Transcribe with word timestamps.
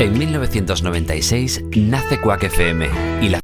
En 0.00 0.16
1996 0.16 1.64
nace 1.76 2.20
Quack 2.20 2.44
FM 2.44 2.88
y 3.20 3.30
la 3.30 3.40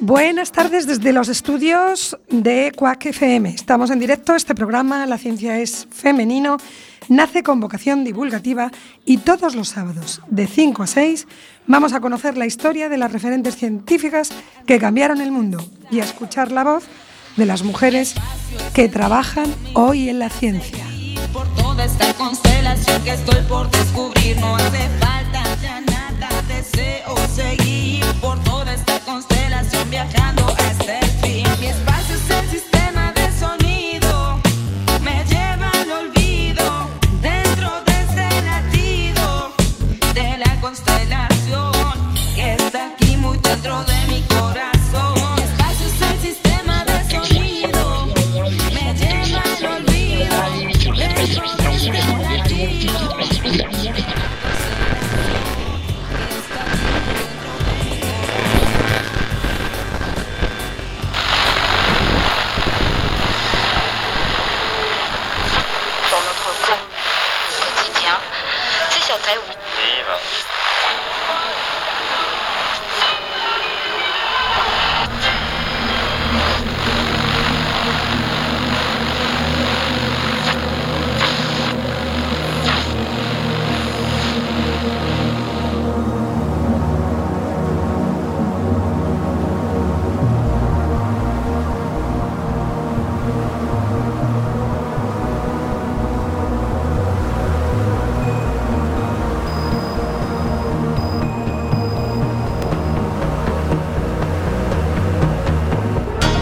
Buenas 0.00 0.50
tardes 0.50 0.86
desde 0.86 1.12
los 1.12 1.28
estudios 1.28 2.18
de 2.28 2.72
Quack 2.74 3.06
FM. 3.06 3.50
Estamos 3.50 3.90
en 3.90 3.98
directo. 3.98 4.34
Este 4.34 4.54
programa, 4.54 5.06
La 5.06 5.18
Ciencia 5.18 5.58
es 5.58 5.86
Femenino, 5.90 6.56
nace 7.16 7.42
con 7.42 7.60
vocación 7.60 8.04
divulgativa 8.04 8.70
y 9.04 9.18
todos 9.18 9.54
los 9.54 9.68
sábados, 9.68 10.20
de 10.28 10.46
5 10.46 10.82
a 10.82 10.86
6, 10.86 11.26
vamos 11.66 11.92
a 11.92 12.00
conocer 12.00 12.36
la 12.36 12.46
historia 12.46 12.88
de 12.88 12.98
las 12.98 13.12
referentes 13.12 13.56
científicas 13.56 14.30
que 14.66 14.78
cambiaron 14.78 15.20
el 15.20 15.30
mundo 15.30 15.64
y 15.90 16.00
a 16.00 16.04
escuchar 16.04 16.50
la 16.50 16.64
voz 16.64 16.84
de 17.36 17.46
las 17.46 17.62
mujeres 17.62 18.14
que 18.74 18.88
trabajan 18.88 19.54
hoy 19.74 20.08
en 20.08 20.18
la 20.18 20.30
ciencia. 20.30 20.84
Por 21.32 21.46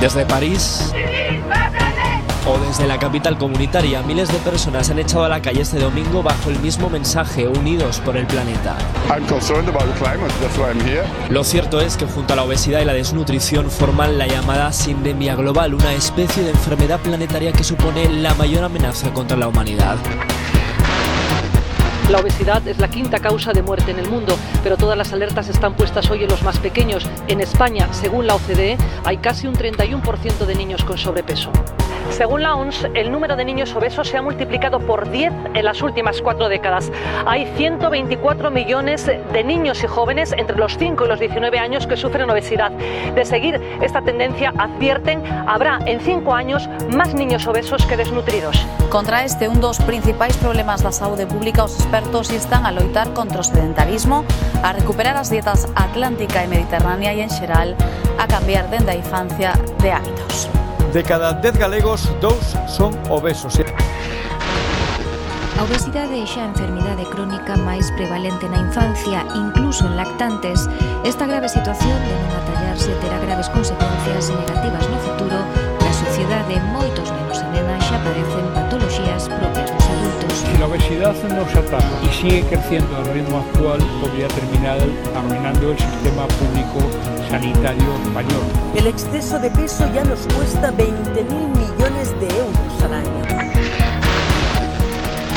Desde 0.01 0.25
París 0.25 0.93
o 2.47 2.59
desde 2.67 2.87
la 2.87 2.99
capital 2.99 3.37
comunitaria, 3.37 4.03
miles 4.03 4.33
de 4.33 4.39
personas 4.39 4.89
han 4.89 4.99
echado 4.99 5.25
a 5.25 5.29
la 5.29 5.43
calle 5.43 5.61
este 5.61 5.79
domingo 5.79 6.23
bajo 6.23 6.49
el 6.49 6.59
mismo 6.61 6.89
mensaje, 6.89 7.47
unidos 7.47 8.01
por 8.03 8.17
el 8.17 8.27
planeta. 8.27 8.79
I'm 9.11 9.27
concerned 9.27 9.69
about 9.69 9.85
the 9.93 9.99
climate, 10.03 10.33
that's 10.41 10.57
why 10.57 10.71
I'm 10.71 10.81
here. 10.89 11.05
Lo 11.29 11.45
cierto 11.45 11.83
es 11.83 11.99
que 11.99 12.07
junto 12.07 12.33
a 12.33 12.37
la 12.37 12.45
obesidad 12.45 12.81
y 12.81 12.87
la 12.87 12.95
desnutrición 12.95 13.71
forman 13.71 14.17
la 14.17 14.27
llamada 14.27 14.73
sindemia 14.73 15.37
global, 15.37 15.75
una 15.75 15.93
especie 15.93 16.43
de 16.43 16.51
enfermedad 16.51 16.99
planetaria 17.01 17.53
que 17.53 17.63
supone 17.63 18.09
la 18.09 18.35
mayor 18.35 18.65
amenaza 18.65 19.13
contra 19.13 19.37
la 19.37 19.49
humanidad. 19.49 19.99
La 22.11 22.19
obesidad 22.19 22.67
es 22.67 22.79
la 22.79 22.89
quinta 22.89 23.21
causa 23.21 23.53
de 23.53 23.63
muerte 23.63 23.93
en 23.93 24.01
el 24.01 24.11
mundo, 24.11 24.37
pero 24.65 24.77
todas 24.77 24.99
las 24.99 25.13
alertas 25.13 25.49
están 25.49 25.75
puestas 25.75 26.11
hoy 26.11 26.25
en 26.25 26.29
los 26.29 26.43
más 26.43 26.59
pequeños. 26.59 27.07
En 27.29 27.41
España, 27.41 27.89
según 27.93 28.27
la 28.27 28.35
OCDE, 28.35 28.77
hay 29.05 29.19
casi 29.19 29.47
un 29.47 29.55
31% 29.55 30.45
de 30.45 30.55
niños 30.57 30.83
con 30.83 30.99
sobrepeso. 30.99 31.53
Según 32.11 32.43
la 32.43 32.55
OMS, 32.55 32.89
el 32.95 33.11
número 33.11 33.37
de 33.37 33.45
niños 33.45 33.75
obesos 33.75 34.09
se 34.09 34.19
ha 34.19 34.23
multiplicado 34.23 34.81
por 34.81 35.11
10 35.11 35.33
en 35.55 35.65
las 35.65 35.81
últimas 35.81 36.21
cuatro 36.21 36.49
décadas. 36.49 36.91
Hay 37.25 37.47
124 37.57 38.51
millones 38.51 39.07
de 39.07 39.45
niños 39.45 39.83
y 39.83 39.87
jóvenes 39.87 40.35
entre 40.37 40.57
los 40.57 40.77
5 40.77 41.05
y 41.05 41.09
los 41.09 41.21
19 41.21 41.59
años 41.59 41.87
que 41.87 41.97
sufren 41.97 42.29
obesidad. 42.29 42.73
De 43.15 43.25
seguir 43.25 43.61
esta 43.81 44.03
tendencia, 44.03 44.53
advierten, 44.59 45.23
habrá 45.47 45.79
en 45.87 46.01
5 46.01 46.35
años 46.35 46.69
más 46.93 47.15
niños 47.15 47.47
obesos 47.47 47.87
que 47.87 47.97
desnutridos. 47.97 48.67
Contra 48.91 49.25
este 49.25 49.49
un 49.49 49.61
dos 49.61 49.79
principais 49.79 50.37
problemas 50.37 50.83
da 50.83 50.93
saúde 50.93 51.27
pública 51.27 51.65
os 51.65 51.79
expertos 51.79 52.31
están 52.31 52.67
a 52.67 52.73
loitar 52.73 53.15
contra 53.15 53.41
o 53.41 53.47
sedentarismo, 53.47 54.25
a 54.63 54.75
recuperar 54.75 55.17
as 55.17 55.31
dietas 55.31 55.71
atlántica 55.79 56.43
e 56.43 56.51
mediterránea 56.51 57.15
e 57.15 57.23
en 57.23 57.31
xeral 57.31 57.79
a 58.19 58.27
cambiar 58.27 58.69
dende 58.69 58.93
a 58.93 58.99
infancia 58.99 59.55
de 59.81 59.95
hábitos. 59.95 60.60
De 60.93 61.05
cada 61.05 61.33
10 61.33 61.57
galegos, 61.57 62.11
dous 62.21 62.59
son 62.67 62.99
obesos. 63.09 63.55
A 65.57 65.63
obesidade 65.63 66.19
é 66.19 66.27
xa 66.27 66.43
a 66.43 66.51
enfermidade 66.51 67.07
crónica 67.07 67.55
máis 67.55 67.87
prevalente 67.95 68.51
na 68.51 68.59
infancia, 68.59 69.23
incluso 69.39 69.87
en 69.87 69.95
lactantes. 69.95 70.67
Esta 71.07 71.31
grave 71.31 71.47
situación 71.47 71.95
de 71.95 72.15
non 72.19 72.35
atallarse 72.43 72.91
terá 72.99 73.23
graves 73.23 73.47
consecuencias 73.55 74.35
negativas 74.35 74.83
no 74.91 74.99
futuro. 74.99 75.39
Na 75.79 75.93
sociedade, 75.95 76.59
moitos 76.75 77.07
nenos 77.15 77.39
e 77.39 77.47
nenas 77.55 77.87
xa 77.87 78.03
padecen 78.03 78.51
patoloxías 78.51 79.31
propias 79.31 79.70
obesidad 80.71 81.15
no 81.25 81.49
se 81.49 81.59
ataca 81.59 81.91
y 82.03 82.09
sigue 82.15 82.43
creciendo 82.45 82.97
al 82.97 83.07
ritmo 83.13 83.39
actual, 83.39 83.81
podría 84.01 84.29
terminar 84.29 84.79
arruinando 85.17 85.73
el 85.73 85.79
sistema 85.79 86.29
público 86.29 86.79
sanitario 87.29 87.95
español. 88.05 88.43
El 88.77 88.87
exceso 88.87 89.39
de 89.41 89.51
peso 89.51 89.85
ya 89.93 90.05
nos 90.05 90.21
cuesta 90.35 90.71
20.000 90.73 91.29
millones 91.29 92.21
de 92.21 92.27
euros 92.39 92.83
al 92.85 92.95
año. 92.95 93.40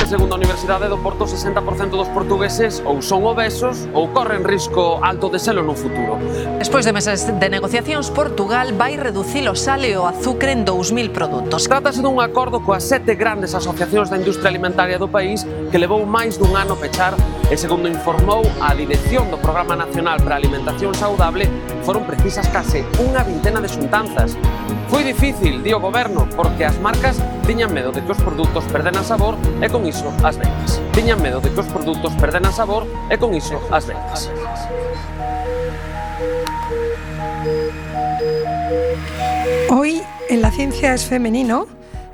que, 0.04 0.10
segundo 0.10 0.34
a 0.34 0.36
Universidade 0.36 0.86
do 0.88 0.98
Porto, 0.98 1.24
60% 1.24 1.96
dos 1.96 2.08
portugueses 2.08 2.82
ou 2.84 3.00
son 3.00 3.24
obesos 3.24 3.88
ou 3.96 4.12
corren 4.12 4.44
risco 4.44 5.00
alto 5.00 5.32
de 5.32 5.40
selo 5.40 5.64
no 5.64 5.72
futuro. 5.72 6.20
Despois 6.60 6.84
de 6.84 6.92
meses 6.92 7.24
de 7.24 7.48
negociacións, 7.48 8.12
Portugal 8.12 8.68
vai 8.76 9.00
reducir 9.00 9.48
o 9.48 9.56
sal 9.56 9.80
e 9.80 9.96
o 9.96 10.04
azúcar 10.04 10.52
en 10.52 10.68
2.000 10.68 11.08
produtos. 11.08 11.64
Trátase 11.64 12.04
dun 12.04 12.20
acordo 12.20 12.60
coas 12.60 12.84
sete 12.84 13.16
grandes 13.16 13.56
asociacións 13.56 14.12
da 14.12 14.20
industria 14.20 14.52
alimentaria 14.52 15.00
do 15.00 15.08
país 15.08 15.48
que 15.72 15.80
levou 15.80 16.04
máis 16.04 16.36
dun 16.36 16.52
ano 16.52 16.76
pechar 16.76 17.16
e, 17.48 17.56
segundo 17.56 17.88
informou 17.88 18.44
a 18.60 18.76
dirección 18.76 19.32
do 19.32 19.40
Programa 19.40 19.72
Nacional 19.72 20.20
para 20.20 20.36
a 20.36 20.40
Alimentación 20.40 20.92
Saudable, 20.92 21.48
foron 21.80 22.04
precisas 22.04 22.44
case 22.52 22.84
unha 23.00 23.24
vintena 23.24 23.56
de 23.56 23.72
xuntanzas 23.72 24.36
Foi 24.94 25.02
difícil, 25.02 25.60
di 25.60 25.74
o 25.74 25.80
goberno, 25.80 26.28
porque 26.36 26.64
as 26.64 26.78
marcas 26.78 27.18
tiñan 27.50 27.74
medo 27.74 27.90
de 27.90 27.98
que 27.98 28.14
os 28.14 28.20
produtos 28.22 28.62
perderan 28.70 29.02
sabor 29.02 29.34
e 29.58 29.66
con 29.66 29.82
iso 29.90 30.06
as 30.22 30.38
ventas. 30.38 30.78
Tiñan 30.94 31.18
medo 31.18 31.42
de 31.42 31.50
que 31.50 31.58
os 31.58 31.66
produtos 31.66 32.14
perderan 32.14 32.54
sabor 32.54 32.86
e 33.10 33.18
con 33.18 33.34
iso 33.34 33.58
as 33.74 33.90
ventas. 33.90 34.30
Hoy 39.66 39.98
en 40.30 40.38
La 40.38 40.54
Ciencia 40.54 40.94
es 40.94 41.02
Femenino, 41.02 41.66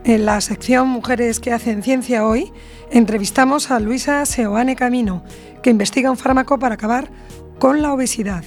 en 0.09 0.25
la 0.25 0.41
sección 0.41 0.89
Mujeres 0.89 1.37
que 1.37 1.53
hacen 1.53 1.83
ciencia 1.83 2.25
hoy, 2.25 2.49
entrevistamos 2.89 3.71
a 3.71 3.77
Luisa 3.77 4.25
Seoane 4.25 4.73
Camino, 4.73 5.21
que 5.61 5.69
investiga 5.69 6.11
un 6.11 6.17
fármaco 6.17 6.59
para 6.59 6.81
acabar 6.81 7.13
con 7.59 7.83
la 7.83 7.93
obesidad. 7.93 8.43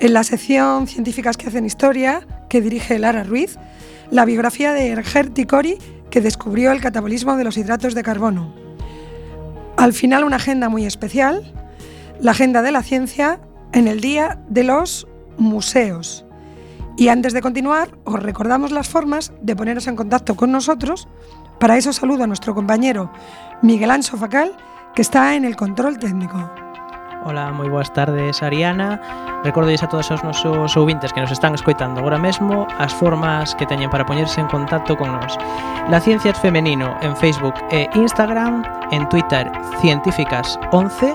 En 0.00 0.14
la 0.14 0.24
sección 0.24 0.86
Científicas 0.86 1.36
que 1.36 1.46
hacen 1.46 1.66
historia, 1.66 2.26
que 2.48 2.62
dirige 2.62 2.98
Lara 2.98 3.22
Ruiz, 3.22 3.58
la 4.10 4.24
biografía 4.24 4.72
de 4.72 4.88
Erger 4.88 5.28
Ticori, 5.28 5.76
que 6.10 6.22
descubrió 6.22 6.72
el 6.72 6.80
catabolismo 6.80 7.36
de 7.36 7.44
los 7.44 7.58
hidratos 7.58 7.94
de 7.94 8.02
carbono. 8.02 8.54
Al 9.76 9.92
final 9.92 10.24
una 10.24 10.36
agenda 10.36 10.70
muy 10.70 10.86
especial, 10.86 11.52
la 12.18 12.30
agenda 12.30 12.62
de 12.62 12.72
la 12.72 12.82
ciencia 12.82 13.40
en 13.72 13.88
el 13.88 14.00
Día 14.00 14.42
de 14.48 14.64
los 14.64 15.06
Museos. 15.36 16.24
Y 16.96 17.08
antes 17.08 17.34
de 17.34 17.42
continuar, 17.42 17.98
os 18.04 18.22
recordamos 18.22 18.72
las 18.72 18.88
formas 18.88 19.34
de 19.42 19.54
poneros 19.54 19.86
en 19.86 19.96
contacto 19.96 20.34
con 20.34 20.50
nosotros. 20.50 21.08
Para 21.58 21.76
eso 21.76 21.92
saludo 21.92 22.24
a 22.24 22.26
nuestro 22.26 22.54
compañero 22.54 23.12
Miguel 23.60 23.90
Anso 23.90 24.16
Facal, 24.16 24.56
que 24.94 25.02
está 25.02 25.34
en 25.34 25.44
el 25.44 25.56
control 25.56 25.98
técnico. 25.98 26.69
Ola, 27.24 27.52
moi 27.52 27.68
boas 27.68 27.92
tardes, 27.92 28.40
Ariana. 28.40 28.96
Recordois 29.44 29.84
a 29.84 29.88
todos 29.92 30.08
os 30.08 30.24
nosos 30.24 30.72
ouvintes 30.72 31.12
que 31.12 31.20
nos 31.20 31.28
están 31.28 31.52
escoitando 31.52 32.00
agora 32.00 32.16
mesmo 32.16 32.64
as 32.80 32.96
formas 32.96 33.52
que 33.60 33.68
teñen 33.68 33.92
para 33.92 34.08
poñerse 34.08 34.40
en 34.40 34.48
contacto 34.48 34.96
con 34.96 35.12
nos. 35.12 35.36
La 35.92 36.00
Ciencias 36.00 36.40
Femenino 36.40 36.96
en 37.04 37.12
Facebook 37.16 37.52
e 37.68 37.92
Instagram, 37.92 38.64
en 38.88 39.04
Twitter 39.12 39.52
Científicas11, 39.84 41.12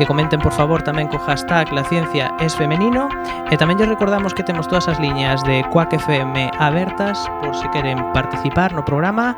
que 0.00 0.08
comenten 0.08 0.40
por 0.40 0.56
favor 0.56 0.80
tamén 0.80 1.08
co 1.12 1.20
hashtag 1.20 1.68
La 1.72 1.84
Ciencia 1.84 2.32
es 2.40 2.56
Femenino 2.56 3.12
e 3.52 3.60
tamén 3.60 3.76
lles 3.76 3.92
recordamos 3.92 4.32
que 4.32 4.44
temos 4.44 4.64
todas 4.64 4.88
as 4.88 4.96
liñas 4.96 5.44
de 5.44 5.60
Quack 5.68 6.00
FM 6.00 6.48
abertas 6.56 7.20
por 7.44 7.52
se 7.52 7.68
queren 7.76 8.00
participar 8.16 8.72
no 8.72 8.84
programa 8.84 9.36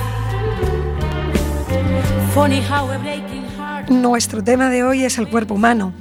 Funny 2.34 2.62
how 2.62 2.92
a 2.92 2.98
breaking 3.00 3.46
heart. 3.58 3.90
Nuestro 3.90 4.44
tema 4.44 4.70
de 4.70 4.84
hoy 4.84 5.06
es 5.06 5.18
el 5.18 5.30
cuerpo 5.30 5.56
humano 5.56 5.94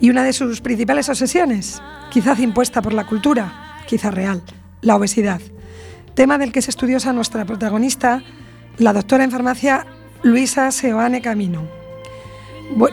y 0.00 0.10
una 0.10 0.24
de 0.24 0.32
sus 0.32 0.60
principales 0.60 1.08
obsesiones, 1.08 1.82
quizás 2.10 2.40
impuesta 2.40 2.80
por 2.80 2.94
la 2.94 3.06
cultura, 3.06 3.76
quizás 3.86 4.14
real, 4.14 4.42
la 4.80 4.96
obesidad. 4.96 5.40
Tema 6.14 6.38
del 6.38 6.52
que 6.52 6.60
es 6.60 6.68
estudiosa 6.68 7.12
nuestra 7.12 7.44
protagonista, 7.44 8.22
la 8.78 8.92
doctora 8.92 9.24
en 9.24 9.30
farmacia 9.30 9.86
Luisa 10.22 10.70
Seoane 10.72 11.20
Camino. 11.20 11.62
Bu 12.76 12.88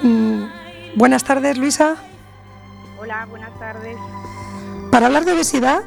buenas 0.95 1.23
tardes, 1.23 1.57
Luisa. 1.57 1.95
Hola, 2.99 3.25
buenas 3.25 3.57
tardes. 3.57 3.95
Para 4.91 5.05
hablar 5.05 5.23
de 5.23 5.33
obesidad, 5.33 5.83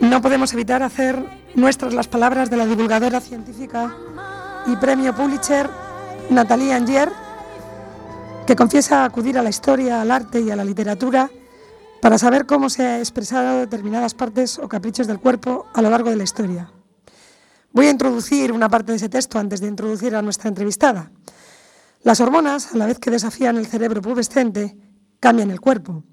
no 0.00 0.22
podemos 0.22 0.52
evitar 0.54 0.82
hacer 0.82 1.22
nuestras 1.54 1.92
las 1.92 2.08
palabras 2.08 2.48
de 2.48 2.56
la 2.56 2.64
divulgadora 2.64 3.20
científica 3.20 3.94
y 4.66 4.76
premio 4.76 5.14
Pulitzer 5.14 5.68
Natalie 6.30 6.72
Angier, 6.72 7.12
que 8.46 8.56
confiesa 8.56 9.04
acudir 9.04 9.36
a 9.36 9.42
la 9.42 9.50
historia, 9.50 10.00
al 10.00 10.10
arte 10.10 10.40
y 10.40 10.50
a 10.50 10.56
la 10.56 10.64
literatura 10.64 11.30
para 12.00 12.16
saber 12.16 12.46
cómo 12.46 12.70
se 12.70 12.86
han 12.86 13.00
expresado 13.00 13.58
determinadas 13.58 14.14
partes 14.14 14.58
o 14.58 14.68
caprichos 14.68 15.06
del 15.06 15.20
cuerpo 15.20 15.66
a 15.74 15.82
lo 15.82 15.90
largo 15.90 16.08
de 16.08 16.16
la 16.16 16.24
historia. 16.24 16.72
Voy 17.72 17.86
a 17.86 17.90
introducir 17.90 18.52
una 18.52 18.70
parte 18.70 18.92
de 18.92 18.96
ese 18.96 19.10
texto 19.10 19.38
antes 19.38 19.60
de 19.60 19.68
introducir 19.68 20.16
a 20.16 20.22
nuestra 20.22 20.48
entrevistada. 20.48 21.10
Las 22.02 22.20
hormonas, 22.20 22.72
a 22.72 22.78
la 22.78 22.86
vez 22.86 22.98
que 22.98 23.10
desafían 23.10 23.58
el 23.58 23.66
cerebro 23.66 24.00
pubescente, 24.00 24.78
cambian 25.20 25.50
el 25.50 25.60
cuerpo. 25.60 26.04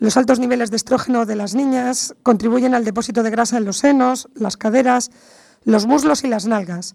Los 0.00 0.16
altos 0.16 0.38
niveles 0.38 0.70
de 0.70 0.76
estrógeno 0.76 1.26
de 1.26 1.34
las 1.34 1.56
niñas 1.56 2.14
contribuyen 2.22 2.72
al 2.72 2.84
depósito 2.84 3.24
de 3.24 3.30
grasa 3.30 3.56
en 3.58 3.64
los 3.64 3.78
senos, 3.78 4.28
las 4.34 4.56
caderas, 4.56 5.10
los 5.64 5.86
muslos 5.86 6.22
y 6.22 6.28
las 6.28 6.46
nalgas, 6.46 6.94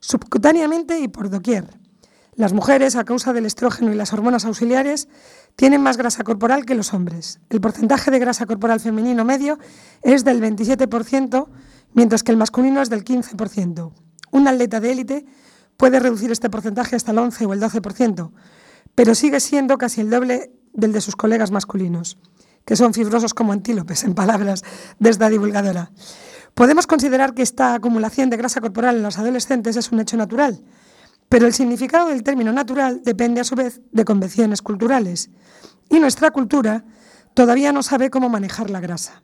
subcutáneamente 0.00 1.00
y 1.00 1.08
por 1.08 1.30
doquier. 1.30 1.78
Las 2.34 2.52
mujeres, 2.52 2.94
a 2.96 3.04
causa 3.04 3.32
del 3.32 3.46
estrógeno 3.46 3.90
y 3.90 3.96
las 3.96 4.12
hormonas 4.12 4.44
auxiliares, 4.44 5.08
tienen 5.56 5.82
más 5.82 5.96
grasa 5.96 6.24
corporal 6.24 6.66
que 6.66 6.74
los 6.74 6.92
hombres. 6.92 7.40
El 7.48 7.62
porcentaje 7.62 8.10
de 8.10 8.18
grasa 8.18 8.44
corporal 8.44 8.80
femenino 8.80 9.24
medio 9.24 9.58
es 10.02 10.22
del 10.22 10.42
27%, 10.42 11.48
mientras 11.94 12.22
que 12.22 12.32
el 12.32 12.38
masculino 12.38 12.82
es 12.82 12.90
del 12.90 13.02
15%. 13.02 13.92
Un 14.30 14.48
atleta 14.48 14.78
de 14.80 14.92
élite 14.92 15.26
puede 15.78 16.00
reducir 16.00 16.30
este 16.30 16.50
porcentaje 16.50 16.96
hasta 16.96 17.12
el 17.12 17.18
11 17.18 17.46
o 17.46 17.52
el 17.54 17.62
12%, 17.62 18.30
pero 18.94 19.14
sigue 19.14 19.40
siendo 19.40 19.78
casi 19.78 20.02
el 20.02 20.10
doble 20.10 20.52
del 20.74 20.92
de 20.92 21.00
sus 21.00 21.16
colegas 21.16 21.50
masculinos 21.50 22.18
que 22.64 22.76
son 22.76 22.94
fibrosos 22.94 23.34
como 23.34 23.52
antílopes, 23.52 24.04
en 24.04 24.14
palabras 24.14 24.62
de 24.98 25.10
esta 25.10 25.28
divulgadora. 25.28 25.90
Podemos 26.54 26.86
considerar 26.86 27.34
que 27.34 27.42
esta 27.42 27.74
acumulación 27.74 28.30
de 28.30 28.36
grasa 28.36 28.60
corporal 28.60 28.96
en 28.96 29.02
los 29.02 29.18
adolescentes 29.18 29.76
es 29.76 29.90
un 29.90 30.00
hecho 30.00 30.16
natural, 30.16 30.62
pero 31.28 31.46
el 31.46 31.54
significado 31.54 32.08
del 32.08 32.22
término 32.22 32.52
natural 32.52 33.00
depende 33.02 33.40
a 33.40 33.44
su 33.44 33.54
vez 33.54 33.80
de 33.90 34.04
convenciones 34.04 34.60
culturales, 34.60 35.30
y 35.88 35.98
nuestra 35.98 36.30
cultura 36.30 36.84
todavía 37.34 37.72
no 37.72 37.82
sabe 37.82 38.10
cómo 38.10 38.28
manejar 38.28 38.70
la 38.70 38.80
grasa. 38.80 39.22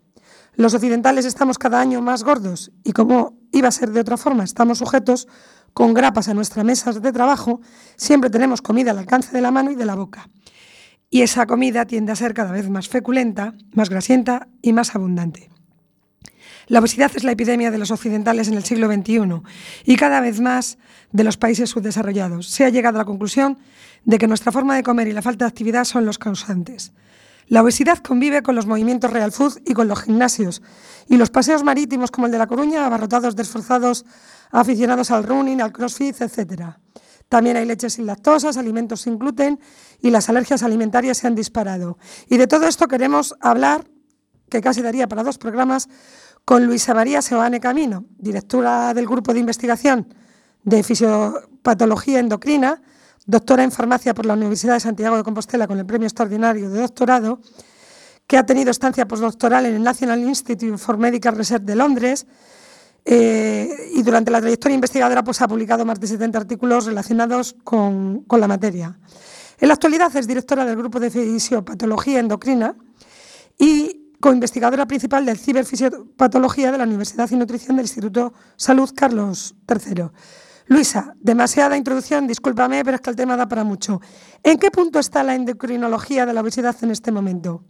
Los 0.54 0.74
occidentales 0.74 1.24
estamos 1.24 1.58
cada 1.58 1.80
año 1.80 2.02
más 2.02 2.24
gordos 2.24 2.72
y 2.82 2.92
como 2.92 3.38
iba 3.52 3.68
a 3.68 3.72
ser 3.72 3.90
de 3.92 4.00
otra 4.00 4.16
forma, 4.16 4.42
estamos 4.42 4.78
sujetos 4.78 5.28
con 5.72 5.94
grapas 5.94 6.28
a 6.28 6.34
nuestras 6.34 6.64
mesas 6.64 7.00
de 7.00 7.12
trabajo, 7.12 7.60
siempre 7.96 8.30
tenemos 8.30 8.60
comida 8.60 8.90
al 8.90 8.98
alcance 8.98 9.30
de 9.30 9.40
la 9.40 9.52
mano 9.52 9.70
y 9.70 9.76
de 9.76 9.84
la 9.84 9.94
boca 9.94 10.28
y 11.10 11.22
esa 11.22 11.46
comida 11.46 11.86
tiende 11.86 12.12
a 12.12 12.16
ser 12.16 12.34
cada 12.34 12.52
vez 12.52 12.68
más 12.68 12.88
feculenta, 12.88 13.54
más 13.72 13.88
grasienta 13.88 14.48
y 14.62 14.72
más 14.72 14.94
abundante. 14.94 15.50
La 16.66 16.80
obesidad 16.80 17.10
es 17.14 17.24
la 17.24 17.32
epidemia 17.32 17.70
de 17.70 17.78
los 17.78 17.90
occidentales 17.90 18.48
en 18.48 18.54
el 18.54 18.64
siglo 18.64 18.92
XXI 18.92 19.42
y 19.84 19.96
cada 19.96 20.20
vez 20.20 20.40
más 20.40 20.76
de 21.12 21.24
los 21.24 21.38
países 21.38 21.70
subdesarrollados. 21.70 22.46
Se 22.48 22.64
ha 22.64 22.68
llegado 22.68 22.98
a 22.98 23.02
la 23.02 23.06
conclusión 23.06 23.58
de 24.04 24.18
que 24.18 24.26
nuestra 24.26 24.52
forma 24.52 24.76
de 24.76 24.82
comer 24.82 25.08
y 25.08 25.12
la 25.12 25.22
falta 25.22 25.46
de 25.46 25.48
actividad 25.48 25.84
son 25.84 26.04
los 26.04 26.18
causantes. 26.18 26.92
La 27.46 27.62
obesidad 27.62 27.98
convive 27.98 28.42
con 28.42 28.54
los 28.54 28.66
movimientos 28.66 29.10
real 29.10 29.32
food 29.32 29.62
y 29.64 29.72
con 29.72 29.88
los 29.88 30.02
gimnasios 30.02 30.60
y 31.08 31.16
los 31.16 31.30
paseos 31.30 31.64
marítimos 31.64 32.10
como 32.10 32.26
el 32.26 32.32
de 32.32 32.38
La 32.38 32.46
Coruña, 32.46 32.84
abarrotados 32.84 33.34
de 33.34 33.42
esforzados 33.42 34.04
aficionados 34.50 35.10
al 35.10 35.24
running, 35.24 35.62
al 35.62 35.72
crossfit, 35.72 36.20
etc. 36.20 36.76
También 37.28 37.56
hay 37.56 37.66
leches 37.66 37.94
sin 37.94 38.06
lactosas, 38.06 38.56
alimentos 38.56 39.02
sin 39.02 39.18
gluten 39.18 39.60
y 40.00 40.10
las 40.10 40.28
alergias 40.28 40.62
alimentarias 40.62 41.18
se 41.18 41.26
han 41.26 41.34
disparado. 41.34 41.98
Y 42.28 42.38
de 42.38 42.46
todo 42.46 42.66
esto 42.66 42.88
queremos 42.88 43.34
hablar, 43.40 43.86
que 44.48 44.60
casi 44.62 44.80
daría 44.80 45.08
para 45.08 45.22
dos 45.22 45.36
programas, 45.36 45.88
con 46.44 46.64
Luisa 46.64 46.94
María 46.94 47.20
Seoane 47.20 47.60
Camino, 47.60 48.06
directora 48.16 48.94
del 48.94 49.06
Grupo 49.06 49.34
de 49.34 49.40
Investigación 49.40 50.14
de 50.62 50.82
Fisiopatología 50.82 52.20
Endocrina, 52.20 52.80
doctora 53.26 53.62
en 53.62 53.72
farmacia 53.72 54.14
por 54.14 54.24
la 54.24 54.32
Universidad 54.32 54.74
de 54.74 54.80
Santiago 54.80 55.18
de 55.18 55.22
Compostela 55.22 55.66
con 55.66 55.78
el 55.78 55.84
premio 55.84 56.06
extraordinario 56.06 56.70
de 56.70 56.80
doctorado, 56.80 57.40
que 58.26 58.38
ha 58.38 58.46
tenido 58.46 58.70
estancia 58.70 59.06
postdoctoral 59.06 59.66
en 59.66 59.74
el 59.74 59.82
National 59.82 60.20
Institute 60.20 60.78
for 60.78 60.96
Medical 60.96 61.36
Research 61.36 61.64
de 61.64 61.74
Londres 61.74 62.26
eh, 63.10 63.90
y 63.94 64.02
durante 64.02 64.30
la 64.30 64.38
trayectoria 64.38 64.74
investigadora 64.74 65.24
pues, 65.24 65.40
ha 65.40 65.48
publicado 65.48 65.86
más 65.86 65.98
de 65.98 66.06
70 66.06 66.36
artículos 66.36 66.84
relacionados 66.84 67.56
con, 67.64 68.24
con, 68.24 68.38
la 68.38 68.46
materia. 68.46 68.98
En 69.58 69.68
la 69.68 69.74
actualidad 69.74 70.14
es 70.14 70.26
directora 70.26 70.66
del 70.66 70.76
Grupo 70.76 71.00
de 71.00 71.08
Fisiopatología 71.08 72.20
Endocrina 72.20 72.76
y 73.58 74.12
coinvestigadora 74.20 74.84
principal 74.86 75.24
del 75.24 75.38
Ciberfisiopatología 75.38 76.70
de 76.70 76.76
la 76.76 76.84
Universidad 76.84 77.30
y 77.30 77.36
Nutrición 77.36 77.76
del 77.76 77.86
Instituto 77.86 78.34
Salud 78.56 78.90
Carlos 78.94 79.54
III. 79.66 80.10
Luisa, 80.66 81.14
demasiada 81.18 81.78
introducción, 81.78 82.26
discúlpame, 82.26 82.84
pero 82.84 82.96
es 82.96 83.00
que 83.00 83.08
el 83.08 83.16
tema 83.16 83.38
da 83.38 83.48
para 83.48 83.64
mucho. 83.64 84.02
¿En 84.42 84.58
qué 84.58 84.70
punto 84.70 84.98
está 84.98 85.22
la 85.22 85.34
endocrinología 85.34 86.26
de 86.26 86.34
la 86.34 86.42
obesidad 86.42 86.76
en 86.82 86.90
este 86.90 87.10
momento? 87.10 87.64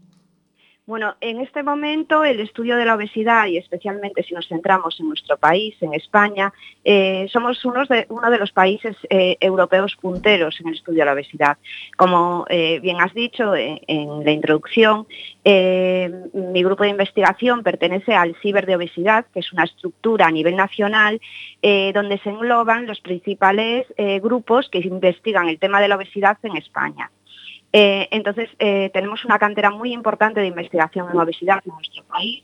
Bueno, 0.89 1.17
en 1.21 1.43
este 1.43 1.63
momento 1.63 2.25
el 2.25 2.41
estudio 2.41 2.75
de 2.79 2.87
la 2.87 2.95
obesidad 2.95 3.45
y 3.45 3.59
especialmente 3.59 4.23
si 4.23 4.33
nos 4.33 4.49
centramos 4.49 4.99
en 4.99 5.09
nuestro 5.09 5.37
país, 5.37 5.77
en 5.83 5.93
España, 5.93 6.51
eh, 6.83 7.27
somos 7.31 7.63
uno 7.67 7.85
de 7.85 8.39
los 8.39 8.53
países 8.53 8.97
eh, 9.11 9.37
europeos 9.39 9.97
punteros 9.97 10.59
en 10.61 10.69
el 10.69 10.77
estudio 10.77 11.01
de 11.01 11.05
la 11.05 11.13
obesidad. 11.13 11.59
Como 11.99 12.47
eh, 12.49 12.81
bien 12.81 13.03
has 13.03 13.13
dicho 13.13 13.55
en 13.55 14.25
la 14.25 14.31
introducción, 14.31 15.07
mi 15.45 16.63
grupo 16.63 16.85
de 16.85 16.89
investigación 16.89 17.63
pertenece 17.63 18.15
al 18.15 18.35
Ciber 18.37 18.65
de 18.65 18.77
Obesidad, 18.77 19.27
que 19.35 19.41
es 19.41 19.53
una 19.53 19.65
estructura 19.65 20.29
a 20.29 20.31
nivel 20.31 20.57
nacional 20.57 21.21
donde 21.61 22.19
se 22.25 22.31
engloban 22.31 22.87
los 22.87 23.01
principales 23.01 23.85
grupos 24.23 24.71
que 24.71 24.79
investigan 24.79 25.51
el 25.51 25.59
tema 25.59 25.83
de 25.83 25.89
la 25.89 25.97
obesidad 25.97 26.39
en 26.45 26.57
España. 26.57 27.11
Eh, 27.73 28.09
entonces, 28.11 28.49
eh, 28.59 28.91
tenemos 28.93 29.25
una 29.25 29.39
cantera 29.39 29.71
muy 29.71 29.93
importante 29.93 30.41
de 30.41 30.47
investigación 30.47 31.09
en 31.13 31.19
obesidad 31.19 31.61
en 31.67 31.75
nuestro 31.75 32.03
país 32.05 32.43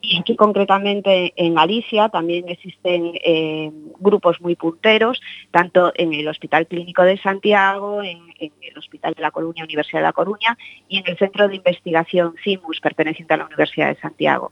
Y 0.00 0.18
aquí 0.18 0.34
concretamente 0.34 1.32
en 1.36 1.54
Galicia 1.54 2.08
también 2.08 2.48
existen 2.48 3.12
eh, 3.22 3.70
grupos 4.00 4.40
muy 4.40 4.56
punteros, 4.56 5.20
tanto 5.52 5.92
en 5.94 6.12
el 6.12 6.26
Hospital 6.26 6.66
Clínico 6.66 7.02
de 7.02 7.18
Santiago, 7.18 8.02
en, 8.02 8.18
el 8.40 8.78
Hospital 8.78 9.14
de 9.14 9.22
La 9.22 9.30
Coruña, 9.30 9.62
Universidad 9.62 10.00
de 10.00 10.06
La 10.06 10.12
Coruña, 10.12 10.58
y 10.88 10.98
en 10.98 11.04
el 11.06 11.16
Centro 11.18 11.46
de 11.46 11.56
Investigación 11.56 12.34
CIMUS, 12.42 12.80
perteneciente 12.80 13.34
a 13.34 13.36
la 13.36 13.46
Universidad 13.46 13.88
de 13.88 14.00
Santiago. 14.00 14.50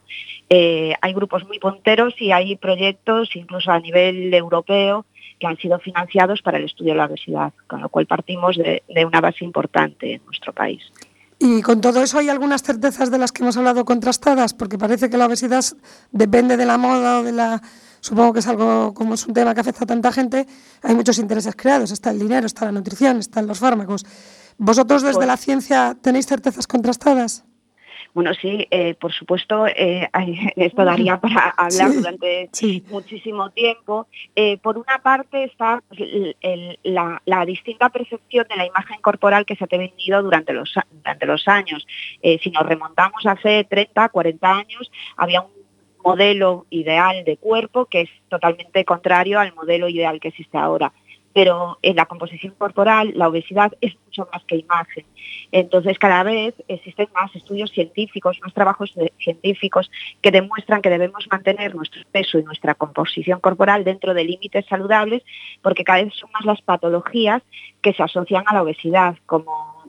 Hay 0.50 1.12
grupos 1.14 1.44
muy 1.48 1.58
punteros 1.58 2.14
y 2.20 2.30
hay 2.30 2.54
proyectos, 2.54 3.34
incluso 3.34 3.72
a 3.72 3.80
nivel 3.80 4.32
europeo, 4.32 5.04
que 5.40 5.46
han 5.46 5.56
sido 5.56 5.78
financiados 5.78 6.42
para 6.42 6.58
el 6.58 6.64
estudio 6.64 6.92
de 6.92 6.98
la 6.98 7.06
obesidad, 7.06 7.52
con 7.66 7.80
lo 7.80 7.88
cual 7.88 8.06
partimos 8.06 8.56
de, 8.56 8.82
de 8.88 9.04
una 9.04 9.20
base 9.20 9.44
importante 9.44 10.14
en 10.14 10.24
nuestro 10.26 10.52
país. 10.52 10.82
Y 11.42 11.62
con 11.62 11.80
todo 11.80 12.02
eso 12.02 12.18
hay 12.18 12.28
algunas 12.28 12.62
certezas 12.62 13.10
de 13.10 13.16
las 13.16 13.32
que 13.32 13.42
hemos 13.42 13.56
hablado 13.56 13.86
contrastadas, 13.86 14.52
porque 14.52 14.76
parece 14.76 15.08
que 15.08 15.16
la 15.16 15.24
obesidad 15.24 15.64
depende 16.12 16.58
de 16.58 16.66
la 16.66 16.76
moda 16.76 17.20
o 17.20 17.22
de 17.22 17.32
la... 17.32 17.62
Supongo 18.00 18.34
que 18.34 18.40
es 18.40 18.46
algo, 18.46 18.92
como 18.92 19.14
es 19.14 19.26
un 19.26 19.32
tema 19.32 19.54
que 19.54 19.60
afecta 19.60 19.84
a 19.84 19.86
tanta 19.86 20.12
gente, 20.12 20.46
hay 20.82 20.94
muchos 20.94 21.18
intereses 21.18 21.56
creados, 21.56 21.90
está 21.90 22.10
el 22.10 22.18
dinero, 22.18 22.46
está 22.46 22.66
la 22.66 22.72
nutrición, 22.72 23.16
están 23.18 23.46
los 23.46 23.58
fármacos. 23.58 24.04
¿Vosotros 24.58 25.00
desde 25.02 25.14
pues, 25.14 25.26
la 25.26 25.38
ciencia 25.38 25.96
tenéis 26.02 26.26
certezas 26.26 26.66
contrastadas? 26.66 27.44
Bueno, 28.12 28.34
sí, 28.34 28.66
eh, 28.70 28.94
por 28.94 29.12
supuesto, 29.12 29.66
eh, 29.68 30.08
esto 30.56 30.84
daría 30.84 31.20
para 31.20 31.50
hablar 31.50 31.90
sí, 31.90 31.96
durante 31.96 32.48
sí. 32.52 32.84
muchísimo 32.90 33.50
tiempo. 33.50 34.08
Eh, 34.34 34.58
por 34.58 34.78
una 34.78 34.98
parte 35.02 35.44
está 35.44 35.82
el, 35.96 36.36
el, 36.40 36.78
la, 36.82 37.22
la, 37.24 37.44
distinta 37.44 37.88
percepción 37.90 38.46
de 38.48 38.56
la 38.56 38.66
imagen 38.66 39.00
corporal 39.00 39.46
que 39.46 39.56
se 39.56 39.64
ha 39.64 39.68
tenido 39.68 40.22
durante 40.22 40.52
los, 40.52 40.74
durante 40.90 41.26
los 41.26 41.46
años. 41.48 41.86
Si 42.22 42.50
nos 42.50 42.66
remontamos 42.66 43.24
hace 43.26 43.64
30, 43.64 44.08
40 44.08 44.50
años, 44.50 44.90
había 45.16 45.42
un 45.42 45.50
modelo 46.04 46.66
ideal 46.70 47.24
de 47.24 47.36
cuerpo 47.36 47.86
que 47.86 48.02
es 48.02 48.10
totalmente 48.28 48.84
contrario 48.84 49.38
al 49.38 49.54
modelo 49.54 49.88
ideal 49.88 50.20
que 50.20 50.28
existe 50.28 50.58
ahora 50.58 50.92
pero 51.32 51.78
en 51.82 51.96
la 51.96 52.06
composición 52.06 52.54
corporal 52.56 53.12
la 53.14 53.28
obesidad 53.28 53.72
es 53.80 53.94
mucho 54.06 54.28
más 54.32 54.44
que 54.44 54.56
imagen. 54.56 55.04
Entonces 55.52 55.98
cada 55.98 56.22
vez 56.22 56.54
existen 56.68 57.08
más 57.14 57.34
estudios 57.34 57.70
científicos, 57.70 58.38
más 58.42 58.52
trabajos 58.52 58.92
científicos 59.18 59.90
que 60.20 60.30
demuestran 60.30 60.82
que 60.82 60.90
debemos 60.90 61.26
mantener 61.30 61.74
nuestro 61.74 62.02
peso 62.10 62.38
y 62.38 62.42
nuestra 62.42 62.74
composición 62.74 63.40
corporal 63.40 63.84
dentro 63.84 64.14
de 64.14 64.24
límites 64.24 64.66
saludables 64.66 65.22
porque 65.62 65.84
cada 65.84 66.02
vez 66.02 66.14
son 66.14 66.30
más 66.32 66.44
las 66.44 66.62
patologías 66.62 67.42
que 67.80 67.92
se 67.92 68.02
asocian 68.02 68.44
a 68.46 68.54
la 68.54 68.62
obesidad, 68.62 69.16
como 69.26 69.80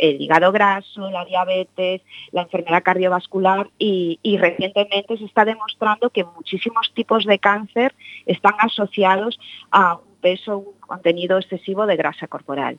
el 0.00 0.20
hígado 0.20 0.50
graso, 0.50 1.10
la 1.10 1.24
diabetes, 1.26 2.00
la 2.32 2.42
enfermedad 2.42 2.82
cardiovascular 2.82 3.68
y, 3.78 4.18
y, 4.22 4.38
recientemente 4.38 5.18
se 5.18 5.24
está 5.26 5.44
demostrando 5.44 6.08
que 6.08 6.24
muchísimos 6.24 6.90
tipos 6.94 7.26
de 7.26 7.38
cáncer 7.38 7.94
están 8.24 8.54
asociados 8.58 9.38
a 9.70 10.00
peso, 10.20 10.58
un 10.58 10.80
contenido 10.80 11.38
excesivo 11.38 11.86
de 11.86 11.96
grasa 11.96 12.26
corporal. 12.26 12.78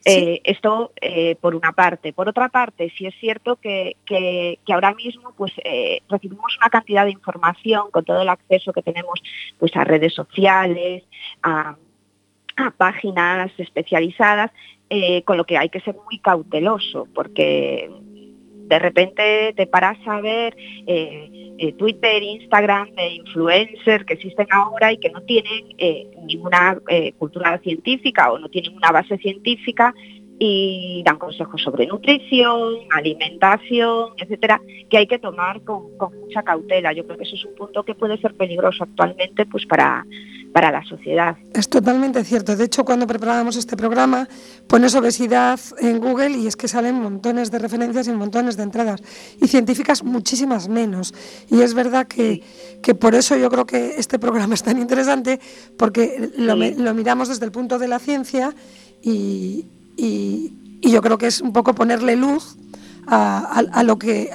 Sí. 0.00 0.12
Eh, 0.12 0.40
esto 0.44 0.92
eh, 1.00 1.36
por 1.36 1.54
una 1.54 1.72
parte. 1.72 2.12
Por 2.12 2.28
otra 2.28 2.50
parte, 2.50 2.92
sí 2.96 3.06
es 3.06 3.14
cierto 3.18 3.56
que, 3.56 3.96
que, 4.04 4.58
que 4.66 4.72
ahora 4.74 4.92
mismo 4.92 5.32
pues, 5.34 5.52
eh, 5.64 6.02
recibimos 6.10 6.56
una 6.58 6.68
cantidad 6.68 7.06
de 7.06 7.12
información 7.12 7.90
con 7.90 8.04
todo 8.04 8.20
el 8.20 8.28
acceso 8.28 8.72
que 8.72 8.82
tenemos 8.82 9.22
pues, 9.58 9.74
a 9.76 9.84
redes 9.84 10.12
sociales, 10.12 11.04
a, 11.42 11.76
a 12.56 12.70
páginas 12.72 13.50
especializadas, 13.58 14.50
con 15.24 15.36
lo 15.36 15.44
que 15.44 15.58
hay 15.58 15.70
que 15.70 15.80
ser 15.80 15.96
muy 16.04 16.18
cauteloso, 16.20 17.08
porque 17.12 17.90
de 18.66 18.78
repente 18.78 19.52
te 19.56 19.66
paras 19.66 19.98
a 20.06 20.20
ver 20.20 20.56
eh, 20.86 21.54
eh, 21.58 21.72
Twitter, 21.74 22.22
Instagram 22.22 22.90
de 22.94 23.14
influencers 23.14 24.04
que 24.04 24.14
existen 24.14 24.46
ahora 24.50 24.92
y 24.92 24.98
que 24.98 25.10
no 25.10 25.20
tienen 25.22 25.66
eh, 25.78 26.10
ninguna 26.24 26.80
eh, 26.88 27.12
cultura 27.12 27.58
científica 27.58 28.32
o 28.32 28.38
no 28.38 28.48
tienen 28.48 28.76
una 28.76 28.90
base 28.90 29.16
científica 29.18 29.94
y 30.38 31.02
dan 31.04 31.18
consejos 31.18 31.62
sobre 31.62 31.86
nutrición, 31.86 32.74
alimentación, 32.90 34.10
etcétera, 34.18 34.60
que 34.90 34.98
hay 34.98 35.06
que 35.06 35.18
tomar 35.18 35.62
con, 35.62 35.96
con, 35.96 36.18
mucha 36.20 36.42
cautela. 36.42 36.92
Yo 36.92 37.04
creo 37.04 37.16
que 37.16 37.24
eso 37.24 37.36
es 37.36 37.44
un 37.44 37.54
punto 37.54 37.84
que 37.84 37.94
puede 37.94 38.18
ser 38.18 38.34
peligroso 38.34 38.84
actualmente 38.84 39.46
pues 39.46 39.64
para, 39.66 40.04
para 40.52 40.72
la 40.72 40.84
sociedad. 40.84 41.36
Es 41.52 41.68
totalmente 41.68 42.24
cierto. 42.24 42.56
De 42.56 42.64
hecho, 42.64 42.84
cuando 42.84 43.06
preparábamos 43.06 43.56
este 43.56 43.76
programa, 43.76 44.28
pones 44.66 44.94
obesidad 44.94 45.60
en 45.80 46.00
Google 46.00 46.30
y 46.30 46.46
es 46.46 46.56
que 46.56 46.68
salen 46.68 46.96
montones 46.96 47.50
de 47.50 47.58
referencias 47.58 48.08
y 48.08 48.12
montones 48.12 48.56
de 48.56 48.64
entradas. 48.64 49.02
Y 49.40 49.46
científicas 49.46 50.02
muchísimas 50.02 50.68
menos. 50.68 51.14
Y 51.48 51.60
es 51.60 51.74
verdad 51.74 52.06
que, 52.06 52.42
que 52.82 52.94
por 52.94 53.14
eso 53.14 53.36
yo 53.36 53.50
creo 53.50 53.66
que 53.66 53.94
este 53.98 54.18
programa 54.18 54.54
es 54.54 54.62
tan 54.62 54.78
interesante, 54.78 55.38
porque 55.76 56.30
lo, 56.36 56.54
sí. 56.54 56.74
lo 56.76 56.94
miramos 56.94 57.28
desde 57.28 57.44
el 57.46 57.52
punto 57.52 57.78
de 57.78 57.88
la 57.88 57.98
ciencia 57.98 58.54
y, 59.02 59.66
y, 59.96 60.78
y, 60.80 60.90
yo 60.90 61.02
creo 61.02 61.18
que 61.18 61.26
es 61.26 61.40
un 61.40 61.52
poco 61.52 61.74
ponerle 61.74 62.16
luz 62.16 62.56
a, 63.06 63.38
a, 63.38 63.80
a 63.80 63.82
lo 63.82 63.98
que 63.98 64.30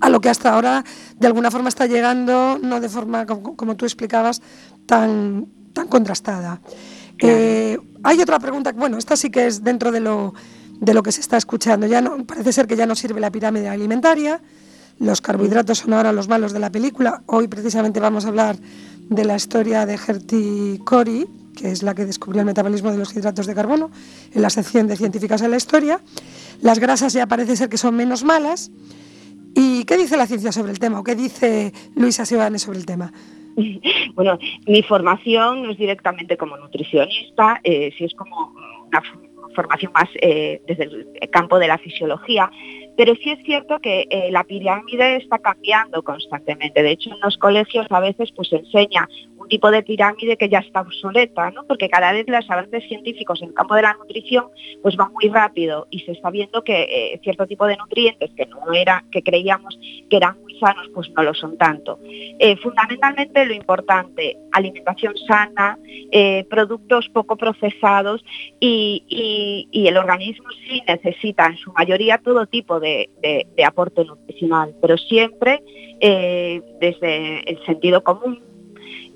a 0.00 0.10
lo 0.10 0.20
que 0.20 0.28
hasta 0.28 0.52
ahora 0.52 0.84
de 1.18 1.26
alguna 1.26 1.50
forma 1.50 1.68
está 1.68 1.86
llegando, 1.86 2.58
no 2.62 2.80
de 2.80 2.88
forma 2.88 3.26
como, 3.26 3.56
como 3.56 3.76
tú 3.76 3.84
explicabas, 3.84 4.42
tan, 4.86 5.46
tan 5.72 5.88
contrastada. 5.88 6.60
Eh, 7.18 7.78
hay 8.02 8.20
otra 8.20 8.38
pregunta, 8.38 8.72
bueno, 8.72 8.98
esta 8.98 9.16
sí 9.16 9.30
que 9.30 9.46
es 9.46 9.64
dentro 9.64 9.90
de 9.90 10.00
lo, 10.00 10.34
de 10.80 10.94
lo 10.94 11.02
que 11.02 11.12
se 11.12 11.20
está 11.20 11.36
escuchando. 11.36 11.86
Ya 11.86 12.00
no, 12.00 12.24
parece 12.26 12.52
ser 12.52 12.66
que 12.66 12.76
ya 12.76 12.86
no 12.86 12.94
sirve 12.94 13.20
la 13.20 13.30
pirámide 13.30 13.68
alimentaria, 13.68 14.40
los 14.98 15.20
carbohidratos 15.20 15.78
son 15.78 15.92
ahora 15.92 16.12
los 16.12 16.28
malos 16.28 16.52
de 16.52 16.58
la 16.58 16.70
película. 16.70 17.22
Hoy 17.26 17.48
precisamente 17.48 18.00
vamos 18.00 18.24
a 18.24 18.28
hablar 18.28 18.56
de 19.08 19.24
la 19.24 19.36
historia 19.36 19.86
de 19.86 19.98
Gertie 19.98 20.80
Cori, 20.84 21.26
que 21.56 21.72
es 21.72 21.82
la 21.82 21.94
que 21.94 22.04
descubrió 22.04 22.40
el 22.40 22.46
metabolismo 22.46 22.92
de 22.92 22.98
los 22.98 23.16
hidratos 23.16 23.46
de 23.46 23.54
carbono, 23.54 23.90
en 24.32 24.42
la 24.42 24.50
sección 24.50 24.86
de 24.86 24.96
científicas 24.96 25.42
en 25.42 25.50
la 25.50 25.56
historia. 25.56 26.00
Las 26.60 26.78
grasas 26.78 27.12
ya 27.12 27.26
parece 27.26 27.56
ser 27.56 27.68
que 27.68 27.78
son 27.78 27.96
menos 27.96 28.22
malas. 28.22 28.70
¿Y 29.54 29.84
qué 29.84 29.96
dice 29.96 30.16
la 30.16 30.26
ciencia 30.26 30.52
sobre 30.52 30.70
el 30.70 30.78
tema? 30.78 31.00
¿O 31.00 31.04
qué 31.04 31.14
dice 31.14 31.72
Luisa 31.96 32.24
Sebane 32.24 32.58
sobre 32.58 32.78
el 32.78 32.86
tema? 32.86 33.12
Bueno, 34.14 34.38
mi 34.66 34.82
formación 34.82 35.62
no 35.62 35.72
es 35.72 35.78
directamente 35.78 36.38
como 36.38 36.56
nutricionista, 36.56 37.60
eh, 37.62 37.92
si 37.98 38.04
es 38.04 38.14
como 38.14 38.54
una 38.86 39.02
formación 39.54 39.92
más 39.92 40.08
eh, 40.22 40.62
desde 40.66 40.84
el 40.84 41.30
campo 41.30 41.58
de 41.58 41.68
la 41.68 41.76
fisiología, 41.76 42.50
pero 42.96 43.14
sí 43.16 43.30
es 43.30 43.44
cierto 43.44 43.78
que 43.78 44.06
eh, 44.10 44.30
la 44.30 44.44
pirámide 44.44 45.16
está 45.16 45.38
cambiando 45.38 46.02
constantemente. 46.02 46.82
De 46.82 46.92
hecho, 46.92 47.10
en 47.10 47.20
los 47.20 47.36
colegios 47.36 47.86
a 47.90 48.00
veces 48.00 48.32
pues 48.34 48.48
se 48.48 48.56
enseña 48.56 49.08
un 49.36 49.48
tipo 49.48 49.70
de 49.70 49.82
pirámide 49.82 50.36
que 50.36 50.48
ya 50.48 50.58
está 50.58 50.80
obsoleta, 50.80 51.50
¿no? 51.50 51.64
Porque 51.66 51.88
cada 51.88 52.12
vez 52.12 52.26
los 52.26 52.50
avances 52.50 52.84
científicos 52.88 53.42
en 53.42 53.48
el 53.48 53.54
campo 53.54 53.74
de 53.74 53.82
la 53.82 53.94
nutrición 53.94 54.46
pues 54.82 54.96
van 54.96 55.12
muy 55.12 55.28
rápido 55.28 55.86
y 55.90 56.00
se 56.00 56.12
está 56.12 56.30
viendo 56.30 56.64
que 56.64 56.82
eh, 56.82 57.20
cierto 57.22 57.46
tipo 57.46 57.66
de 57.66 57.76
nutrientes 57.76 58.30
que 58.36 58.46
no 58.46 58.72
era, 58.72 59.04
que 59.12 59.22
creíamos 59.22 59.78
que 60.10 60.16
eran 60.16 60.40
muy 60.40 60.58
sanos, 60.58 60.88
pues 60.94 61.10
no 61.10 61.22
lo 61.22 61.34
son 61.34 61.58
tanto. 61.58 61.98
Eh, 62.02 62.56
fundamentalmente 62.56 63.44
lo 63.44 63.52
importante, 63.52 64.38
alimentación 64.52 65.14
sana, 65.28 65.78
productos 66.48 67.08
poco 67.10 67.36
procesados 67.36 68.24
y, 68.60 69.66
y, 69.70 69.86
el 69.86 69.96
organismo 69.96 70.48
sí 70.66 70.82
necesita 70.86 71.46
en 71.46 71.56
su 71.56 71.72
mayoría 71.72 72.18
todo 72.18 72.46
tipo 72.46 72.80
de, 72.80 72.85
de, 72.86 73.64
aporte 73.64 74.04
nutricional, 74.04 74.74
pero 74.80 74.96
siempre 74.96 75.62
eh, 76.00 76.62
desde 76.80 77.50
el 77.50 77.64
sentido 77.64 78.02
común 78.02 78.42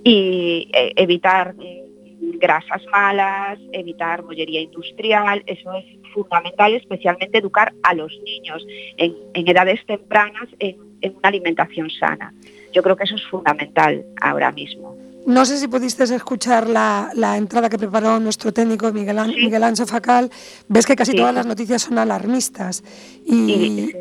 y 0.02 0.68
eh, 0.72 0.92
evitar 0.96 1.54
mm, 1.54 2.38
grasas 2.38 2.82
malas, 2.90 3.58
evitar 3.72 4.22
mollería 4.22 4.60
industrial, 4.60 5.42
eso 5.46 5.72
es 5.74 5.84
fundamental, 6.12 6.74
especialmente 6.74 7.38
educar 7.38 7.72
a 7.82 7.94
los 7.94 8.12
niños 8.24 8.66
en, 8.96 9.14
edades 9.34 9.84
tempranas 9.86 10.48
en, 10.58 10.76
una 11.02 11.28
alimentación 11.28 11.90
sana. 11.90 12.34
Yo 12.72 12.82
creo 12.82 12.96
que 12.96 13.04
eso 13.04 13.16
es 13.16 13.26
fundamental 13.26 14.04
ahora 14.20 14.52
mismo. 14.52 14.99
No 15.26 15.44
sé 15.44 15.58
si 15.58 15.68
pudiste 15.68 16.04
escuchar 16.04 16.68
la, 16.68 17.10
la 17.14 17.36
entrada 17.36 17.68
que 17.68 17.78
preparó 17.78 18.18
nuestro 18.18 18.52
técnico 18.52 18.90
Miguel, 18.92 19.18
sí. 19.26 19.36
Miguel 19.44 19.62
Ancho 19.64 19.86
Facal. 19.86 20.30
Ves 20.68 20.86
que 20.86 20.96
casi 20.96 21.12
sí. 21.12 21.16
todas 21.16 21.34
las 21.34 21.46
noticias 21.46 21.82
son 21.82 21.98
alarmistas. 21.98 22.82
Y, 23.24 23.94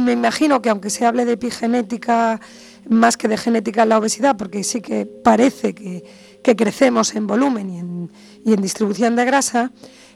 me 0.00 0.12
imagino 0.12 0.60
que 0.60 0.70
aunque 0.70 0.90
se 0.90 1.06
hable 1.06 1.24
de 1.24 1.32
epigenética, 1.32 2.40
más 2.88 3.16
que 3.16 3.28
de 3.28 3.36
genética 3.36 3.84
en 3.84 3.90
la 3.90 3.98
obesidad, 3.98 4.36
porque 4.36 4.64
sí 4.64 4.80
que 4.80 5.06
parece 5.06 5.74
que, 5.74 6.04
que 6.42 6.56
crecemos 6.56 7.14
en 7.14 7.26
volumen 7.26 7.70
y 7.70 7.78
en, 7.78 8.10
y 8.44 8.52
en 8.52 8.60
distribución 8.60 9.16
de 9.16 9.24
grasa. 9.24 9.72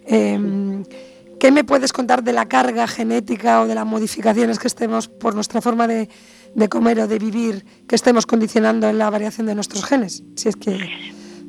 Eh, 0.07 0.83
¿Qué 1.38 1.52
me 1.52 1.62
puedes 1.62 1.93
contar 1.93 2.25
de 2.25 2.33
la 2.33 2.49
carga 2.49 2.88
genética 2.88 3.61
o 3.61 3.67
de 3.67 3.75
las 3.76 3.87
modificaciones 3.87 4.59
que 4.59 4.67
estemos 4.67 5.07
por 5.07 5.37
nuestra 5.37 5.61
forma 5.61 5.87
de, 5.87 6.09
de 6.59 6.69
comer 6.69 6.99
o 7.00 7.07
de 7.07 7.19
vivir, 7.19 7.65
que 7.88 7.95
estemos 7.95 8.27
condicionando 8.27 8.88
en 8.88 8.99
la 8.99 9.11
variación 9.11 9.47
de 9.47 9.55
nuestros 9.55 9.85
genes? 9.85 10.25
Si 10.35 10.49
es 10.49 10.57
que 10.57 10.77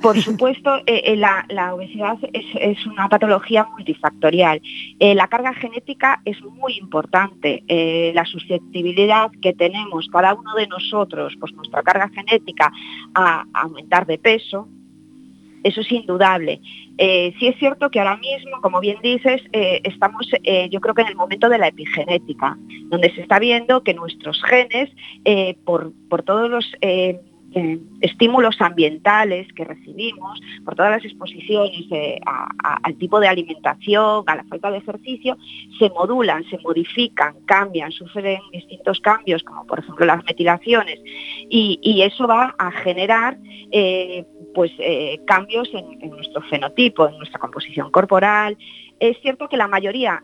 Por 0.02 0.22
supuesto, 0.22 0.78
eh, 0.86 1.02
eh, 1.06 1.16
la, 1.18 1.46
la, 1.50 1.74
obesidad 1.74 2.18
es, 2.32 2.46
es, 2.54 2.86
una 2.86 3.10
patología 3.10 3.68
multifactorial. 3.76 4.62
Eh, 5.00 5.14
la 5.14 5.28
carga 5.28 5.54
genética 5.54 6.22
es 6.24 6.42
muy 6.44 6.78
importante. 6.78 7.64
La 8.14 8.26
susceptibilidad 8.26 9.32
que 9.42 9.54
tenemos 9.54 10.08
cada 10.12 10.34
uno 10.34 10.54
de 10.56 10.68
nosotros, 10.68 11.34
pues 11.40 11.54
nuestra 11.54 11.84
carga 11.84 12.10
genética 12.10 12.72
a 13.14 13.46
aumentar 13.54 14.06
de 14.06 14.18
peso, 14.18 14.70
eso 15.64 15.82
es 15.82 15.92
indudable. 15.92 16.62
Eh, 16.98 17.34
sí 17.40 17.48
es 17.48 17.58
cierto 17.58 17.90
que 17.90 18.00
ahora 18.00 18.18
mismo, 18.18 18.62
como 18.62 18.80
bien 18.80 18.98
dices, 19.02 19.42
eh, 19.54 19.82
estamos 19.84 20.30
eh, 20.44 20.70
yo 20.70 20.82
creo 20.82 20.94
que 20.94 21.02
en 21.02 21.08
el 21.08 21.16
momento 21.16 21.50
de 21.50 21.58
la 21.58 21.68
epigenética, 21.68 22.58
donde 22.86 23.14
se 23.14 23.22
está 23.22 23.40
viendo 23.40 23.84
que 23.84 23.94
nuestros 23.94 24.42
genes, 24.44 24.90
por, 25.64 25.94
por, 26.10 26.24
todos 26.24 26.50
los 26.50 26.66
eh, 27.56 27.80
estímulos 28.02 28.60
ambientales 28.60 29.52
que 29.54 29.66
recibimos, 29.66 30.40
por 30.64 30.76
todas 30.76 30.92
las 30.92 31.06
exposiciones 31.06 31.86
a, 32.26 32.78
al 32.84 32.96
tipo 32.98 33.20
de 33.20 33.28
alimentación, 33.28 34.24
a 34.28 34.36
la 34.36 34.44
falta 34.46 34.72
de 34.72 34.78
ejercicio, 34.78 35.38
se 35.78 35.90
modulan, 35.90 36.44
se 36.50 36.58
modifican, 36.60 37.36
cambian, 37.46 37.92
sufren 37.92 38.40
distintos 38.52 39.00
cambios, 39.00 39.44
como 39.44 39.66
por 39.66 39.80
ejemplo 39.80 40.06
las 40.06 40.24
metilaciones, 40.26 41.00
y, 41.50 42.00
eso 42.00 42.28
va 42.28 42.56
a 42.58 42.72
generar 42.72 43.38
pues 44.54 44.72
eh, 44.80 45.20
cambios 45.26 45.70
en, 45.74 46.10
nuestro 46.10 46.42
fenotipo, 46.44 47.08
en 47.08 47.18
nuestra 47.18 47.40
composición 47.40 47.92
corporal. 47.92 48.58
Es 49.00 49.18
cierto 49.22 49.48
que 49.48 49.58
la 49.58 49.68
mayoría 49.68 50.24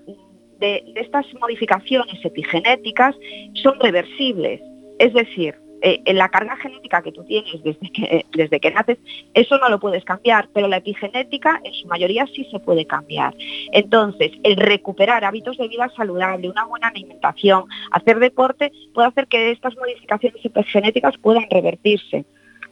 de 0.60 0.84
estas 0.96 1.26
modificaciones 1.40 2.24
epigenéticas 2.24 3.16
son 3.62 3.80
reversibles, 3.80 4.62
es 5.00 5.14
decir, 5.14 5.56
eh, 5.82 6.02
en 6.06 6.18
la 6.18 6.30
carga 6.30 6.56
genética 6.58 7.02
que 7.02 7.12
tú 7.12 7.24
tienes 7.26 7.62
desde 7.64 7.92
que, 7.92 8.26
desde 8.34 8.60
que 8.60 8.72
naces, 8.72 8.98
eso 9.34 9.58
no 9.58 9.70
lo 9.70 9.80
puedes 9.80 10.04
cambiar, 10.06 10.48
pero 10.54 10.68
la 10.68 10.78
epigenética 10.78 11.62
en 11.64 11.74
su 11.74 11.88
mayoría 11.88 12.26
sí 12.28 12.48
se 12.52 12.60
puede 12.60 12.86
cambiar. 12.86 13.36
Entonces, 13.72 14.32
el 14.44 14.56
recuperar 14.58 15.26
hábitos 15.26 15.58
de 15.58 15.68
vida 15.68 15.92
saludable, 15.96 16.50
una 16.50 16.66
buena 16.66 16.88
alimentación, 16.88 17.66
hacer 17.92 18.20
deporte, 18.20 18.72
puede 18.94 19.08
hacer 19.08 19.28
que 19.28 19.52
estas 19.52 19.76
modificaciones 19.76 20.44
epigenéticas 20.44 21.18
puedan 21.18 21.46
revertirse. 21.50 22.26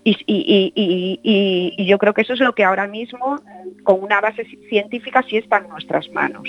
Y, 0.06 0.18
y, 0.26 0.74
y, 0.76 1.74
y, 1.78 1.86
yo 1.86 1.98
creo 1.98 2.14
que 2.14 2.24
eso 2.24 2.34
es 2.34 2.40
lo 2.42 2.54
que 2.54 2.66
ahora 2.66 2.88
mismo, 2.88 3.38
con 3.84 4.04
una 4.04 4.20
base 4.20 4.46
científica, 4.68 5.24
sí 5.30 5.38
está 5.38 5.58
en 5.58 5.70
nuestras 5.70 6.10
manos. 6.10 6.44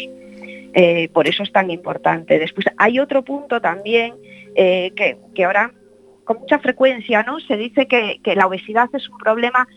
Eh, 0.76 1.08
por 1.12 1.28
eso 1.28 1.44
es 1.44 1.52
tan 1.52 1.70
importante. 1.70 2.38
Después 2.38 2.66
hay 2.78 2.98
otro 2.98 3.22
punto 3.22 3.60
también 3.60 4.14
eh, 4.56 4.90
que, 4.96 5.18
que, 5.34 5.44
ahora 5.44 5.72
con 6.24 6.38
mucha 6.40 6.58
frecuencia 6.58 7.22
no 7.22 7.40
se 7.40 7.56
dice 7.56 7.86
que, 7.86 8.20
que, 8.22 8.34
la 8.34 8.46
obesidad 8.46 8.88
es 8.92 9.08
un 9.08 9.18
problema 9.18 9.68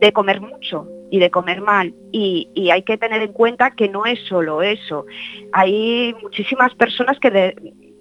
de 0.00 0.12
comer 0.12 0.40
mucho 0.40 0.86
y 1.10 1.18
de 1.18 1.30
comer 1.30 1.60
mal 1.60 1.94
y, 2.12 2.50
y, 2.54 2.70
hay 2.70 2.82
que 2.82 2.98
tener 2.98 3.22
en 3.22 3.32
cuenta 3.32 3.70
que 3.70 3.88
no 3.88 4.04
es 4.04 4.18
solo 4.28 4.62
eso. 4.62 5.06
Hay 5.52 6.14
muchísimas 6.22 6.74
personas 6.74 7.18
que 7.18 7.30
de, 7.30 7.56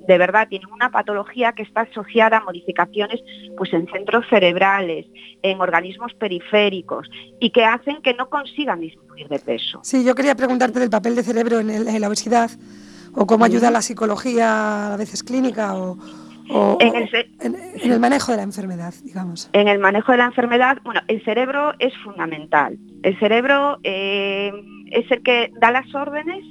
de 0.07 0.17
verdad 0.17 0.47
tienen 0.47 0.69
una 0.71 0.91
patología 0.91 1.53
que 1.53 1.63
está 1.63 1.81
asociada 1.81 2.37
a 2.37 2.43
modificaciones 2.43 3.21
pues, 3.57 3.73
en 3.73 3.87
centros 3.87 4.25
cerebrales, 4.29 5.05
en 5.41 5.59
organismos 5.61 6.13
periféricos 6.13 7.09
y 7.39 7.51
que 7.51 7.63
hacen 7.63 8.01
que 8.01 8.13
no 8.13 8.29
consigan 8.29 8.79
disminuir 8.79 9.27
de 9.27 9.39
peso. 9.39 9.79
Sí, 9.83 10.03
yo 10.03 10.15
quería 10.15 10.35
preguntarte 10.35 10.79
del 10.79 10.89
papel 10.89 11.15
de 11.15 11.23
cerebro 11.23 11.59
en, 11.59 11.69
el, 11.69 11.87
en 11.87 12.01
la 12.01 12.07
obesidad 12.07 12.51
o 13.13 13.25
cómo 13.25 13.45
ayuda 13.45 13.71
la 13.71 13.81
psicología 13.81 14.93
a 14.93 14.97
veces 14.97 15.23
clínica 15.23 15.75
o, 15.75 15.97
o 16.49 16.77
en, 16.79 16.95
el, 16.95 17.09
en, 17.41 17.55
en 17.55 17.91
el 17.91 17.99
manejo 17.99 18.31
de 18.31 18.37
la 18.37 18.43
enfermedad, 18.43 18.93
digamos. 19.03 19.49
En 19.53 19.67
el 19.67 19.79
manejo 19.79 20.11
de 20.11 20.19
la 20.19 20.25
enfermedad, 20.25 20.77
bueno, 20.83 21.01
el 21.07 21.23
cerebro 21.23 21.73
es 21.79 21.95
fundamental. 22.03 22.77
El 23.03 23.17
cerebro 23.19 23.79
eh, 23.83 24.51
es 24.91 25.09
el 25.11 25.23
que 25.23 25.51
da 25.59 25.71
las 25.71 25.93
órdenes 25.93 26.43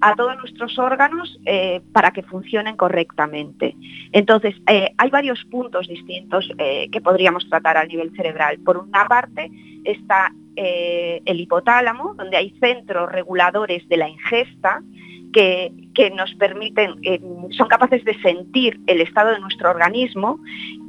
a 0.00 0.14
todos 0.14 0.36
nuestros 0.38 0.78
órganos 0.78 1.38
eh, 1.44 1.82
para 1.92 2.10
que 2.10 2.22
funcionen 2.22 2.76
correctamente. 2.76 3.76
Entonces, 4.12 4.54
eh, 4.66 4.92
hay 4.96 5.10
varios 5.10 5.44
puntos 5.50 5.88
distintos 5.88 6.50
eh, 6.58 6.88
que 6.90 7.00
podríamos 7.00 7.48
tratar 7.48 7.76
a 7.76 7.84
nivel 7.84 8.10
cerebral. 8.16 8.58
Por 8.60 8.78
una 8.78 9.06
parte 9.06 9.50
está 9.84 10.32
el 10.56 11.40
hipotálamo, 11.40 12.12
donde 12.14 12.36
hay 12.36 12.50
centros 12.60 13.10
reguladores 13.10 13.88
de 13.88 13.96
la 13.96 14.10
ingesta 14.10 14.82
que, 15.32 16.10
nos 16.14 16.34
permiten, 16.34 16.96
eh, 17.02 17.20
son 17.50 17.68
capaces 17.68 18.04
de 18.04 18.18
sentir 18.20 18.80
el 18.86 19.00
estado 19.00 19.32
de 19.32 19.40
nuestro 19.40 19.70
organismo 19.70 20.40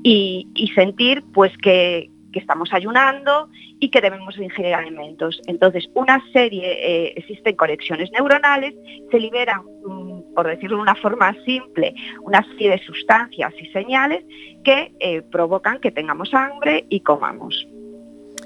y, 0.04 0.48
sentir 0.74 1.24
pues 1.34 1.56
que, 1.58 2.10
que 2.32 2.40
estamos 2.40 2.74
ayunando 2.74 3.50
y 3.80 3.90
que 3.90 4.00
debemos 4.00 4.38
ingerir 4.38 4.74
alimentos. 4.74 5.42
Entonces, 5.48 5.90
una 5.96 6.24
serie, 6.32 6.72
eh, 6.72 7.14
existen 7.18 7.56
conexiones 7.56 8.12
neuronales, 8.12 8.74
se 9.10 9.20
liberan, 9.20 9.62
mm, 9.86 10.34
por 10.36 10.48
decirlo 10.48 10.78
de 10.78 10.84
una 10.84 10.96
forma 10.96 11.36
simple, 11.46 11.94
una 12.22 12.44
serie 12.44 12.72
de 12.72 12.80
sustancias 12.80 13.54
y 13.60 13.66
señales 13.72 14.24
que 14.64 14.94
eh, 15.00 15.22
provocan 15.24 15.80
que 15.80 15.92
tengamos 15.92 16.34
hambre 16.34 16.86
y 16.90 17.02
comamos. 17.02 17.68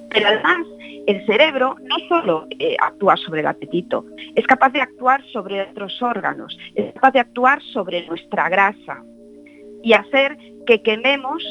Pero 0.10 0.28
además, 0.28 0.66
el 1.08 1.26
cerebro 1.26 1.76
no 1.82 1.96
solo 2.08 2.48
eh, 2.60 2.76
actúa 2.80 3.16
sobre 3.18 3.42
el 3.42 3.48
apetito, 3.48 4.06
es 4.36 4.46
capaz 4.48 4.70
de 4.70 4.82
actuar 4.82 5.24
sobre 5.32 5.62
otros 5.62 6.02
órganos, 6.02 6.58
es 6.76 6.94
capaz 6.94 7.12
de 7.12 7.20
actuar 7.20 7.62
sobre 7.74 8.06
nuestra 8.08 8.50
grasa 8.50 9.04
y 9.84 9.94
hacer 9.94 10.38
que 10.66 10.82
quememos 10.82 11.44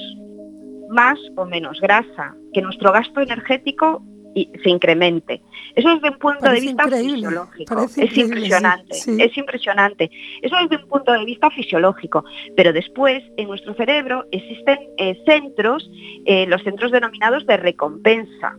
más 0.91 1.19
o 1.37 1.45
menos 1.45 1.81
grasa, 1.81 2.35
que 2.53 2.63
nuestro 2.63 2.93
gasto 2.93 3.21
energético 3.21 4.03
se 4.35 4.71
incremente. 4.71 5.41
Eso 5.75 5.95
desde 5.95 6.11
un 6.11 6.19
punto 6.19 6.41
Parece 6.41 6.61
de 6.61 6.67
vista 6.67 6.89
fisiológico. 6.89 7.87
Es 7.97 8.19
impresionante, 8.19 8.95
sí, 8.95 9.17
sí. 9.17 9.23
es 9.23 9.37
impresionante. 9.37 10.11
Eso 10.43 10.57
desde 10.57 10.83
un 10.83 10.89
punto 10.89 11.13
de 11.13 11.25
vista 11.25 11.51
fisiológico. 11.51 12.25
Pero 12.57 12.73
después, 12.73 13.23
en 13.37 13.49
nuestro 13.49 13.75
cerebro 13.75 14.25
existen 14.33 14.79
eh, 14.99 15.17
centros, 15.25 15.89
eh, 16.27 16.47
los 16.47 16.63
centros 16.63 16.91
denominados 16.91 17.47
de 17.47 17.57
recompensa. 17.57 18.57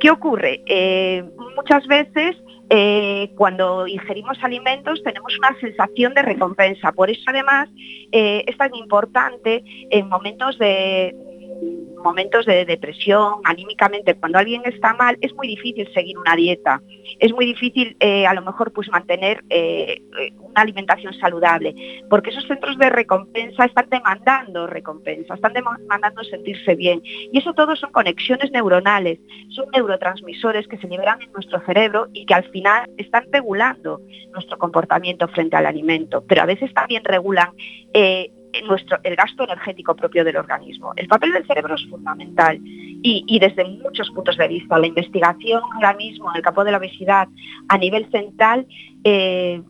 ¿Qué 0.00 0.10
ocurre? 0.10 0.62
Eh, 0.66 1.22
muchas 1.54 1.86
veces 1.86 2.36
eh, 2.70 3.32
cuando 3.36 3.86
ingerimos 3.86 4.38
alimentos 4.42 5.02
tenemos 5.02 5.36
una 5.38 5.58
sensación 5.60 6.14
de 6.14 6.22
recompensa. 6.22 6.92
Por 6.92 7.10
eso 7.10 7.22
además 7.26 7.68
eh, 8.10 8.44
es 8.46 8.56
tan 8.56 8.74
importante 8.74 9.62
en 9.90 10.08
momentos 10.08 10.58
de 10.58 11.14
momentos 12.02 12.46
de 12.46 12.64
depresión, 12.64 13.40
anímicamente, 13.44 14.14
cuando 14.14 14.38
alguien 14.38 14.62
está 14.64 14.94
mal, 14.94 15.16
es 15.20 15.34
muy 15.34 15.48
difícil 15.48 15.88
seguir 15.92 16.18
una 16.18 16.34
dieta, 16.34 16.82
es 17.18 17.32
muy 17.32 17.46
difícil 17.46 17.96
eh, 18.00 18.26
a 18.26 18.34
lo 18.34 18.42
mejor 18.42 18.72
pues 18.72 18.88
mantener 18.88 19.44
eh, 19.50 20.02
una 20.38 20.62
alimentación 20.62 21.14
saludable, 21.14 21.74
porque 22.08 22.30
esos 22.30 22.46
centros 22.46 22.78
de 22.78 22.90
recompensa 22.90 23.64
están 23.64 23.88
demandando 23.90 24.66
recompensa, 24.66 25.34
están 25.34 25.52
demandando 25.52 26.24
sentirse 26.24 26.74
bien. 26.74 27.02
Y 27.04 27.38
eso 27.38 27.52
todo 27.52 27.76
son 27.76 27.92
conexiones 27.92 28.50
neuronales, 28.50 29.18
son 29.50 29.66
neurotransmisores 29.72 30.66
que 30.68 30.78
se 30.78 30.88
liberan 30.88 31.20
en 31.22 31.32
nuestro 31.32 31.60
cerebro 31.66 32.08
y 32.12 32.26
que 32.26 32.34
al 32.34 32.44
final 32.50 32.90
están 32.96 33.26
regulando 33.30 34.00
nuestro 34.32 34.58
comportamiento 34.58 35.28
frente 35.28 35.56
al 35.56 35.66
alimento, 35.66 36.24
pero 36.26 36.42
a 36.42 36.46
veces 36.46 36.72
también 36.72 37.04
regulan 37.04 37.50
eh, 37.92 38.30
nuestro, 38.66 38.98
el 39.02 39.16
gasto 39.16 39.44
energético 39.44 39.94
propio 39.94 40.24
del 40.24 40.36
organismo. 40.36 40.92
El 40.96 41.08
papel 41.08 41.32
del 41.32 41.46
cerebro 41.46 41.74
es 41.74 41.86
fundamental 41.86 42.58
y, 43.02 43.38
desde 43.38 43.64
muchos 43.64 44.10
puntos 44.10 44.36
de 44.36 44.48
vista. 44.48 44.78
La 44.78 44.86
investigación 44.86 45.62
ahora 45.74 45.94
mismo 45.94 46.30
en 46.30 46.36
el 46.36 46.42
campo 46.42 46.64
de 46.64 46.72
la 46.72 46.78
obesidad 46.78 47.28
a 47.68 47.78
nivel 47.78 48.10
central 48.10 48.66
eh, 49.04 49.62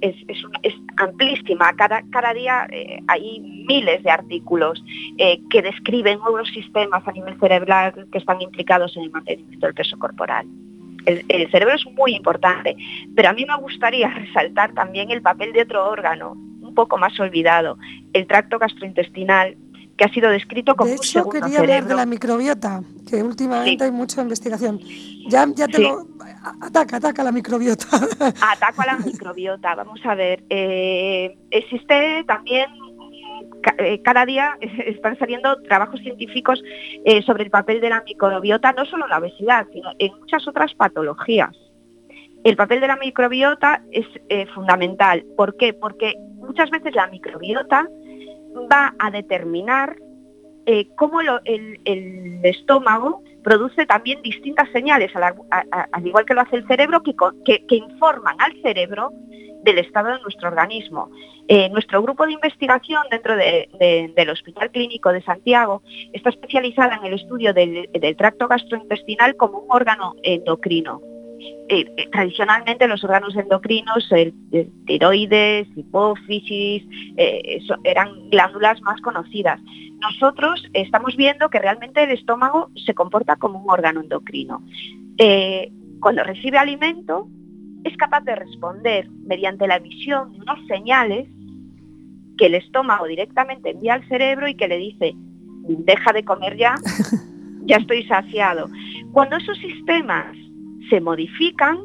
es, 0.00 0.74
amplísima. 0.96 1.72
Cada, 1.76 2.34
día 2.34 2.66
eh, 2.70 3.00
hay 3.08 3.40
miles 3.40 4.02
de 4.02 4.10
artículos 4.10 4.82
eh, 5.18 5.40
que 5.50 5.62
describen 5.62 6.18
nuevos 6.20 6.48
sistemas 6.48 7.06
a 7.06 7.12
nivel 7.12 7.38
cerebral 7.38 8.06
que 8.10 8.18
están 8.18 8.40
implicados 8.40 8.96
en 8.96 9.04
el 9.04 9.10
mantenimiento 9.10 9.66
del 9.66 9.74
peso 9.74 9.98
corporal. 9.98 10.46
El, 11.06 11.50
cerebro 11.50 11.74
es 11.74 11.84
muy 11.92 12.14
importante, 12.14 12.76
pero 13.14 13.28
a 13.28 13.32
mí 13.34 13.44
me 13.44 13.56
gustaría 13.58 14.08
resaltar 14.14 14.72
también 14.72 15.10
el 15.10 15.20
papel 15.20 15.52
de 15.52 15.62
otro 15.62 15.86
órgano 15.90 16.34
poco 16.74 16.98
más 16.98 17.18
olvidado, 17.20 17.78
el 18.12 18.26
tracto 18.26 18.58
gastrointestinal, 18.58 19.56
que 19.96 20.04
ha 20.04 20.08
sido 20.08 20.30
descrito 20.30 20.74
como 20.74 20.90
de 20.90 20.96
hecho, 20.96 21.24
un 21.24 21.30
quería 21.30 21.48
cerebro. 21.48 21.62
hablar 21.62 21.84
de 21.86 21.94
la 21.94 22.06
microbiota, 22.06 22.82
que 23.08 23.22
últimamente 23.22 23.84
sí. 23.84 23.90
hay 23.90 23.90
mucha 23.90 24.22
investigación. 24.22 24.80
Ya, 25.28 25.46
ya 25.54 25.68
te 25.68 25.76
sí. 25.76 25.82
lo... 25.82 26.06
Ataca, 26.60 26.96
ataca 26.98 27.24
la 27.24 27.32
microbiota. 27.32 27.86
Ataca 28.52 28.82
a 28.82 28.86
la 28.86 28.98
microbiota. 28.98 29.74
Vamos 29.74 29.98
a 30.04 30.14
ver. 30.14 30.44
Eh, 30.50 31.38
existe 31.50 32.22
también 32.26 32.66
eh, 33.78 34.02
cada 34.02 34.26
día 34.26 34.56
están 34.60 35.18
saliendo 35.18 35.60
trabajos 35.62 36.00
científicos 36.00 36.62
eh, 37.04 37.22
sobre 37.22 37.44
el 37.44 37.50
papel 37.50 37.80
de 37.80 37.90
la 37.90 38.02
microbiota, 38.02 38.72
no 38.72 38.84
solo 38.84 39.04
en 39.04 39.10
la 39.10 39.18
obesidad, 39.18 39.66
sino 39.72 39.90
en 39.98 40.12
muchas 40.18 40.46
otras 40.46 40.74
patologías. 40.74 41.56
El 42.44 42.56
papel 42.56 42.80
de 42.80 42.88
la 42.88 42.96
microbiota 42.96 43.82
es 43.90 44.06
eh, 44.28 44.46
fundamental. 44.54 45.24
¿Por 45.34 45.56
qué? 45.56 45.72
Porque 45.72 46.14
muchas 46.34 46.68
veces 46.68 46.94
la 46.94 47.06
microbiota 47.06 47.88
va 48.70 48.94
a 48.98 49.10
determinar 49.10 49.96
eh, 50.66 50.88
cómo 50.94 51.22
el, 51.22 52.40
estómago 52.42 53.22
produce 53.42 53.86
también 53.86 54.20
distintas 54.20 54.68
señales, 54.72 55.10
al 55.16 56.06
igual 56.06 56.26
que 56.26 56.34
lo 56.34 56.42
hace 56.42 56.56
el 56.56 56.66
cerebro, 56.66 57.02
que, 57.02 57.64
informan 57.70 58.36
al 58.38 58.60
cerebro 58.60 59.10
del 59.62 59.78
estado 59.78 60.10
de 60.10 60.20
nuestro 60.20 60.48
organismo. 60.48 61.10
Eh, 61.48 61.70
nuestro 61.70 62.02
grupo 62.02 62.26
de 62.26 62.32
investigación 62.32 63.04
dentro 63.10 63.36
del 63.36 64.30
Hospital 64.30 64.70
Clínico 64.70 65.12
de 65.12 65.22
Santiago 65.22 65.82
está 66.12 66.28
especializada 66.28 66.96
en 66.96 67.06
el 67.06 67.14
estudio 67.14 67.54
del 67.54 68.16
tracto 68.18 68.48
gastrointestinal 68.48 69.34
como 69.36 69.60
un 69.60 69.66
órgano 69.70 70.14
endocrino. 70.22 71.13
Eh, 71.68 71.86
eh, 71.96 72.08
tradicionalmente 72.12 72.86
los 72.86 73.02
órganos 73.04 73.34
endocrinos, 73.36 74.06
el, 74.12 74.34
tiroides, 74.86 75.66
hipófisis, 75.76 76.84
eh, 77.16 77.60
eran 77.84 78.28
glándulas 78.30 78.80
más 78.82 79.00
conocidas. 79.00 79.60
Nosotros 80.00 80.62
estamos 80.74 81.16
viendo 81.16 81.48
que 81.48 81.58
realmente 81.58 82.02
el 82.02 82.10
estómago 82.10 82.70
se 82.84 82.94
comporta 82.94 83.36
como 83.36 83.60
un 83.60 83.70
órgano 83.70 84.00
endocrino. 84.00 84.62
cuando 86.00 86.22
recibe 86.22 86.58
alimento, 86.58 87.28
es 87.84 87.96
capaz 87.96 88.20
de 88.22 88.34
responder 88.34 89.08
mediante 89.26 89.66
la 89.66 89.76
emisión 89.76 90.32
de 90.32 90.40
unas 90.40 90.66
señales 90.66 91.28
que 92.36 92.46
el 92.46 92.54
estómago 92.54 93.06
directamente 93.06 93.70
envía 93.70 93.94
al 93.94 94.06
cerebro 94.08 94.48
y 94.48 94.54
que 94.54 94.68
le 94.68 94.76
dice, 94.76 95.14
deja 95.66 96.12
de 96.12 96.24
comer 96.24 96.56
ya, 96.56 96.74
ya 97.64 97.76
estoy 97.76 98.02
saciado. 98.04 98.68
Cuando 99.12 99.36
esos 99.36 99.56
sistemas 99.58 100.36
se 100.88 101.00
modifican 101.00 101.78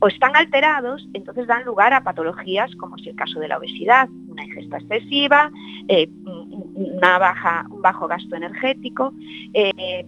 o 0.00 0.08
están 0.08 0.36
alterados, 0.36 1.08
entonces 1.12 1.46
dan 1.46 1.64
lugar 1.64 1.92
a 1.92 2.04
patologías 2.04 2.74
como 2.76 2.96
es 2.96 3.06
el 3.06 3.16
caso 3.16 3.40
de 3.40 3.48
la 3.48 3.58
obesidad, 3.58 4.08
una 4.28 4.44
ingesta 4.44 4.78
excesiva, 4.78 5.50
eh, 5.88 6.08
una 6.24 7.18
baja, 7.18 7.66
un 7.70 7.82
bajo 7.82 8.06
gasto 8.06 8.36
energético. 8.36 9.12
Eh, 9.54 10.06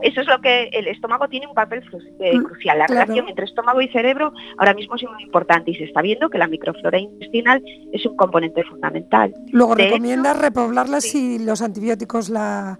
eso 0.00 0.20
es 0.22 0.26
lo 0.26 0.40
que 0.40 0.64
el 0.72 0.86
estómago 0.86 1.28
tiene 1.28 1.46
un 1.46 1.54
papel 1.54 1.82
eh, 2.20 2.38
mm, 2.38 2.44
crucial. 2.44 2.78
La 2.78 2.86
relación 2.86 3.28
entre 3.28 3.44
estómago 3.44 3.82
y 3.82 3.88
cerebro 3.88 4.32
ahora 4.56 4.72
mismo 4.72 4.96
es 4.96 5.02
muy 5.02 5.22
importante 5.22 5.72
y 5.72 5.74
se 5.74 5.84
está 5.84 6.00
viendo 6.00 6.30
que 6.30 6.38
la 6.38 6.46
microflora 6.46 6.98
intestinal 6.98 7.62
es 7.92 8.06
un 8.06 8.16
componente 8.16 8.62
fundamental. 8.64 9.34
Luego 9.50 9.74
recomienda 9.74 10.32
repoblarla 10.32 11.00
si 11.00 11.38
los 11.38 11.60
antibióticos 11.60 12.30
la 12.30 12.78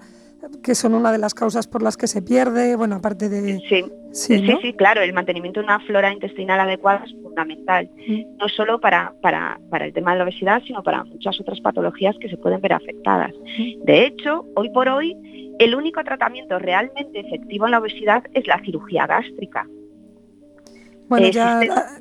que 0.63 0.75
son 0.75 0.95
una 0.95 1.13
de 1.13 1.19
las 1.19 1.35
causas 1.35 1.67
por 1.67 1.83
las 1.83 1.97
que 1.97 2.07
se 2.07 2.23
pierde, 2.23 2.77
bueno, 2.77 2.97
aparte 2.97 3.29
de... 3.29 3.59
Sí, 3.69 3.85
sí, 4.13 4.47
sí, 4.61 4.73
claro, 4.75 5.01
el 5.01 5.13
mantenimiento 5.13 5.61
de 5.61 5.65
una 5.65 5.81
flora 5.81 6.13
intestinal 6.13 6.61
adecuada 6.61 7.05
es 7.05 7.13
fundamental, 7.23 7.91
mm. 8.07 8.37
no 8.39 8.49
solo 8.49 8.81
para, 8.81 9.15
para, 9.23 9.59
para, 9.71 9.87
el 9.87 9.93
tema 9.93 10.13
de 10.13 10.19
la 10.19 10.25
obesidad, 10.25 10.63
sino 10.67 10.83
para 10.83 11.05
muchas 11.05 11.41
otras 11.41 11.61
patologías 11.61 12.17
que 12.21 12.29
se 12.29 12.37
pueden 12.37 12.61
ver 12.61 12.73
afectadas. 12.75 13.33
Mm. 13.59 13.85
De 13.85 14.07
hecho, 14.07 14.45
hoy 14.55 14.71
por 14.71 14.89
hoy, 14.89 15.17
el 15.59 15.75
único 15.75 16.03
tratamiento 16.05 16.59
realmente 16.59 17.21
efectivo 17.21 17.67
en 17.67 17.73
la 17.73 17.79
obesidad 17.79 18.25
es 18.35 18.47
la 18.47 18.61
cirugía 18.65 19.07
gástrica. 19.07 19.67
Bueno, 21.09 21.29
ya 21.29 21.61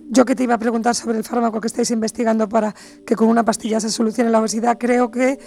yo 0.09 0.25
que 0.25 0.35
te 0.35 0.43
iba 0.43 0.55
a 0.55 0.57
preguntar 0.57 0.95
sobre 0.95 1.17
el 1.17 1.23
fármaco 1.23 1.59
que 1.59 1.67
estáis 1.67 1.91
investigando 1.91 2.47
para 2.47 2.73
que 3.05 3.15
con 3.15 3.27
una 3.27 3.43
pastilla 3.43 3.79
se 3.79 3.89
solucione 3.89 4.29
la 4.29 4.39
obesidad, 4.39 4.77
creo 4.77 5.11
que 5.11 5.37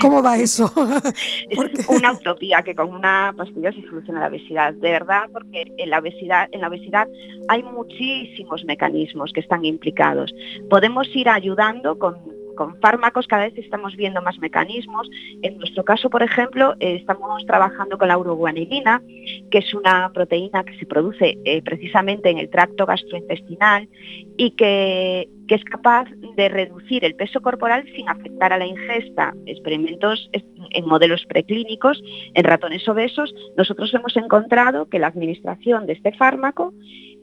¿cómo 0.00 0.22
va 0.22 0.36
eso? 0.36 0.72
es 1.50 1.88
una 1.88 2.12
utopía 2.12 2.62
que 2.62 2.74
con 2.74 2.90
una 2.90 3.34
pastilla 3.36 3.72
se 3.72 3.82
solucione 3.82 4.20
la 4.20 4.28
obesidad, 4.28 4.74
de 4.74 4.90
verdad, 4.90 5.22
porque 5.32 5.72
en 5.76 5.90
la 5.90 5.98
obesidad, 5.98 6.48
en 6.52 6.60
la 6.60 6.68
obesidad 6.68 7.08
hay 7.48 7.62
muchísimos 7.62 8.64
mecanismos 8.64 9.32
que 9.32 9.40
están 9.40 9.64
implicados. 9.64 10.34
Podemos 10.68 11.06
ir 11.14 11.28
ayudando 11.28 11.98
con 11.98 12.16
con 12.54 12.78
fármacos 12.80 13.26
cada 13.26 13.44
vez 13.44 13.56
estamos 13.56 13.96
viendo 13.96 14.22
más 14.22 14.38
mecanismos. 14.38 15.08
En 15.42 15.58
nuestro 15.58 15.84
caso, 15.84 16.10
por 16.10 16.22
ejemplo, 16.22 16.74
eh, 16.80 16.96
estamos 16.96 17.44
trabajando 17.46 17.98
con 17.98 18.08
la 18.08 18.18
uroguanilina, 18.18 19.02
que 19.50 19.58
es 19.58 19.74
una 19.74 20.10
proteína 20.12 20.64
que 20.64 20.78
se 20.78 20.86
produce 20.86 21.38
eh, 21.44 21.62
precisamente 21.62 22.30
en 22.30 22.38
el 22.38 22.50
tracto 22.50 22.86
gastrointestinal 22.86 23.88
y 24.36 24.52
que, 24.52 25.28
que, 25.48 25.54
es 25.54 25.64
capaz 25.64 26.06
de 26.36 26.48
reducir 26.48 27.04
el 27.04 27.14
peso 27.14 27.40
corporal 27.40 27.84
sin 27.94 28.08
afectar 28.08 28.52
a 28.52 28.58
la 28.58 28.66
ingesta. 28.66 29.34
Experimentos 29.46 30.30
en 30.32 30.86
modelos 30.86 31.24
preclínicos, 31.26 32.02
en 32.34 32.44
ratones 32.44 32.86
obesos, 32.88 33.34
nosotros 33.56 33.92
hemos 33.94 34.16
encontrado 34.16 34.88
que 34.88 34.98
la 34.98 35.08
administración 35.08 35.86
de 35.86 35.94
este 35.94 36.12
fármaco 36.12 36.72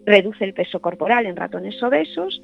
reduce 0.05 0.43
el 0.43 0.53
peso 0.53 0.79
corporal 0.79 1.25
en 1.25 1.35
ratones 1.35 1.81
obesos 1.83 2.41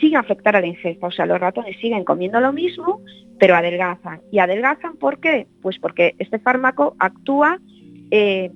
sin 0.00 0.16
afectar 0.16 0.56
a 0.56 0.60
la 0.60 0.66
ingesta. 0.66 1.06
O 1.06 1.10
sea, 1.10 1.26
los 1.26 1.38
ratones 1.38 1.76
siguen 1.80 2.04
comiendo 2.04 2.40
lo 2.40 2.52
mismo, 2.52 3.00
pero 3.38 3.54
adelgazan. 3.54 4.20
¿Y 4.32 4.38
adelgazan 4.38 4.96
por 4.96 5.20
qué? 5.20 5.46
Pues 5.62 5.78
porque 5.78 6.14
este 6.18 6.38
fármaco 6.38 6.96
actúa 6.98 7.58
eh, 8.10 8.50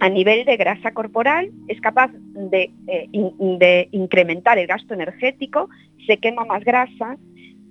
a 0.00 0.08
nivel 0.08 0.44
de 0.44 0.56
grasa 0.56 0.92
corporal, 0.92 1.50
es 1.68 1.80
capaz 1.80 2.10
de, 2.12 2.70
eh, 2.86 3.08
de 3.12 3.88
incrementar 3.92 4.58
el 4.58 4.66
gasto 4.66 4.92
energético, 4.92 5.70
se 6.06 6.18
quema 6.18 6.44
más 6.44 6.62
grasa, 6.64 7.16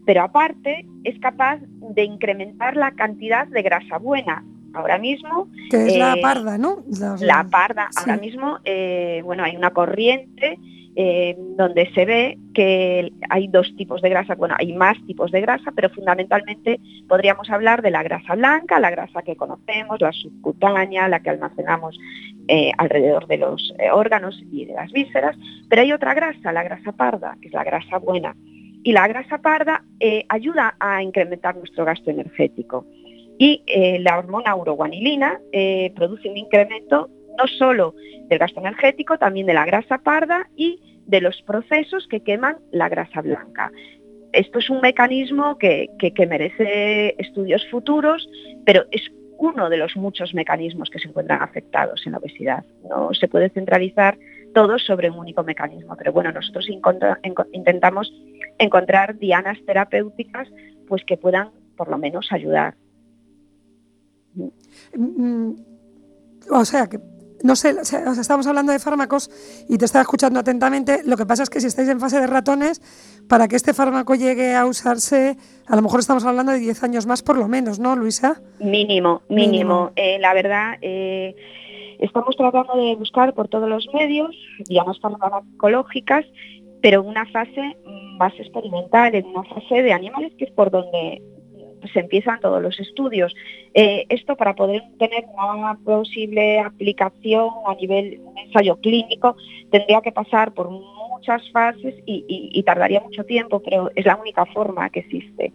pero 0.06 0.24
aparte 0.24 0.86
es 1.04 1.20
capaz 1.20 1.60
de 1.62 2.04
incrementar 2.04 2.76
la 2.76 2.92
cantidad 2.92 3.48
de 3.48 3.62
grasa 3.62 4.00
buena. 4.00 4.44
Ahora 4.74 4.98
mismo... 4.98 5.48
Que 5.70 5.86
es 5.86 5.98
la 5.98 6.16
eh, 6.16 6.22
parda, 6.22 6.58
¿no? 6.58 6.84
La, 7.22 7.48
parda. 7.50 7.90
Ahora 7.96 8.18
mismo, 8.18 8.58
bueno, 9.24 9.44
hay 9.44 9.56
una 9.56 9.70
corriente 9.70 10.60
eh, 10.98 11.36
donde 11.58 11.92
se 11.94 12.06
ve 12.06 12.38
que 12.54 13.12
hay 13.30 13.50
dos 13.50 13.76
tipos 13.76 14.02
de 14.02 14.10
grasa, 14.10 14.36
bueno, 14.36 14.56
hay 14.58 14.72
más 14.72 14.98
tipos 15.06 15.30
de 15.30 15.42
grasa, 15.42 15.74
pero 15.76 15.90
fundamentalmente 15.90 16.80
podríamos 17.10 17.50
hablar 17.50 17.82
de 17.82 17.92
la 17.92 18.02
grasa 18.02 18.36
blanca, 18.36 18.80
la 18.80 18.92
grasa 18.92 19.22
que 19.22 19.36
conocemos, 19.36 20.00
la 20.00 20.14
subcutánea, 20.14 21.10
la 21.10 21.20
que 21.20 21.32
almacenamos 21.32 22.00
eh, 22.48 22.72
alrededor 22.78 23.28
de 23.28 23.38
los 23.38 23.74
eh, 23.78 23.92
órganos 23.92 24.42
y 24.50 24.66
de 24.66 24.74
las 24.74 24.90
vísceras, 24.94 25.36
pero 25.70 25.82
hay 25.82 25.92
otra 25.92 26.14
grasa, 26.14 26.54
la 26.54 26.64
grasa 26.64 26.94
parda, 26.94 27.36
que 27.42 27.50
es 27.50 27.54
la 27.54 27.66
grasa 27.66 27.98
buena. 27.98 28.34
Y 28.84 28.94
la 28.94 29.08
grasa 29.08 29.40
parda 29.40 29.84
ayuda 30.30 30.76
a 30.80 31.02
incrementar 31.02 31.58
nuestro 31.58 31.86
gasto 31.86 32.12
energético. 32.12 32.86
Y 33.40 33.64
la 34.00 34.20
hormona 34.20 34.56
uroguanilina 34.56 35.40
produce 35.96 36.30
un 36.30 36.38
incremento 36.38 37.10
no 37.38 37.48
solo 37.48 37.96
del 38.28 38.40
gasto 38.40 38.60
energético, 38.60 39.18
también 39.18 39.48
de 39.48 39.54
la 39.54 39.66
grasa 39.66 39.98
parda 40.00 40.50
y 40.56 40.80
de 41.06 41.22
los 41.22 41.42
procesos 41.44 42.08
que 42.08 42.22
queman 42.22 42.58
la 42.72 42.90
grasa 42.90 43.22
blanca. 43.22 43.72
Esto 44.34 44.60
es 44.60 44.70
un 44.70 44.82
mecanismo 44.82 45.58
que, 45.58 45.90
merece 46.28 47.16
estudios 47.18 47.66
futuros, 47.70 48.28
pero 48.66 48.86
es 48.92 49.02
uno 49.38 49.70
de 49.70 49.78
los 49.78 49.96
muchos 49.96 50.34
mecanismos 50.34 50.90
que 50.90 51.00
se 51.00 51.08
encuentran 51.08 51.42
afectados 51.42 52.02
en 52.06 52.14
la 52.14 52.18
obesidad. 52.18 52.66
No 52.90 53.14
se 53.14 53.28
puede 53.28 53.50
centralizar 53.50 54.18
todo 54.54 54.80
sobre 54.80 55.10
un 55.10 55.20
único 55.20 55.44
mecanismo, 55.44 55.96
pero 55.98 56.12
bueno, 56.12 56.32
nosotros 56.32 56.68
intentamos 57.52 58.14
encontrar 58.58 59.18
dianas 59.18 59.58
terapéuticas 59.66 60.50
pues 60.88 61.04
que 61.06 61.18
puedan 61.18 61.52
por 61.76 61.90
lo 61.90 61.98
menos 61.98 62.32
ayudar. 62.32 62.76
Mm, 64.34 64.50
mm, 64.96 65.56
o 66.52 66.66
sea, 66.66 66.88
que 66.88 67.00
no 67.46 67.56
sé, 67.56 67.76
estamos 68.20 68.48
hablando 68.48 68.72
de 68.72 68.80
fármacos 68.80 69.30
y 69.70 69.78
te 69.78 69.86
estaba 69.86 70.02
escuchando 70.02 70.40
atentamente. 70.40 71.02
Lo 71.06 71.16
que 71.16 71.28
pasa 71.28 71.44
es 71.44 71.52
que 71.52 71.62
si 71.62 71.68
estáis 71.68 71.88
en 71.90 72.00
fase 72.00 72.20
de 72.20 72.26
ratones, 72.26 72.82
para 73.30 73.48
que 73.48 73.56
este 73.56 73.76
fármaco 73.76 74.16
llegue 74.16 74.56
a 74.56 74.66
usarse, 74.66 75.38
a 75.68 75.76
lo 75.76 75.84
mejor 75.84 76.00
estamos 76.00 76.26
hablando 76.26 76.52
de 76.52 76.58
10 76.58 76.84
años 76.84 77.06
más 77.06 77.22
por 77.22 77.38
lo 77.38 77.48
menos, 77.48 77.78
¿no, 77.78 77.96
Luisa? 77.96 78.42
Mínimo, 78.60 79.22
mínimo. 79.30 79.92
Eh, 79.96 80.18
la 80.18 80.34
verdad, 80.34 80.78
eh, 80.82 81.36
estamos 82.00 82.36
tratando 82.36 82.78
de 82.78 82.96
buscar 82.96 83.36
por 83.36 83.48
todos 83.48 83.70
los 83.70 83.88
medios 83.94 84.36
dianas 84.68 85.00
farmacológicas, 85.00 86.26
pero 86.82 87.02
en 87.02 87.10
una 87.10 87.28
fase 87.28 87.78
más 88.18 88.34
experimental, 88.40 89.14
en 89.14 89.28
una 89.28 89.44
fase 89.44 89.84
de 89.84 89.94
animales, 89.94 90.34
que 90.40 90.46
es 90.46 90.52
por 90.52 90.72
donde 90.72 91.22
se 91.94 92.00
empiezan 92.00 92.40
todos 92.40 92.62
los 92.62 92.80
estudios. 92.80 93.34
Eh, 93.74 94.06
esto 94.10 94.36
para 94.36 94.56
poder 94.56 94.84
tener 95.00 95.26
una 95.34 95.78
posible 95.84 96.60
aplicación 96.60 97.50
a 97.68 97.76
nivel 97.76 98.22
de 98.36 98.42
ensayo 98.42 98.78
clínico 98.78 99.36
tendría 99.72 100.02
que 100.02 100.12
pasar 100.12 100.54
por 100.54 100.70
muchas 100.70 101.42
fases 101.52 101.96
y, 102.06 102.62
tardaría 102.64 103.00
mucho 103.02 103.24
tiempo, 103.24 103.62
pero 103.62 103.92
es 103.96 104.06
la 104.06 104.16
única 104.16 104.46
forma 104.46 104.90
que 104.90 105.00
existe. 105.02 105.54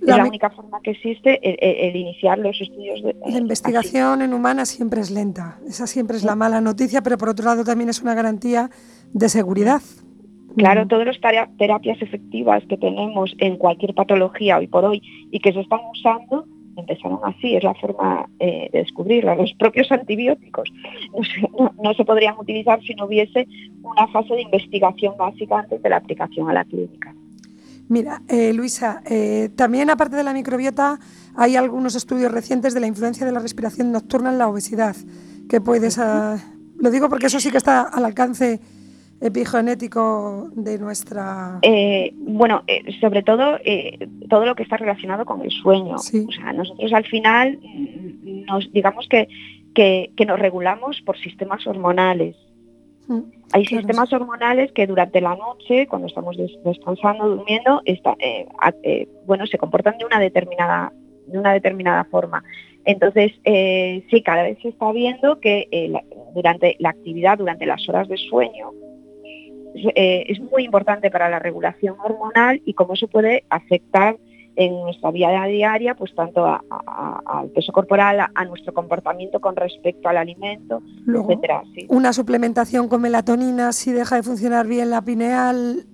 es 0.00 0.08
la 0.08 0.24
única 0.24 0.50
forma 0.50 0.80
que 0.82 0.92
existe 0.92 1.40
el, 1.42 1.96
iniciar 1.96 2.38
los 2.38 2.60
estudios 2.60 3.02
de... 3.02 3.14
La 3.26 3.38
investigación 3.38 4.22
en 4.22 4.34
humanas 4.34 4.68
siempre 4.68 5.00
es 5.00 5.10
lenta, 5.10 5.58
esa 5.66 5.86
siempre 5.86 6.16
es 6.16 6.24
la 6.24 6.34
mala 6.34 6.60
noticia, 6.60 7.02
pero 7.02 7.18
por 7.18 7.28
otro 7.28 7.44
lado 7.44 7.64
también 7.64 7.90
es 7.90 8.02
una 8.02 8.14
garantía 8.14 8.70
de 9.12 9.28
seguridad. 9.28 9.80
Claro, 10.56 10.86
todas 10.86 11.06
las 11.06 11.20
terapias 11.56 12.02
efectivas 12.02 12.62
que 12.68 12.76
tenemos 12.76 13.34
en 13.38 13.56
cualquier 13.56 13.94
patología 13.94 14.58
hoy 14.58 14.66
por 14.66 14.84
hoy 14.84 15.02
y 15.30 15.40
que 15.40 15.52
se 15.52 15.60
están 15.60 15.80
usando 15.92 16.46
empezaron 16.76 17.20
así, 17.24 17.54
es 17.54 17.64
la 17.64 17.74
forma 17.74 18.26
eh, 18.38 18.68
de 18.72 18.78
descubrirla. 18.80 19.34
Los 19.34 19.52
propios 19.54 19.90
antibióticos 19.92 20.70
no 21.82 21.94
se, 21.94 22.04
podrían 22.04 22.36
utilizar 22.38 22.80
si 22.82 22.94
no 22.94 23.06
hubiese 23.06 23.46
una 23.82 24.06
fase 24.08 24.34
de 24.34 24.42
investigación 24.42 25.14
básica 25.16 25.58
antes 25.58 25.82
de 25.82 25.88
la 25.88 25.96
aplicación 25.96 26.48
a 26.48 26.52
la 26.52 26.64
clínica. 26.64 27.14
Mira, 27.88 28.22
eh, 28.28 28.52
Luisa, 28.54 29.02
eh, 29.04 29.50
también 29.54 29.90
aparte 29.90 30.16
de 30.16 30.24
la 30.24 30.32
microbiota 30.32 30.98
hay 31.34 31.56
algunos 31.56 31.94
estudios 31.94 32.32
recientes 32.32 32.74
de 32.74 32.80
la 32.80 32.86
influencia 32.86 33.26
de 33.26 33.32
la 33.32 33.40
respiración 33.40 33.92
nocturna 33.92 34.30
en 34.30 34.38
la 34.38 34.48
obesidad. 34.48 34.96
que 35.48 35.60
puedes... 35.60 35.98
lo 35.98 36.90
digo 36.90 37.10
porque 37.10 37.26
eso 37.26 37.38
sí 37.38 37.50
que 37.50 37.58
está 37.58 37.82
al 37.82 38.04
alcance 38.04 38.60
epigenético 39.22 40.48
de 40.54 40.78
nuestra... 40.78 41.58
Eh, 41.62 42.12
bueno, 42.16 42.62
eh, 42.66 42.82
sobre 43.00 43.22
todo 43.22 43.56
eh, 43.64 44.08
todo 44.28 44.44
lo 44.44 44.54
que 44.54 44.62
está 44.64 44.76
relacionado 44.76 45.24
con 45.24 45.40
el 45.42 45.50
sueño. 45.50 45.96
O 46.28 46.32
sea, 46.32 46.52
nosotros 46.52 46.92
al 46.92 47.04
final 47.06 47.58
nos 48.46 48.70
digamos 48.72 49.06
que, 49.08 49.28
que, 49.74 50.10
que 50.16 50.26
nos 50.26 50.38
regulamos 50.38 51.00
por 51.02 51.16
sistemas 51.18 51.66
hormonales. 51.66 52.36
Mm, 53.08 53.20
Hay 53.52 53.66
sistemas 53.66 54.12
hormonales 54.12 54.72
que 54.72 54.86
durante 54.86 55.20
la 55.20 55.36
noche, 55.36 55.86
cuando 55.86 56.06
estamos 56.08 56.36
des- 56.36 56.58
descansando, 56.64 57.28
durmiendo, 57.28 57.80
está- 57.84 58.16
bueno, 59.26 59.46
se 59.46 59.58
comportan 59.58 59.98
de 59.98 60.04
una 60.04 60.18
determinada, 60.20 60.92
de 61.26 61.38
una 61.38 61.52
determinada 61.52 62.04
forma. 62.04 62.42
Entonces, 62.84 63.32
eh, 63.44 64.04
sí, 64.10 64.22
cada 64.22 64.42
vez 64.42 64.58
se 64.60 64.68
está 64.68 64.90
viendo 64.92 65.38
que 65.40 65.68
eh, 65.70 65.88
la- 65.88 66.04
durante 66.34 66.76
la 66.80 66.90
actividad, 66.90 67.38
durante 67.38 67.66
las 67.66 67.88
horas 67.88 68.08
de 68.08 68.16
sueño, 68.16 68.70
eh, 69.74 70.24
es 70.28 70.40
muy 70.40 70.64
importante 70.64 71.10
para 71.10 71.28
la 71.30 71.38
regulación 71.38 71.96
hormonal 72.04 72.60
y 72.64 72.74
cómo 72.74 72.96
se 72.96 73.06
puede 73.08 73.44
afectar 73.50 74.16
en 74.54 74.74
nuestra 74.82 75.10
vida 75.10 75.46
diaria, 75.46 75.94
pues 75.94 76.14
tanto 76.14 76.44
a- 76.44 76.62
al 77.24 77.48
peso 77.50 77.72
corporal, 77.72 78.20
a, 78.20 78.30
a 78.34 78.44
nuestro 78.44 78.74
comportamiento 78.74 79.40
con 79.40 79.56
respecto 79.56 80.08
al 80.10 80.18
alimento, 80.18 80.82
Luego, 81.06 81.30
etcétera. 81.30 81.62
Sí. 81.74 81.86
Una 81.88 82.12
suplementación 82.12 82.86
con 82.88 83.00
melatonina 83.00 83.72
si 83.72 83.92
deja 83.92 84.16
de 84.16 84.22
funcionar 84.22 84.66
bien 84.66 84.90
la 84.90 85.00
pineal 85.02 85.86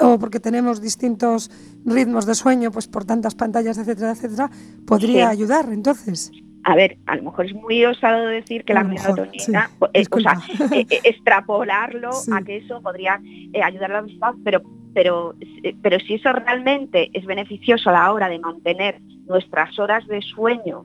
o 0.00 0.18
porque 0.18 0.40
tenemos 0.40 0.80
distintos 0.80 1.50
ritmos 1.84 2.24
de 2.24 2.34
sueño, 2.34 2.70
pues 2.70 2.86
por 2.88 3.04
tantas 3.04 3.34
pantallas, 3.34 3.76
etcétera, 3.76 4.12
etcétera, 4.12 4.50
podría 4.86 5.26
Sí. 5.26 5.32
ayudar 5.36 5.68
entonces. 5.70 6.30
A 6.64 6.74
ver, 6.74 6.98
a 7.06 7.16
lo 7.16 7.22
mejor 7.22 7.46
es 7.46 7.54
muy 7.54 7.84
osado 7.84 8.26
decir 8.26 8.64
que 8.64 8.72
A 8.72 8.76
la 8.76 8.84
melatonina, 8.84 9.70
sí, 9.78 9.86
eh, 9.94 10.04
o 10.10 10.20
sea, 10.20 10.38
eh, 10.72 10.86
eh, 10.90 11.00
extrapolarlo 11.04 12.12
Sí. 12.12 12.30
a 12.34 12.42
que 12.42 12.56
eso 12.58 12.82
podría 12.82 13.20
eh, 13.52 13.62
ayudar 13.62 13.90
a 13.92 13.94
la 13.94 14.00
obesidad, 14.00 14.34
pero, 14.44 14.62
pero, 14.92 15.34
pero 15.82 15.98
si 16.00 16.14
eso 16.14 16.32
realmente 16.32 17.10
es 17.12 17.24
beneficioso 17.24 17.90
a 17.90 17.92
la 17.92 18.12
hora 18.12 18.28
de 18.28 18.38
mantener 18.38 19.00
nuestras 19.26 19.78
horas 19.78 20.06
de 20.08 20.20
sueño 20.20 20.84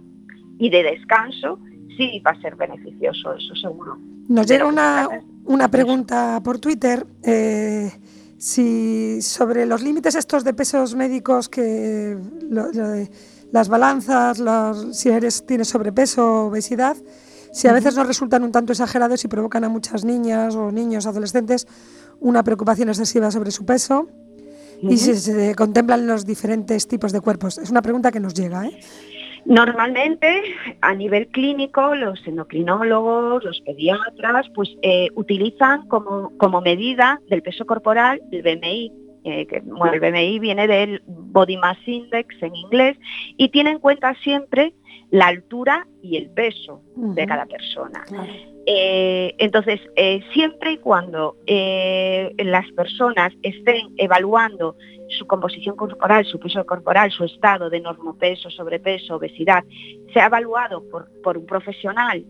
y 0.59 0.69
de 0.69 0.83
descanso, 0.83 1.59
sí 1.97 2.21
va 2.25 2.31
a 2.31 2.41
ser 2.41 2.55
beneficioso, 2.55 3.33
eso 3.33 3.55
seguro. 3.55 3.97
Nos 4.29 4.47
llega 4.47 4.65
una, 4.65 5.09
una 5.45 5.67
pregunta 5.69 6.39
por 6.43 6.59
Twitter 6.59 7.05
si 8.37 9.21
sobre 9.21 9.65
los 9.65 9.81
límites 9.81 10.15
estos 10.15 10.43
de 10.43 10.53
pesos 10.53 10.95
médicos 10.95 11.49
que 11.49 12.17
lo- 12.49 12.71
lo 12.71 12.87
de 12.89 13.09
las 13.53 13.69
balanzas, 13.69 14.39
los- 14.39 14.97
si 14.97 15.09
eres 15.09 15.45
tienes 15.45 15.69
sobrepeso 15.69 16.21
o 16.27 16.47
obesidad, 16.47 16.97
si 17.53 17.67
a 17.67 17.73
veces 17.73 17.95
nos 17.95 18.07
resultan 18.07 18.43
un 18.43 18.51
tanto 18.51 18.73
exagerados 18.73 19.23
y 19.23 19.27
provocan 19.29 19.63
a 19.63 19.69
muchas 19.69 20.03
niñas 20.03 20.55
o 20.55 20.71
niños 20.71 21.05
adolescentes 21.05 21.67
una 22.19 22.43
preocupación 22.43 22.89
excesiva 22.89 23.29
sobre 23.31 23.51
su 23.51 23.65
peso 23.65 24.07
y 24.81 24.97
si 24.97 25.13
se 25.15 25.55
contemplan 25.55 26.07
los 26.07 26.25
diferentes 26.25 26.87
tipos 26.87 27.11
de 27.13 27.21
cuerpos. 27.21 27.57
Es 27.59 27.69
una 27.69 27.81
pregunta 27.81 28.11
que 28.11 28.19
nos 28.19 28.33
llega, 28.33 28.65
¿eh? 28.65 28.79
Normalmente, 29.45 30.41
a 30.81 30.93
nivel 30.95 31.27
clínico, 31.27 31.95
los 31.95 32.25
endocrinólogos, 32.25 33.43
los 33.43 33.61
pediatras, 33.61 34.47
pues 34.55 34.69
eh, 34.81 35.07
utilizan 35.15 35.85
como, 35.87 36.31
como 36.37 36.61
medida 36.61 37.19
del 37.29 37.41
peso 37.43 37.65
corporal 37.65 38.21
el 38.31 38.41
BMI. 38.41 38.91
eh, 39.25 39.45
que, 39.47 39.61
bueno, 39.61 39.93
el 39.93 39.99
BMI 40.01 40.39
viene 40.39 40.67
del 40.67 41.01
Body 41.33 41.57
Mass 41.57 41.77
Index 41.85 42.27
en 42.41 42.55
inglés 42.55 42.97
y 43.37 43.49
tiene 43.49 43.71
en 43.71 43.79
cuenta 43.79 44.15
siempre 44.23 44.73
la 45.09 45.27
altura 45.27 45.87
y 46.01 46.15
el 46.17 46.29
peso 46.29 46.81
de 46.95 47.25
cada 47.25 47.45
persona. 47.45 48.03
Eh, 48.65 49.35
entonces, 49.39 49.79
eh, 49.95 50.21
siempre 50.33 50.73
y 50.73 50.77
cuando 50.77 51.35
eh, 51.47 52.31
las 52.37 52.71
personas 52.71 53.33
estén 53.41 53.93
evaluando 53.97 54.75
su 55.09 55.27
composición 55.27 55.75
corporal, 55.75 56.25
su 56.25 56.39
peso 56.39 56.65
corporal, 56.65 57.11
su 57.11 57.25
estado 57.25 57.69
de 57.69 57.81
normopeso, 57.81 58.49
sobrepeso, 58.49 59.17
obesidad, 59.17 59.63
sea 60.13 60.27
evaluado 60.27 60.83
por, 60.89 61.09
por 61.21 61.37
un 61.37 61.45
profesional. 61.45 62.25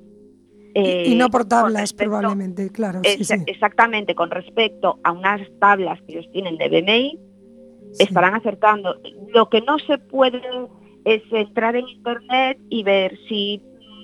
eh, 0.76 1.04
y 1.08 1.16
no 1.16 1.30
por 1.30 1.46
tablas, 1.46 1.82
respecto- 1.84 2.10
probablemente, 2.12 2.70
claro. 2.72 3.02
sí, 3.04 3.18
es- 3.22 3.28
sí. 3.28 3.36
Exactamente, 3.46 4.16
con 4.16 4.32
respecto 4.32 5.00
a 5.04 5.12
unas 5.12 5.40
tablas 5.60 6.02
que 6.02 6.14
ellos 6.14 6.32
tienen 6.32 6.58
de 6.58 6.68
BMI, 6.68 7.20
estarán 8.00 8.36
acertando. 8.36 8.96
Lo 9.34 9.50
que 9.50 9.62
no 9.62 9.80
se 9.80 9.98
puede 9.98 10.42
es 11.06 11.22
entrar 11.32 11.76
en 11.76 11.88
internet 11.88 12.60
y 12.70 12.84
ver 12.84 13.18
si 13.28 13.62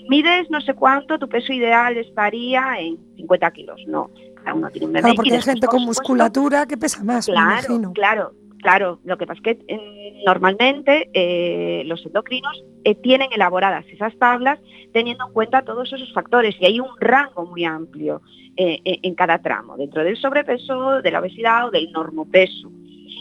mides 0.10 0.50
no 0.50 0.60
sé 0.62 0.74
cuánto, 0.74 1.18
tu 1.20 1.30
peso 1.30 1.54
ideal 1.54 1.96
estaría 1.98 2.80
en 2.80 2.98
50 3.16 3.52
kilos. 3.52 3.80
No, 3.88 4.10
cada 4.44 4.54
uno 4.56 4.70
tiene 4.70 4.88
un 4.88 4.94
BMI. 4.94 5.02
Claro, 5.02 5.16
porque 5.16 5.34
hay 5.34 5.42
gente 5.42 5.68
con 5.68 5.86
musculatura 5.86 6.66
que 6.66 6.78
pesa 6.78 7.04
más, 7.04 7.28
Claro, 7.28 7.94
claro, 7.94 8.32
claro. 8.62 9.00
Lo 9.06 9.18
que 9.18 9.28
pasa 9.28 9.40
es 9.46 9.58
que 9.58 9.66
eh, 9.68 10.24
normalmente 10.26 11.10
eh, 11.14 11.84
los 11.86 12.06
endocrinos 12.06 12.64
eh, 12.84 12.96
tienen 12.96 13.30
elaboradas 13.32 13.86
esas 13.88 14.18
tablas 14.18 14.60
teniendo 14.94 15.28
en 15.28 15.34
cuenta 15.34 15.62
todos 15.62 15.94
esos 15.94 16.12
factores 16.14 16.56
y 16.60 16.66
hay 16.66 16.80
un 16.80 16.90
rango 17.00 17.46
muy 17.46 17.64
amplio 17.64 18.22
en 18.62 19.16
cada 19.16 19.42
tramo, 19.42 19.78
dentro 19.78 20.04
del 20.04 20.18
sobrepeso, 20.18 21.02
de 21.02 21.12
la 21.12 21.22
obesidad 21.22 21.68
o 21.68 21.72
del 21.72 21.90
normopeso. 21.94 22.70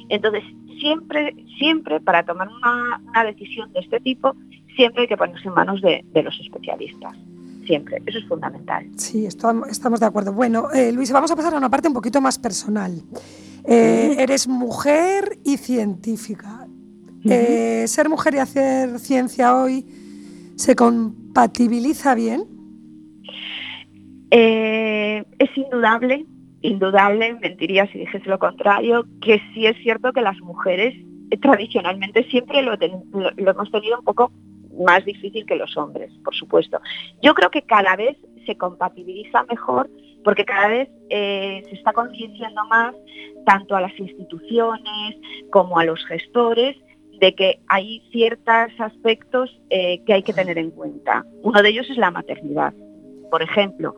Entonces, 0.09 0.43
siempre, 0.81 1.35
siempre 1.59 2.01
para 2.01 2.25
tomar 2.25 2.49
una, 2.49 3.01
una 3.07 3.25
decisión 3.25 3.73
de 3.73 3.81
este 3.81 4.01
tipo, 4.01 4.35
siempre 4.77 5.03
hay 5.03 5.09
que 5.09 5.17
ponerse 5.17 5.49
en 5.49 5.55
manos 5.55 5.81
de, 5.83 6.05
de 6.13 6.23
los 6.23 6.39
especialistas. 6.41 7.15
Siempre, 7.67 8.03
eso 8.07 8.19
es 8.19 8.25
fundamental. 8.27 8.87
Sí, 8.97 9.25
estam- 9.27 9.67
estamos 9.69 10.01
de 10.01 10.07
acuerdo. 10.07 10.33
Bueno, 10.33 10.71
eh, 10.73 10.91
Luisa, 10.93 11.13
vamos 11.13 11.31
a 11.31 11.37
pasar 11.37 11.53
a 11.53 11.59
una 11.59 11.69
parte 11.69 11.89
un 11.89 11.95
poquito 11.95 12.21
más 12.21 12.39
personal. 12.39 13.03
Eh, 13.65 14.17
eres 14.19 14.49
mujer 14.49 15.39
y 15.45 15.59
científica. 15.59 16.67
Eh, 17.25 17.85
¿Ser 17.87 18.09
mujer 18.09 18.35
y 18.37 18.39
hacer 18.39 18.99
ciencia 18.99 19.55
hoy 19.55 19.85
se 20.57 20.75
compatibiliza 20.75 22.15
bien? 22.15 22.45
Eh, 24.31 25.25
es 25.39 25.51
indudable, 25.57 26.25
indudable, 26.63 27.35
mentiría 27.35 27.87
si 27.87 27.99
dijese 27.99 28.29
lo 28.29 28.39
contrario, 28.39 29.05
que 29.21 29.41
sí 29.53 29.67
es 29.67 29.77
cierto 29.83 30.13
que 30.13 30.21
las 30.21 30.39
mujeres 30.41 30.95
eh, 31.31 31.37
tradicionalmente 31.39 32.25
siempre 32.25 32.63
lo, 32.63 32.75
hemos 32.81 33.71
tenido 33.71 33.99
un 33.99 34.05
poco 34.05 34.33
más 34.85 35.05
difícil 35.05 35.45
que 35.47 35.57
los 35.57 35.77
hombres, 35.77 36.13
por 36.25 36.35
supuesto. 36.35 36.81
Yo 37.23 37.35
creo 37.35 37.51
que 37.51 37.63
cada 37.63 37.97
vez 37.97 38.17
se 38.47 38.57
compatibiliza 38.57 39.45
mejor 39.45 39.91
porque 40.25 40.45
cada 40.45 40.69
vez 40.69 40.89
eh, 41.11 41.63
se 41.69 41.75
está 41.75 41.93
concienciando 41.93 42.65
más 42.67 42.95
tanto 43.47 43.77
a 43.77 43.81
las 43.81 43.99
instituciones 43.99 45.17
como 45.51 45.79
a 45.79 45.85
los 45.85 46.05
gestores 46.07 46.77
de 47.21 47.35
que 47.35 47.61
hay 47.69 48.03
ciertos 48.13 48.71
aspectos 48.79 49.61
eh, 49.71 50.03
que 50.05 50.15
hay 50.15 50.23
que 50.23 50.33
tener 50.33 50.59
en 50.59 50.71
cuenta. 50.71 51.25
Uno 51.43 51.63
de 51.63 51.71
ellos 51.71 51.89
es 51.91 51.97
la 51.97 52.11
maternidad. 52.11 52.73
Por 53.31 53.43
ejemplo, 53.43 53.97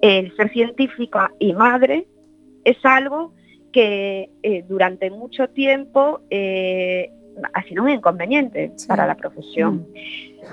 el 0.00 0.34
ser 0.36 0.50
científica 0.50 1.32
y 1.38 1.52
madre 1.52 2.06
es 2.64 2.76
algo 2.84 3.32
que 3.72 4.30
eh, 4.42 4.64
durante 4.68 5.10
mucho 5.10 5.48
tiempo 5.48 6.20
eh, 6.30 7.10
ha 7.52 7.62
sido 7.64 7.82
un 7.82 7.90
inconveniente 7.90 8.72
para 8.86 9.06
la 9.06 9.14
profesión. 9.14 9.86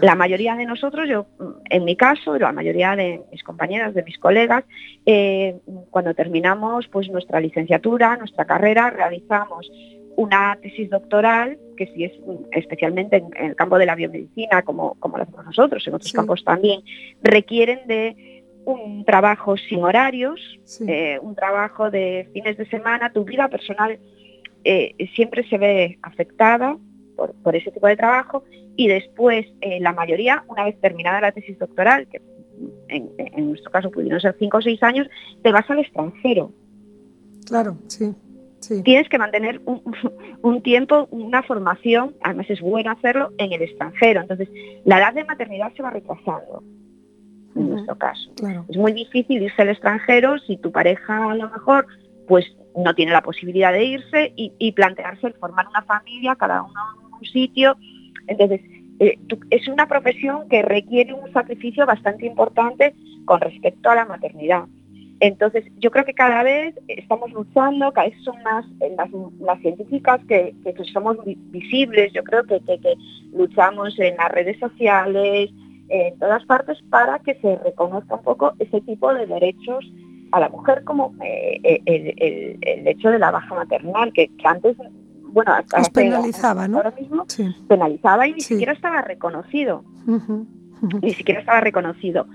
La 0.01 0.15
mayoría 0.15 0.55
de 0.55 0.65
nosotros, 0.65 1.07
yo 1.07 1.25
mm, 1.39 1.51
en 1.69 1.85
mi 1.85 1.95
caso, 1.95 2.35
y 2.35 2.39
la 2.39 2.51
mayoría 2.51 2.95
de 2.95 3.21
mis 3.31 3.43
compañeras, 3.43 3.93
de 3.93 4.03
mis 4.03 4.17
colegas, 4.17 4.63
eh, 5.05 5.57
cuando 5.89 6.13
terminamos 6.13 6.87
pues 6.87 7.09
nuestra 7.09 7.39
licenciatura, 7.39 8.17
nuestra 8.17 8.45
carrera, 8.45 8.89
realizamos 8.89 9.71
una 10.17 10.57
tesis 10.61 10.89
doctoral, 10.89 11.57
que 11.77 11.87
sí 11.87 12.05
es 12.05 12.13
especialmente 12.51 13.17
en, 13.17 13.25
en 13.35 13.45
el 13.47 13.55
campo 13.55 13.77
de 13.77 13.85
la 13.85 13.95
biomedicina, 13.95 14.61
como, 14.61 14.95
como 14.95 15.17
lo 15.17 15.23
hacemos 15.23 15.45
nosotros, 15.45 15.85
en 15.87 15.93
otros 15.93 16.09
Sí. 16.11 16.15
campos 16.15 16.43
también, 16.43 16.81
requieren 17.21 17.79
de 17.87 18.43
un 18.65 19.05
trabajo 19.05 19.57
sin 19.57 19.83
horarios, 19.83 20.39
eh, 20.87 21.19
un 21.21 21.35
trabajo 21.35 21.91
de 21.91 22.29
fines 22.33 22.57
de 22.57 22.65
semana, 22.67 23.11
tu 23.11 23.23
vida 23.23 23.47
personal 23.47 23.99
eh, 24.63 24.95
siempre 25.13 25.47
se 25.47 25.57
ve 25.57 25.99
afectada 26.01 26.75
por, 27.15 27.33
por 27.43 27.55
ese 27.55 27.71
tipo 27.71 27.85
de 27.87 27.95
trabajo 27.95 28.43
y 28.75 28.87
después 28.87 29.45
eh, 29.61 29.79
la 29.81 29.93
mayoría, 29.93 30.43
una 30.47 30.63
vez 30.65 30.79
terminada 30.81 31.21
la 31.21 31.31
tesis 31.31 31.59
doctoral, 31.59 32.07
que 32.07 32.21
en, 32.87 33.09
en 33.17 33.49
nuestro 33.49 33.69
caso 33.71 33.91
pudieron 33.91 34.19
ser 34.19 34.35
cinco 34.39 34.57
o 34.57 34.61
seis 34.61 34.81
años, 34.81 35.07
te 35.43 35.51
vas 35.51 35.69
al 35.69 35.79
extranjero. 35.79 36.51
Claro, 37.45 37.77
sí. 37.87 38.13
Sí. 38.67 38.83
Tienes 38.83 39.07
que 39.09 39.17
mantener 39.17 39.61
un, 39.65 39.81
un 40.41 40.61
tiempo, 40.61 41.07
una 41.11 41.43
formación, 41.43 42.15
además 42.21 42.49
es 42.49 42.61
bueno 42.61 42.91
hacerlo 42.91 43.31
en 43.37 43.53
el 43.53 43.61
extranjero. 43.61 44.21
Entonces, 44.21 44.49
la 44.85 44.97
edad 44.99 45.13
de 45.13 45.23
maternidad 45.23 45.71
se 45.75 45.83
va 45.83 45.89
retrasando 45.91 46.63
en 47.55 47.69
nuestro 47.69 47.97
caso. 47.97 48.29
Claro. 48.35 48.65
Es 48.67 48.77
muy 48.77 48.91
difícil 48.91 49.41
irse 49.41 49.61
al 49.61 49.69
extranjero 49.69 50.37
si 50.39 50.57
tu 50.57 50.71
pareja 50.71 51.31
a 51.31 51.35
lo 51.35 51.49
mejor 51.49 51.87
pues 52.27 52.45
no 52.75 52.93
tiene 52.95 53.11
la 53.13 53.21
posibilidad 53.21 53.71
de 53.71 53.85
irse 53.85 54.33
y, 54.35 54.51
y 54.59 54.71
plantearse 54.73 55.27
el 55.27 55.33
formar 55.35 55.67
una 55.69 55.83
familia, 55.83 56.35
cada 56.35 56.63
uno 56.63 56.73
en 57.07 57.13
un 57.13 57.23
sitio. 57.25 57.77
Entonces, 58.27 58.59
eh, 58.99 59.17
tú- 59.27 59.39
es 59.51 59.67
una 59.67 59.87
profesión 59.87 60.49
que 60.49 60.61
requiere 60.63 61.13
un 61.13 61.31
sacrificio 61.31 61.85
bastante 61.85 62.25
importante 62.25 62.93
con 63.25 63.39
respecto 63.39 63.89
a 63.89 63.95
la 63.95 64.05
maternidad. 64.05 64.63
Entonces, 65.21 65.63
yo 65.79 65.91
creo 65.91 66.03
que 66.05 66.13
cada 66.13 66.43
vez 66.43 66.75
estamos 66.87 67.31
luchando, 67.31 67.91
cada 67.93 68.09
vez 68.09 68.17
son 68.23 68.35
más 68.43 68.65
eh, 68.81 68.93
las, 68.97 69.09
las 69.39 69.59
científicas 69.61 70.19
que, 70.27 70.53
que- 70.63 70.73
que 70.73 70.83
somos 70.85 71.23
vi- 71.25 71.37
visibles, 71.51 72.11
yo 72.13 72.23
creo 72.23 72.43
que, 72.43 72.59
que- 72.61 72.95
luchamos 73.33 73.97
en 73.99 74.15
las 74.17 74.31
redes 74.31 74.57
sociales, 74.59 75.49
en 75.89 76.17
todas 76.19 76.43
partes, 76.45 76.77
para 76.89 77.19
que 77.19 77.35
se 77.35 77.55
reconozca 77.57 78.15
un 78.15 78.23
poco 78.23 78.53
ese 78.59 78.81
tipo 78.81 79.13
de 79.13 79.25
derechos 79.25 79.85
a 80.31 80.39
la 80.39 80.49
mujer 80.49 80.83
como 80.83 81.13
eh, 81.23 81.59
eh, 81.63 81.81
el, 81.85 82.13
el- 82.17 82.57
el 82.61 82.87
hecho 82.87 83.09
de 83.09 83.19
la 83.19 83.31
baja 83.31 83.55
maternal, 83.55 84.11
que, 84.13 84.27
que 84.27 84.47
antes, 84.47 84.75
bueno, 85.33 85.53
hasta 85.53 85.81
penalizaba, 85.93 86.67
¿no? 86.67 86.77
ahora 86.77 86.93
mismo 86.99 87.23
Sí. 87.27 87.45
penalizaba 87.67 88.27
y 88.27 88.33
ni 88.33 88.39
Sí. 88.41 88.53
siquiera 88.55 88.73
estaba 88.73 89.01
reconocido. 89.01 89.83
Ni 91.01 91.11
siquiera 91.11 91.39
estaba 91.39 91.61
reconocido. 91.61 92.27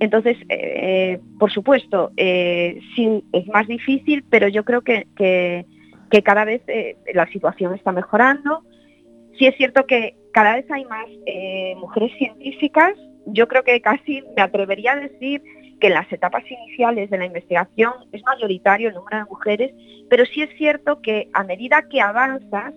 Entonces, 0.00 0.36
eh, 0.48 1.20
por 1.38 1.52
supuesto, 1.52 2.12
eh, 2.16 2.80
sí 2.94 3.24
es 3.32 3.46
más 3.48 3.66
difícil, 3.66 4.24
pero 4.28 4.48
yo 4.48 4.64
creo 4.64 4.82
que, 4.82 5.06
cada 6.24 6.44
vez 6.44 6.62
eh, 6.68 6.96
la 7.12 7.26
situación 7.28 7.74
está 7.74 7.90
mejorando. 7.90 8.62
Sí 9.36 9.46
es 9.46 9.56
cierto 9.56 9.84
que 9.86 10.16
cada 10.32 10.54
vez 10.54 10.70
hay 10.70 10.84
más 10.84 11.06
eh, 11.26 11.74
mujeres 11.76 12.12
científicas. 12.18 12.94
Yo 13.26 13.48
creo 13.48 13.64
que 13.64 13.80
casi 13.80 14.22
me 14.36 14.42
atrevería 14.42 14.92
a 14.92 14.96
decir 14.96 15.42
que 15.80 15.88
en 15.88 15.94
las 15.94 16.12
etapas 16.12 16.44
iniciales 16.48 17.10
de 17.10 17.18
la 17.18 17.26
investigación 17.26 17.92
es 18.12 18.22
mayoritario 18.22 18.88
el 18.88 18.94
número 18.94 19.18
de 19.18 19.24
mujeres, 19.24 19.72
pero 20.08 20.24
sí 20.24 20.42
es 20.42 20.50
cierto 20.56 21.00
que 21.00 21.28
a 21.32 21.42
medida 21.42 21.88
que 21.90 22.00
avanzas 22.00 22.74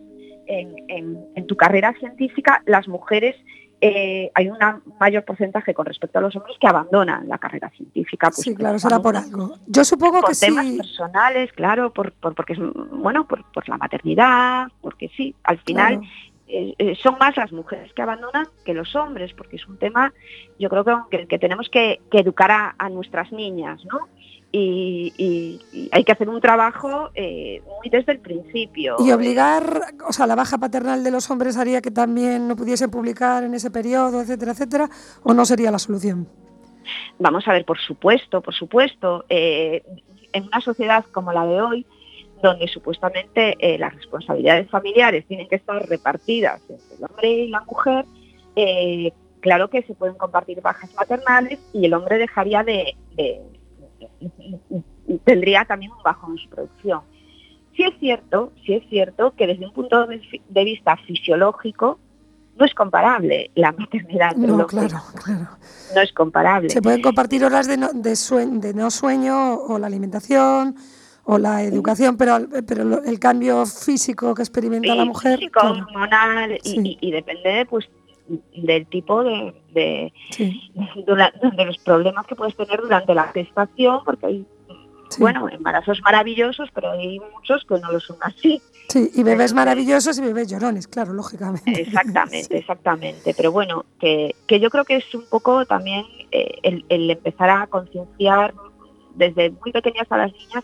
en 0.47 1.45
tu 1.45 1.57
carrera 1.57 1.93
científica, 1.99 2.63
las 2.65 2.87
mujeres 2.87 3.35
eh, 3.81 4.31
hay 4.33 4.49
un 4.49 4.57
mayor 4.99 5.23
porcentaje 5.23 5.73
con 5.73 5.85
respecto 5.85 6.17
a 6.17 6.21
los 6.21 6.35
hombres 6.35 6.57
que 6.59 6.67
abandonan 6.67 7.27
la 7.27 7.37
carrera 7.37 7.69
científica. 7.69 8.27
pues, 8.29 8.41
Sí, 8.41 8.55
claro, 8.55 8.79
será 8.79 8.99
por 8.99 9.15
algo. 9.15 9.55
Yo 9.67 9.83
supongo 9.85 10.21
por 10.21 10.29
que 10.31 10.35
temas 10.35 10.65
sí. 10.65 10.77
personales, 10.77 11.51
claro, 11.53 11.93
por, 11.93 12.11
por- 12.13 12.33
porque 12.35 12.53
es 12.53 12.59
bueno, 12.91 13.27
por, 13.27 13.43
por 13.51 13.67
la 13.69 13.77
maternidad, 13.77 14.67
porque 14.81 15.09
sí, 15.15 15.35
al 15.43 15.59
final 15.59 15.99
Claro. 15.99 16.11
eh, 16.47 16.73
eh, 16.79 16.95
son 17.03 17.17
más 17.19 17.35
las 17.37 17.51
mujeres 17.51 17.91
que 17.93 18.01
abandonan 18.01 18.47
que 18.65 18.73
los 18.73 18.95
hombres, 18.95 19.33
porque 19.33 19.57
es 19.57 19.67
un 19.67 19.77
tema, 19.77 20.11
yo 20.57 20.69
creo 20.69 20.83
que, 20.83 20.95
que, 21.17 21.27
que 21.27 21.37
tenemos 21.39 21.69
que, 21.69 21.99
que 22.09 22.19
educar 22.19 22.49
a, 22.51 22.75
a 22.79 22.89
nuestras 22.89 23.31
niñas, 23.31 23.83
¿no? 23.85 24.07
Y, 24.51 25.13
y- 25.17 25.59
y 25.77 25.89
hay 25.91 26.03
que 26.05 26.13
hacer 26.13 26.29
un 26.29 26.39
trabajo 26.39 27.09
eh, 27.15 27.61
muy 27.65 27.89
desde 27.89 28.13
el 28.13 28.19
principio. 28.19 28.95
Y 28.99 29.11
obligar, 29.11 29.81
o 30.07 30.13
sea, 30.13 30.25
la 30.25 30.35
baja 30.35 30.57
paternal 30.57 31.03
de 31.03 31.11
los 31.11 31.29
hombres 31.29 31.57
haría 31.57 31.81
que 31.81 31.91
también 31.91 32.47
no 32.47 32.55
pudiesen 32.55 32.89
publicar 32.89 33.43
en 33.43 33.53
ese 33.53 33.69
periodo, 33.71 34.21
etcétera, 34.21 34.53
etcétera, 34.53 34.89
o 35.23 35.33
no 35.33 35.45
sería 35.45 35.69
la 35.69 35.79
solución. 35.79 36.27
Vamos 37.19 37.45
a 37.47 37.51
ver, 37.51 37.65
por 37.65 37.77
supuesto, 37.79 38.41
por 38.41 38.53
supuesto, 38.53 39.25
eh, 39.27 39.83
en 40.31 40.43
una 40.45 40.61
sociedad 40.61 41.03
como 41.11 41.33
la 41.33 41.45
de 41.45 41.61
hoy, 41.61 41.85
donde 42.41 42.67
supuestamente 42.69 43.55
eh, 43.59 43.77
las 43.77 43.93
responsabilidades 43.95 44.69
familiares 44.69 45.25
tienen 45.27 45.47
que 45.49 45.55
estar 45.57 45.85
repartidas 45.89 46.61
entre 46.69 46.95
el 46.95 47.03
hombre 47.03 47.29
y 47.31 47.47
la 47.49 47.61
mujer, 47.61 48.05
eh, 48.55 49.11
claro 49.41 49.69
que 49.69 49.81
se 49.83 49.93
pueden 49.95 50.15
compartir 50.15 50.61
bajas 50.61 50.93
maternales 50.95 51.59
y 51.73 51.85
el 51.85 51.93
hombre 51.93 52.17
dejaría 52.17 52.63
de, 52.63 52.95
de- 53.15 53.41
tendría 55.25 55.65
también 55.65 55.91
un 55.91 56.03
bajo 56.03 56.29
en 56.31 56.37
su 56.37 56.49
producción. 56.49 57.01
Sí 57.75 57.83
es 57.83 57.93
cierto, 57.99 58.51
sí 58.65 58.73
es 58.73 58.87
cierto 58.89 59.33
que 59.35 59.45
desde 59.47 59.65
un 59.65 59.73
punto 59.73 60.07
de, 60.07 60.63
vista 60.63 60.97
fisiológico 61.05 61.99
no 62.57 62.65
es 62.65 62.73
comparable 62.73 63.51
la 63.55 63.71
maternidad. 63.71 64.35
No, 64.35 64.65
claro, 64.65 64.97
claro. 65.23 65.47
No 65.93 66.01
es 66.01 66.11
comparable. 66.13 66.69
Se 66.71 66.81
pueden 66.81 67.01
compartir 67.03 67.45
horas 67.45 67.67
de 67.67 67.77
no, 67.77 67.89
de 67.93 68.15
sue- 68.15 68.47
de 68.59 68.73
no 68.73 68.89
sueño 68.89 69.53
o 69.55 69.77
la 69.77 69.85
alimentación 69.87 70.75
o 71.23 71.37
la 71.37 71.61
educación, 71.61 72.17
pero, 72.17 72.37
pero 72.65 73.03
el 73.03 73.19
cambio 73.19 73.65
físico 73.65 74.33
que 74.33 74.41
experimenta 74.41 74.95
la 74.95 75.05
mujer. 75.05 75.37
físico, 75.37 75.59
claro. 75.59 75.75
hormonal 75.85 76.53
y, 76.63 76.69
Sí. 76.69 76.79
y- 76.83 77.07
y 77.09 77.11
depende 77.11 77.65
pues 77.69 77.87
del 78.55 78.85
tipo 78.87 79.23
de, 79.23 79.53
de, 79.73 80.13
Sí. 80.31 80.71
de 81.05 81.65
los 81.65 81.77
problemas 81.79 82.25
que 82.27 82.35
puedes 82.35 82.55
tener 82.55 82.81
durante 82.81 83.13
la 83.13 83.25
gestación, 83.29 84.01
porque 84.05 84.25
hay 84.25 84.45
bueno 85.19 85.47
embarazos 85.49 86.01
maravillosos, 86.03 86.69
pero 86.73 86.91
hay 86.91 87.19
muchos 87.33 87.63
que 87.65 87.79
no 87.79 87.91
lo 87.91 87.99
son 87.99 88.17
así. 88.21 88.61
Sí, 88.89 89.09
y 89.15 89.23
bebés 89.23 89.53
maravillosos 89.53 90.17
y 90.17 90.21
bebés 90.21 90.49
llorones, 90.49 90.87
claro, 90.87 91.13
lógicamente. 91.13 91.71
Exactamente, 91.81 92.57
exactamente. 92.57 93.33
Pero 93.35 93.51
bueno, 93.51 93.85
que, 93.99 94.35
que 94.47 94.59
yo 94.59 94.69
creo 94.69 94.85
que 94.85 94.97
es 94.97 95.15
un 95.15 95.25
poco 95.29 95.65
también 95.65 96.05
eh, 96.31 96.59
el, 96.63 96.85
el 96.89 97.09
empezar 97.09 97.49
a 97.49 97.67
concienciar 97.67 98.53
desde 99.15 99.49
muy 99.49 99.71
pequeñas 99.71 100.07
a 100.11 100.17
las 100.17 100.31
niñas 100.33 100.63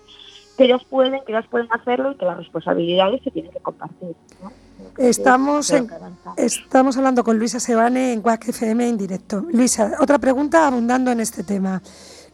que 0.57 0.65
ellas 0.65 0.81
pueden, 0.89 1.19
que 1.25 1.31
ellas 1.31 1.45
pueden 1.49 1.67
hacerlo 1.71 2.11
y 2.11 2.15
que 2.17 2.25
las 2.25 2.37
responsabilidades 2.37 3.21
se 3.23 3.31
tienen 3.31 3.51
que 3.51 3.59
compartir. 3.59 4.15
¿no? 4.43 4.51
Estamos, 4.97 5.71
en- 5.71 5.89
estamos 6.37 6.97
hablando 6.97 7.23
con 7.23 7.39
Luisa 7.39 7.59
Sebane 7.59 8.13
en 8.13 8.21
Quack 8.21 8.49
FM 8.49 8.87
en 8.87 8.97
directo. 8.97 9.45
Luisa, 9.51 9.93
otra 9.99 10.19
pregunta 10.19 10.67
abundando 10.67 11.11
en 11.11 11.19
este 11.19 11.43
tema. 11.43 11.81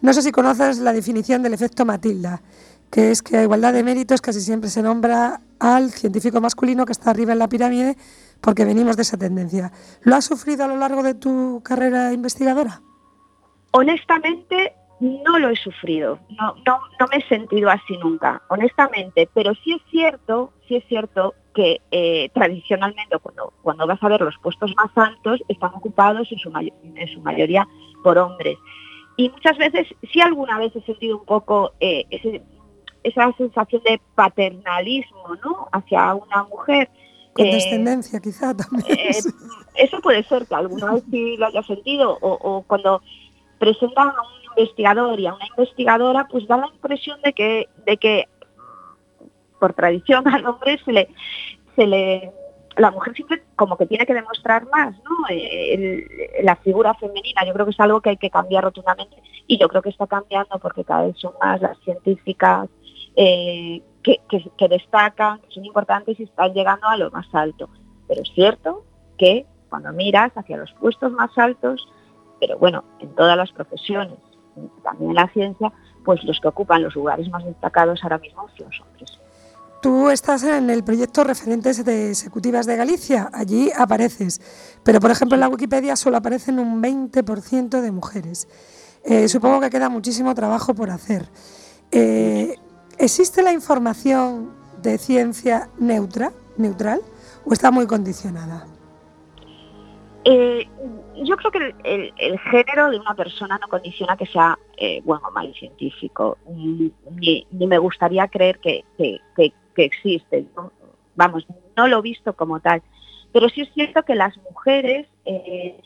No 0.01 0.13
sé 0.13 0.21
si 0.21 0.31
conoces 0.31 0.79
la 0.79 0.91
definición 0.93 1.41
del 1.43 1.53
efecto 1.53 1.85
Matilda, 1.85 2.41
que 2.89 3.11
es 3.11 3.21
que 3.21 3.37
a 3.37 3.43
igualdad 3.43 3.71
de 3.73 3.83
méritos 3.83 4.19
casi 4.21 4.41
siempre 4.41 4.69
se 4.69 4.81
nombra 4.81 5.41
al 5.59 5.91
científico 5.91 6.41
masculino 6.41 6.85
que 6.85 6.91
está 6.91 7.11
arriba 7.11 7.33
en 7.33 7.39
la 7.39 7.47
pirámide 7.47 7.97
porque 8.41 8.65
venimos 8.65 8.95
de 8.95 9.03
esa 9.03 9.17
tendencia. 9.17 9.71
¿Lo 10.01 10.15
has 10.15 10.25
sufrido 10.25 10.63
a 10.65 10.67
lo 10.67 10.75
largo 10.77 11.03
de 11.03 11.13
tu 11.13 11.61
carrera 11.63 12.11
investigadora? 12.13 12.81
Honestamente, 13.71 14.73
no 14.99 15.39
lo 15.39 15.49
he 15.49 15.55
sufrido, 15.55 16.19
no, 16.29 16.55
no, 16.65 16.79
no 16.99 17.07
me 17.07 17.17
he 17.17 17.27
sentido 17.27 17.69
así 17.69 17.97
nunca, 17.97 18.41
honestamente, 18.49 19.29
pero 19.33 19.53
sí 19.63 19.73
es 19.73 19.81
cierto, 19.89 20.51
sí 20.67 20.75
es 20.75 20.83
cierto 20.87 21.33
que 21.53 21.81
eh, 21.91 22.29
tradicionalmente 22.33 23.17
cuando, 23.19 23.53
cuando 23.61 23.87
vas 23.87 24.01
a 24.03 24.07
ver 24.09 24.21
los 24.21 24.37
puestos 24.39 24.73
más 24.75 24.91
altos 24.95 25.41
están 25.47 25.71
ocupados 25.73 26.31
en 26.31 26.37
su, 26.39 26.51
may- 26.51 26.73
en 26.83 27.07
su 27.07 27.21
mayoría 27.21 27.67
por 28.03 28.17
hombres. 28.17 28.57
Y 29.17 29.29
muchas 29.29 29.57
veces, 29.57 29.87
sí 30.13 30.21
alguna 30.21 30.57
vez 30.57 30.75
he 30.75 30.81
sentido 30.81 31.17
un 31.17 31.25
poco 31.25 31.71
eh, 31.79 32.05
ese- 32.09 32.41
esa 33.03 33.31
sensación 33.37 33.81
de 33.83 33.99
paternalismo 34.15 35.35
¿no? 35.43 35.67
hacia 35.71 36.13
una 36.13 36.43
mujer. 36.43 36.89
Con 37.33 37.45
Eh, 37.47 37.51
descendencia, 37.51 38.19
quizá 38.19 38.55
también. 38.55 38.85
eh, 38.99 39.21
eso 39.75 39.99
puede 40.01 40.23
ser 40.23 40.45
que 40.47 40.55
alguna 40.55 40.93
vez 40.93 41.03
sí 41.11 41.37
lo 41.37 41.47
haya 41.47 41.63
sentido 41.63 42.17
o, 42.21 42.31
o 42.33 42.63
cuando 42.63 43.01
presentan 43.59 44.07
a 44.09 44.11
un 44.11 44.38
investigador 44.59 45.19
y 45.19 45.27
a 45.27 45.33
una 45.33 45.45
investigadora 45.47 46.27
pues 46.29 46.47
da 46.47 46.57
la 46.57 46.67
impresión 46.67 47.21
de 47.21 47.33
que 47.33 47.69
de 47.85 47.97
que 47.97 48.25
por 49.59 49.73
tradición 49.73 50.27
al 50.27 50.45
hombre 50.45 50.79
se 50.85 50.91
le 50.91 51.09
se 51.75 51.87
le 51.87 52.31
la 52.77 52.91
mujer 52.91 53.13
siempre 53.13 53.43
como 53.55 53.75
que 53.77 53.85
tiene 53.85 54.05
que 54.05 54.13
demostrar 54.13 54.65
más 54.69 54.95
no 55.03 55.11
la 56.43 56.55
figura 56.57 56.93
femenina. 56.93 57.45
Yo 57.45 57.53
creo 57.53 57.65
que 57.65 57.71
es 57.71 57.79
algo 57.79 57.99
que 58.01 58.11
hay 58.11 58.17
que 58.17 58.29
cambiar 58.29 58.63
rotundamente 58.63 59.17
y 59.47 59.57
yo 59.57 59.67
creo 59.67 59.81
que 59.81 59.89
está 59.89 60.07
cambiando 60.07 60.57
porque 60.59 60.83
cada 60.85 61.07
vez 61.07 61.17
son 61.17 61.33
más 61.41 61.59
las 61.61 61.77
científicas 61.79 62.69
eh, 63.15 63.81
que, 64.03 64.17
que- 64.29 64.49
que 64.57 64.67
destacan 64.69 65.39
que 65.41 65.51
son 65.51 65.65
importantes 65.65 66.17
y 66.19 66.23
están 66.23 66.53
llegando 66.53 66.87
a 66.87 66.95
lo 66.95 67.11
más 67.11 67.27
alto. 67.33 67.69
Pero 68.07 68.21
es 68.21 68.29
cierto 68.33 68.83
que 69.17 69.45
cuando 69.69 69.91
miras 69.91 70.31
hacia 70.37 70.57
los 70.57 70.71
puestos 70.73 71.11
más 71.11 71.37
altos 71.37 71.85
pero 72.39 72.57
bueno, 72.57 72.85
en 73.01 73.13
todas 73.15 73.35
las 73.35 73.51
profesiones, 73.51 74.17
también 74.83 75.11
en 75.11 75.15
la 75.15 75.27
ciencia, 75.29 75.71
pues 76.03 76.23
los 76.23 76.39
que 76.39 76.47
ocupan 76.47 76.83
los 76.83 76.95
lugares 76.95 77.29
más 77.29 77.43
destacados 77.45 77.99
ahora 78.03 78.17
mismo 78.17 78.47
son 78.57 78.67
los 78.67 78.81
hombres. 78.81 79.19
Tú 79.81 80.09
estás 80.09 80.43
en 80.43 80.69
el 80.69 80.83
proyecto 80.83 81.23
Referentes 81.23 81.85
de 81.85 82.11
Ejecutivas 82.11 82.65
de 82.65 82.75
Galicia, 82.75 83.29
allí 83.33 83.71
apareces, 83.77 84.41
pero 84.83 84.99
por 84.99 85.09
ejemplo 85.09 85.35
en 85.35 85.41
la 85.41 85.47
Wikipedia 85.47 85.95
solo 85.95 86.17
aparecen 86.17 86.59
un 86.59 86.83
20% 86.83 87.79
de 87.79 87.91
mujeres. 87.91 88.47
Eh, 89.05 89.29
supongo 89.29 89.61
que 89.61 89.69
queda 89.69 89.87
muchísimo 89.87 90.35
trabajo 90.35 90.73
por 90.73 90.89
hacer. 90.89 91.29
Eh, 91.91 92.57
¿Existe 92.97 93.41
la 93.41 93.53
información 93.53 94.51
de 94.81 94.97
ciencia 94.97 95.69
neutra, 95.79 96.33
neutral 96.57 97.01
o 97.45 97.53
está 97.53 97.71
muy 97.71 97.87
condicionada? 97.87 98.65
Eh, 100.31 100.67
yo 101.23 101.35
creo 101.37 101.51
que 101.51 101.57
el, 101.57 101.75
el- 101.83 102.13
el 102.17 102.39
género 102.39 102.91
de 102.91 102.99
una 102.99 103.15
persona 103.15 103.57
no 103.57 103.67
condiciona 103.67 104.15
que 104.15 104.27
sea 104.27 104.57
eh, 104.77 105.01
bueno 105.03 105.27
o 105.27 105.31
mal 105.31 105.51
científico, 105.55 106.37
ni, 106.49 106.91
ni- 107.19 107.47
ni 107.51 107.65
me 107.67 107.77
gustaría 107.79 108.27
creer 108.27 108.59
que, 108.59 108.85
que- 108.97 109.19
que- 109.35 109.53
que 109.75 109.85
existe. 109.85 110.45
¿no? 110.55 110.71
Vamos, 111.15 111.45
no 111.75 111.87
lo 111.87 111.99
he 111.99 112.01
visto 112.01 112.33
como 112.33 112.59
tal. 112.59 112.81
Pero 113.33 113.49
sí 113.49 113.61
es 113.61 113.73
cierto 113.73 114.03
que 114.03 114.13
las 114.15 114.37
mujeres, 114.37 115.07
eh, 115.25 115.79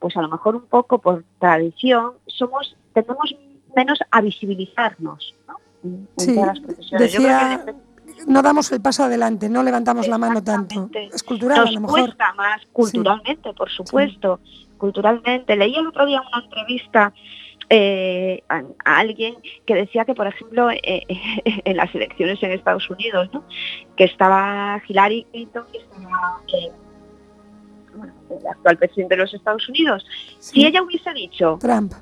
pues 0.00 0.16
a 0.16 0.22
lo 0.22 0.28
mejor 0.28 0.56
un 0.56 0.66
poco 0.66 0.98
por 0.98 1.24
tradición, 1.38 2.14
somos 2.26 2.76
tendemos 2.94 3.34
menos 3.76 3.98
a 4.10 4.20
visibilizarnos 4.20 5.34
¿no? 5.48 5.56
en, 5.84 6.08
todas 6.34 6.46
las 6.48 6.60
profesiones. 6.60 7.12
Yo 7.12 7.20
creo 7.22 7.38
que 7.38 7.44
decía 7.72 7.82
no 8.26 8.42
damos 8.42 8.70
el 8.72 8.80
paso 8.80 9.04
adelante, 9.04 9.48
no 9.48 9.62
levantamos 9.62 10.08
la 10.08 10.18
mano 10.18 10.42
tanto. 10.42 10.88
Es 11.12 11.22
cultural 11.22 11.58
Nos 11.58 11.68
a 11.68 11.72
lo 11.72 11.80
mejor. 11.80 12.00
cuesta 12.00 12.32
más 12.34 12.62
culturalmente, 12.72 13.52
por 13.54 13.70
supuesto, 13.70 14.40
culturalmente. 14.78 15.56
Leí 15.56 15.74
el 15.76 15.86
otro 15.86 16.06
día 16.06 16.20
una 16.20 16.44
entrevista 16.44 17.12
eh, 17.70 18.42
a, 18.48 18.62
a 18.84 18.98
alguien 18.98 19.36
que 19.66 19.74
decía 19.74 20.04
que, 20.04 20.14
por 20.14 20.26
ejemplo, 20.26 20.70
eh, 20.70 21.02
en 21.64 21.76
las 21.76 21.94
elecciones 21.94 22.42
en 22.42 22.52
Estados 22.52 22.88
Unidos, 22.90 23.30
¿no? 23.32 23.44
que 23.96 24.04
estaba 24.04 24.80
Hillary 24.86 25.26
Clinton, 25.30 25.64
que 25.72 25.78
estaba 25.78 26.40
eh, 26.52 26.70
bueno, 27.94 28.12
el 28.30 28.46
actual 28.46 28.78
presidente 28.78 29.14
de 29.16 29.22
los 29.22 29.34
Estados 29.34 29.68
Unidos. 29.68 30.04
Si 30.38 30.64
ella 30.66 30.82
hubiese 30.82 31.12
dicho 31.12 31.58
Trump. 31.60 31.92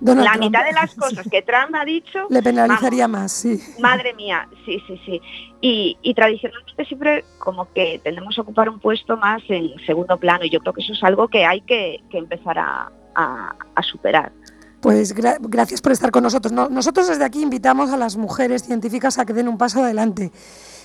Donald 0.00 0.24
la 0.24 0.32
Trump. 0.32 0.44
mitad 0.44 0.64
de 0.64 0.72
las 0.72 0.94
cosas 0.96 1.26
que 1.30 1.42
Trump 1.42 1.74
ha 1.74 1.84
dicho, 1.84 2.26
Le 2.30 2.42
penalizaría 2.42 3.08
más, 3.08 3.32
sí. 3.32 3.60
Madre 3.80 4.14
mía, 4.14 4.48
sí, 4.64 4.82
sí, 4.86 5.00
sí. 5.04 5.20
Y, 5.60 5.96
y 6.02 6.14
tradicionalmente 6.14 6.84
siempre 6.84 7.24
como 7.38 7.72
que 7.72 8.00
tendemos 8.04 8.38
a 8.38 8.42
ocupar 8.42 8.68
un 8.68 8.80
puesto 8.80 9.16
más 9.16 9.42
en 9.48 9.70
segundo 9.86 10.16
plano 10.18 10.44
y 10.44 10.50
yo 10.50 10.60
creo 10.60 10.72
que 10.72 10.82
eso 10.82 10.92
es 10.92 11.02
algo 11.02 11.28
que 11.28 11.44
hay 11.46 11.60
que, 11.62 12.02
que 12.10 12.18
empezar 12.18 12.58
a, 12.58 12.90
a- 13.14 13.54
a 13.74 13.82
superar. 13.82 14.32
Pues 14.80 15.16
gra- 15.16 15.38
gracias 15.40 15.80
por 15.80 15.92
estar 15.92 16.10
con 16.10 16.22
nosotros. 16.22 16.52
No- 16.52 16.68
nosotros 16.68 17.08
desde 17.08 17.24
aquí 17.24 17.42
invitamos 17.42 17.90
a 17.90 17.96
las 17.96 18.16
mujeres 18.16 18.62
científicas 18.64 19.18
a 19.18 19.24
que 19.24 19.32
den 19.32 19.48
un 19.48 19.58
paso 19.58 19.82
adelante. 19.82 20.30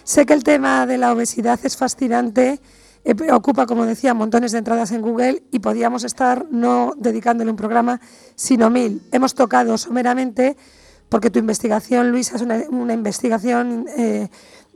Sé 0.04 0.26
que 0.26 0.34
el 0.34 0.44
tema 0.44 0.88
de 0.88 0.98
la 0.98 1.12
obesidad 1.12 1.60
es 1.64 1.78
fascinante, 1.78 2.60
ocupa, 3.32 3.66
como 3.66 3.86
decía, 3.86 4.14
montones 4.14 4.52
de 4.52 4.60
entradas 4.60 4.92
en 4.92 5.02
Google 5.02 5.44
y 5.52 5.60
podíamos 5.60 6.04
estar 6.04 6.46
no 6.52 6.94
dedicándole 6.98 7.50
un 7.50 7.58
programa, 7.58 8.00
sino 8.36 8.70
mil. 8.70 9.02
Hemos 9.12 9.34
tocado 9.34 9.78
someramente, 9.78 10.58
porque 11.10 11.30
tu 11.30 11.40
investigación, 11.40 12.12
Luisa, 12.12 12.36
es 12.36 12.42
una, 12.42 12.62
una 12.70 12.94
investigación 12.94 13.86
eh, 13.98 14.30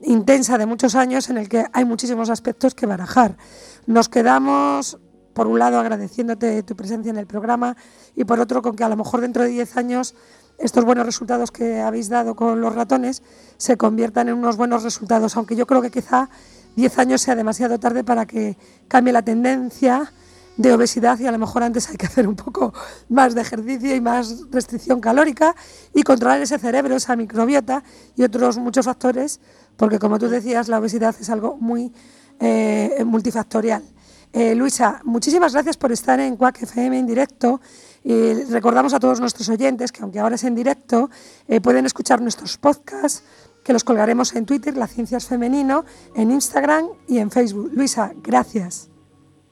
intensa 0.03 0.57
de 0.57 0.65
muchos 0.65 0.95
años 0.95 1.29
en 1.29 1.37
el 1.37 1.49
que 1.49 1.65
hay 1.71 1.85
muchísimos 1.85 2.29
aspectos 2.29 2.75
que 2.75 2.85
barajar. 2.85 3.37
Nos 3.85 4.09
quedamos 4.09 4.97
por 5.33 5.47
un 5.47 5.59
lado 5.59 5.79
agradeciéndote 5.79 6.63
tu 6.63 6.75
presencia 6.75 7.09
en 7.09 7.17
el 7.17 7.27
programa 7.27 7.75
y 8.15 8.23
por 8.23 8.39
otro 8.39 8.61
con 8.61 8.75
que 8.75 8.83
a 8.85 8.89
lo 8.89 8.95
mejor 8.95 9.21
dentro 9.21 9.43
de 9.43 9.49
10 9.49 9.77
años 9.77 10.15
estos 10.57 10.85
buenos 10.85 11.05
resultados 11.05 11.51
que 11.51 11.81
habéis 11.81 12.07
dado 12.07 12.35
con 12.35 12.61
los 12.61 12.73
ratones 12.73 13.21
se 13.57 13.75
conviertan 13.75 14.29
en 14.29 14.35
unos 14.35 14.55
buenos 14.55 14.83
resultados, 14.83 15.35
aunque 15.35 15.57
yo 15.57 15.67
creo 15.67 15.81
que 15.81 15.91
quizá 15.91 16.29
10 16.75 16.99
años 16.99 17.21
sea 17.21 17.35
demasiado 17.35 17.79
tarde 17.79 18.03
para 18.03 18.25
que 18.25 18.57
cambie 18.87 19.13
la 19.13 19.21
tendencia 19.21 20.11
de 20.57 20.73
obesidad 20.73 21.19
y 21.19 21.27
a 21.27 21.31
lo 21.31 21.37
mejor 21.37 21.63
antes 21.63 21.89
hay 21.89 21.97
que 21.97 22.05
hacer 22.05 22.27
un 22.27 22.35
poco 22.35 22.73
más 23.09 23.35
de 23.35 23.41
ejercicio 23.41 23.95
y 23.95 24.01
más 24.01 24.49
restricción 24.51 25.01
calórica 25.01 25.55
y 25.93 26.03
controlar 26.03 26.41
ese 26.41 26.57
cerebro, 26.57 26.95
esa 26.95 27.15
microbiota 27.15 27.83
y 28.15 28.23
otros 28.23 28.57
muchos 28.57 28.85
factores, 28.85 29.39
porque 29.75 29.99
como 29.99 30.17
tú 30.17 30.29
decías, 30.29 30.67
la 30.67 30.79
obesidad 30.79 31.15
es 31.19 31.29
algo 31.29 31.57
muy 31.57 31.91
eh, 32.39 33.03
multifactorial. 33.05 33.83
Eh, 34.31 34.53
Luisa, 34.53 34.99
muchísimas 35.05 35.53
gracias 35.53 35.77
por 35.77 35.93
estar 35.93 36.19
en 36.19 36.35
Quack 36.35 36.63
FM 36.63 36.99
en 36.99 37.07
directo. 37.07 37.61
Y 38.03 38.43
recordamos 38.43 38.93
a 38.93 38.99
todos 38.99 39.19
nuestros 39.21 39.47
oyentes 39.49 39.91
que 39.91 40.03
aunque 40.03 40.19
ahora 40.19 40.35
es 40.35 40.43
en 40.43 40.55
directo, 40.55 41.09
eh, 41.47 41.61
pueden 41.61 41.85
escuchar 41.85 42.21
nuestros 42.21 42.57
podcasts 42.57 43.23
que 43.65 43.73
los 43.73 43.83
colgaremos 43.83 44.33
en 44.35 44.45
Twitter, 44.45 44.77
La 44.77 44.87
Ciencia 44.87 45.17
es 45.17 45.27
Femenino, 45.27 45.83
en 46.15 46.31
Instagram 46.31 46.85
y 47.07 47.17
en 47.17 47.31
Facebook. 47.31 47.71
Luisa, 47.73 48.13
gracias. 48.23 48.89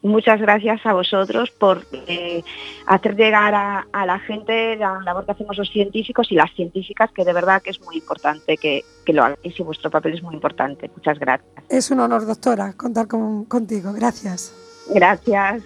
Muchas 0.04 0.40
gracias 0.42 0.86
a 0.86 0.92
vosotros 0.94 1.50
por 1.52 1.86
eh, 2.08 2.44
hacer 2.88 3.16
llegar 3.16 3.56
a, 3.56 3.88
a 3.94 4.06
la 4.06 4.20
gente 4.20 4.76
la 4.76 5.00
labor 5.00 5.26
que 5.26 5.32
hacemos 5.32 5.58
los 5.58 5.70
científicos 5.70 6.30
y 6.30 6.36
las 6.36 6.52
científicas, 6.54 7.10
que 7.16 7.24
de 7.24 7.32
verdad 7.32 7.62
que 7.62 7.70
es 7.70 7.80
muy 7.82 7.96
importante 7.96 8.58
que, 8.58 8.84
que 9.06 9.14
lo 9.14 9.24
hagáis 9.24 9.58
y 9.58 9.64
vuestro 9.64 9.90
papel 9.90 10.14
es 10.16 10.22
muy 10.22 10.36
importante. 10.36 10.92
Muchas 10.96 11.18
gracias. 11.20 11.50
Es 11.70 11.90
un 11.90 12.02
honor, 12.02 12.26
doctora, 12.26 12.74
contar 12.74 13.08
con- 13.08 13.46
contigo. 13.46 13.94
Gracias. 13.94 14.54
Gracias. 14.94 15.64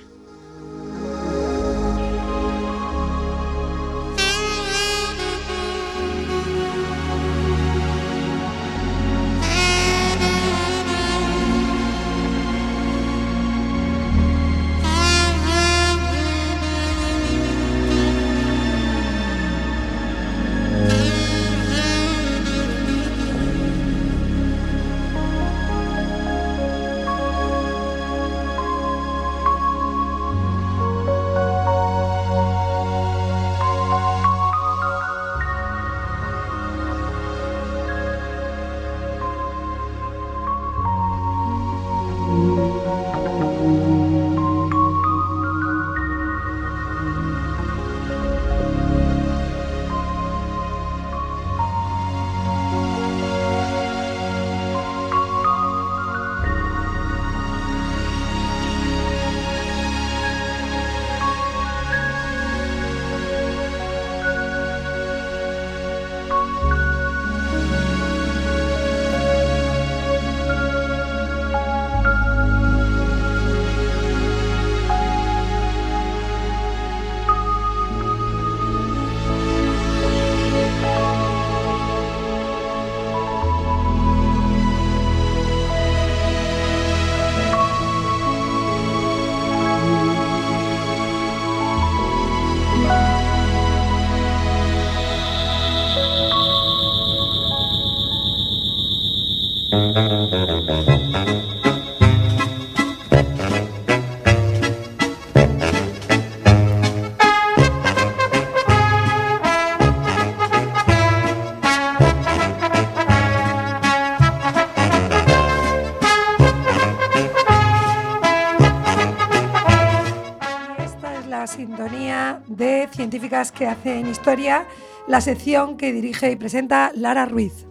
Científicas 123.27 123.51
que 123.51 123.67
hacen 123.67 124.07
historia, 124.07 124.65
la 125.07 125.21
sección 125.21 125.77
que 125.77 125.91
dirige 125.91 126.31
y 126.31 126.35
presenta 126.35 126.91
Lara 126.95 127.25
Ruiz. 127.25 127.65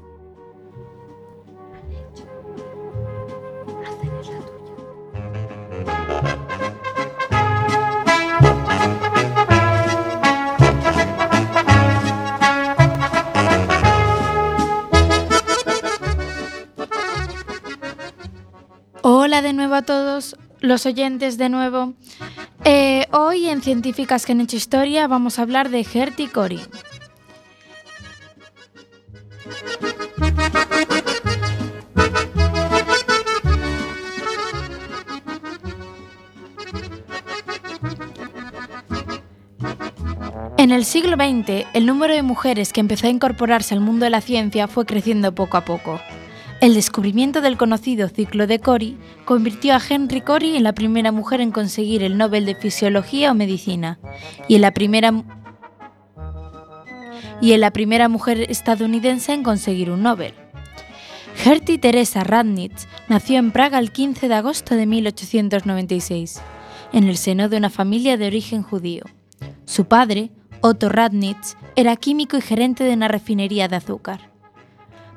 Hola 19.02 19.40
de 19.40 19.52
nuevo 19.52 19.74
a 19.74 19.82
todos 19.82 20.36
los 20.61 20.84
oyentes 20.84 21.38
de 21.38 21.48
nuevo. 21.48 21.94
Eh, 22.68 23.06
hoy 23.12 23.48
en 23.48 23.62
Científicas 23.62 24.26
que 24.26 24.32
han 24.32 24.40
hecho 24.40 24.56
historia 24.56 25.06
vamos 25.06 25.38
a 25.38 25.42
hablar 25.42 25.68
de 25.70 25.84
Gertie 25.84 26.28
Cori. 26.28 26.60
En 40.58 40.72
el 40.72 40.84
siglo 40.84 41.14
XX, 41.14 41.66
el 41.72 41.86
número 41.86 42.14
de 42.14 42.22
mujeres 42.24 42.72
que 42.72 42.80
empezó 42.80 43.06
a 43.06 43.10
incorporarse 43.10 43.74
al 43.74 43.80
mundo 43.80 44.06
de 44.06 44.10
la 44.10 44.20
ciencia 44.20 44.66
fue 44.66 44.86
creciendo 44.86 45.32
poco 45.32 45.56
a 45.56 45.64
poco. 45.64 46.00
El 46.61 46.74
descubrimiento 46.74 47.42
del 47.42 47.59
conocido 47.59 48.09
ciclo 48.09 48.46
de 48.46 48.61
Cori 48.61 48.96
convirtió 49.26 49.74
a 49.74 49.80
Henry 49.86 50.22
Cori 50.22 50.57
en 50.57 50.62
la 50.62 50.72
primera 50.72 51.12
mujer 51.12 51.42
en 51.42 51.52
conseguir 51.52 52.02
el 52.02 52.16
Nobel 52.16 52.46
de 52.46 52.54
Fisiología 52.54 53.30
o 53.30 53.34
Medicina 53.34 53.98
y 54.48 54.54
en 54.54 54.62
la 54.62 54.72
primera 54.72 55.12
y 57.42 57.52
en 57.52 57.61
la 57.61 57.70
primera 57.70 58.09
mujer 58.09 58.50
estadounidense 58.50 59.34
en 59.34 59.42
conseguir 59.42 59.90
un 59.90 60.02
Nobel. 60.02 60.32
Gertie 61.36 61.76
Teresa 61.76 62.24
Radnitz 62.24 62.88
nació 63.09 63.38
en 63.38 63.50
Praga 63.50 63.78
el 63.78 63.92
15 63.92 64.26
de 64.26 64.34
agosto 64.34 64.74
de 64.74 64.86
1896, 64.86 66.40
en 66.94 67.04
el 67.04 67.18
seno 67.18 67.50
de 67.50 67.59
una 67.59 67.68
familia 67.68 68.16
de 68.16 68.26
origen 68.26 68.62
judío. 68.62 69.04
Su 69.66 69.84
padre, 69.84 70.30
Otto 70.62 70.88
Radnitz, 70.88 71.57
era 71.76 71.94
químico 71.96 72.38
y 72.38 72.40
gerente 72.40 72.84
de 72.84 72.94
una 72.94 73.09
refinería 73.09 73.68
de 73.68 73.76
azúcar. 73.76 74.36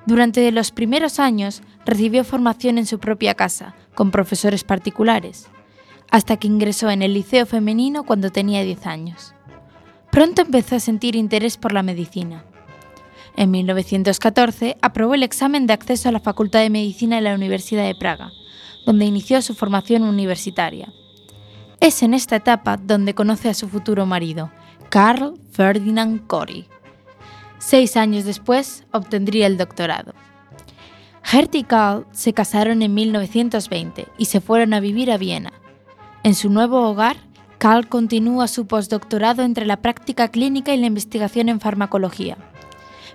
Durante 0.10 0.52
los 0.52 0.72
primeros 0.72 1.20
años 1.20 1.62
recibió 1.86 2.24
formación 2.24 2.80
en 2.80 2.88
su 2.88 2.98
propia 2.98 3.36
casa, 3.36 3.76
con 3.94 4.10
profesores 4.10 4.64
particulares, 4.64 5.48
hasta 6.10 6.38
que 6.38 6.48
ingresó 6.48 6.90
en 6.90 7.04
el 7.04 7.14
liceo 7.14 7.46
femenino 7.46 8.04
cuando 8.04 8.32
tenía 8.32 8.64
10 8.64 8.88
años. 8.88 9.36
Pronto 10.12 10.42
empezó 10.42 10.78
a 10.78 10.80
sentir 10.80 11.16
interés 11.16 11.58
por 11.58 11.74
la 11.74 11.84
medicina. 11.84 12.44
En 13.38 13.52
1914 13.52 14.78
aprobó 14.82 15.14
el 15.14 15.22
examen 15.22 15.68
de 15.68 15.74
acceso 15.74 16.10
a 16.10 16.12
la 16.12 16.20
Facultad 16.20 16.62
de 16.62 16.72
Medicina 16.72 17.18
de 17.18 17.22
la 17.22 17.36
Universidad 17.36 17.86
de 17.86 17.94
Praga, 17.94 18.32
donde 18.88 19.06
inició 19.06 19.44
su 19.44 19.54
formación 19.54 20.02
universitaria. 20.02 20.92
Es 21.82 22.02
en 22.02 22.16
esta 22.16 22.38
etapa 22.38 22.78
donde 22.78 23.14
conoce 23.14 23.48
a 23.48 23.54
su 23.54 23.70
futuro 23.70 24.08
marido, 24.08 24.50
Carl 24.90 25.40
Ferdinand 25.52 26.26
Cori. 26.26 26.66
Seis 27.60 27.96
años 27.98 28.26
después 28.26 28.86
obtendría 28.92 29.48
el 29.48 29.58
doctorado. 29.58 30.14
Gertie 31.22 31.62
y 31.62 31.64
Carl 31.64 32.06
se 32.12 32.34
casaron 32.34 32.82
en 32.82 32.94
1920 32.94 34.08
y 34.18 34.26
se 34.26 34.42
fueron 34.42 34.74
a 34.74 34.80
vivir 34.80 35.12
a 35.12 35.18
Viena. 35.18 35.54
En 36.24 36.34
su 36.34 36.50
nuevo 36.50 36.90
hogar, 36.90 37.18
Carl 37.60 37.88
continúa 37.88 38.48
su 38.48 38.66
postdoctorado 38.66 39.44
entre 39.44 39.66
la 39.66 39.78
práctica 39.78 40.30
clínica 40.30 40.74
y 40.74 40.78
la 40.78 40.88
investigación 40.88 41.50
en 41.50 41.60
farmacología 41.60 42.38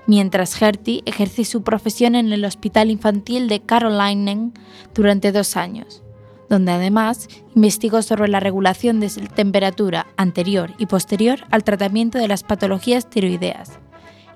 mientras 0.06 0.54
Gertie 0.54 1.02
ejerce 1.06 1.44
su 1.44 1.62
profesión 1.62 2.14
en 2.14 2.32
el 2.32 2.44
Hospital 2.44 2.90
Infantil 2.90 3.48
de 3.48 3.60
Carolinen 3.60 4.52
durante 4.94 5.32
dos 5.32 5.56
años, 5.56 6.02
donde 6.48 6.72
además 6.72 7.28
investigó 7.54 8.02
sobre 8.02 8.28
la 8.28 8.40
regulación 8.40 9.00
de 9.00 9.08
temperatura 9.34 10.06
anterior 10.16 10.72
y 10.78 10.86
posterior 10.86 11.40
al 11.50 11.64
tratamiento 11.64 12.18
de 12.18 12.28
las 12.28 12.42
patologías 12.42 13.08
tiroideas 13.08 13.78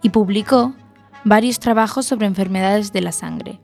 y 0.02 0.10
publicó 0.10 0.74
varios 1.24 1.58
trabajos 1.58 2.06
sobre 2.06 2.26
enfermedades 2.26 2.92
de 2.92 3.00
la 3.00 3.12
sangre. 3.12 3.60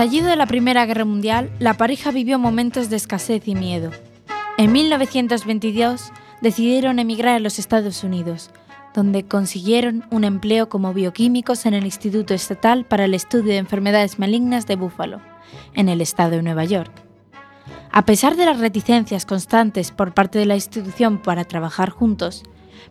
Estallido 0.00 0.28
de 0.28 0.36
la 0.36 0.46
Primera 0.46 0.86
Guerra 0.86 1.04
Mundial, 1.04 1.50
la 1.58 1.74
pareja 1.74 2.10
vivió 2.10 2.38
momentos 2.38 2.88
de 2.88 2.96
escasez 2.96 3.46
y 3.46 3.54
miedo. 3.54 3.90
En 4.56 4.72
1922 4.72 6.10
decidieron 6.40 6.98
emigrar 6.98 7.36
a 7.36 7.38
los 7.38 7.58
Estados 7.58 8.02
Unidos, 8.02 8.50
donde 8.94 9.26
consiguieron 9.26 10.06
un 10.10 10.24
empleo 10.24 10.70
como 10.70 10.94
bioquímicos 10.94 11.66
en 11.66 11.74
el 11.74 11.84
Instituto 11.84 12.32
Estatal 12.32 12.86
para 12.86 13.04
el 13.04 13.12
Estudio 13.12 13.52
de 13.52 13.58
Enfermedades 13.58 14.18
Malignas 14.18 14.66
de 14.66 14.76
Buffalo, 14.76 15.20
en 15.74 15.90
el 15.90 16.00
estado 16.00 16.30
de 16.30 16.42
Nueva 16.44 16.64
York. 16.64 16.92
A 17.92 18.06
pesar 18.06 18.36
de 18.36 18.46
las 18.46 18.58
reticencias 18.58 19.26
constantes 19.26 19.90
por 19.90 20.14
parte 20.14 20.38
de 20.38 20.46
la 20.46 20.54
institución 20.54 21.20
para 21.20 21.44
trabajar 21.44 21.90
juntos, 21.90 22.42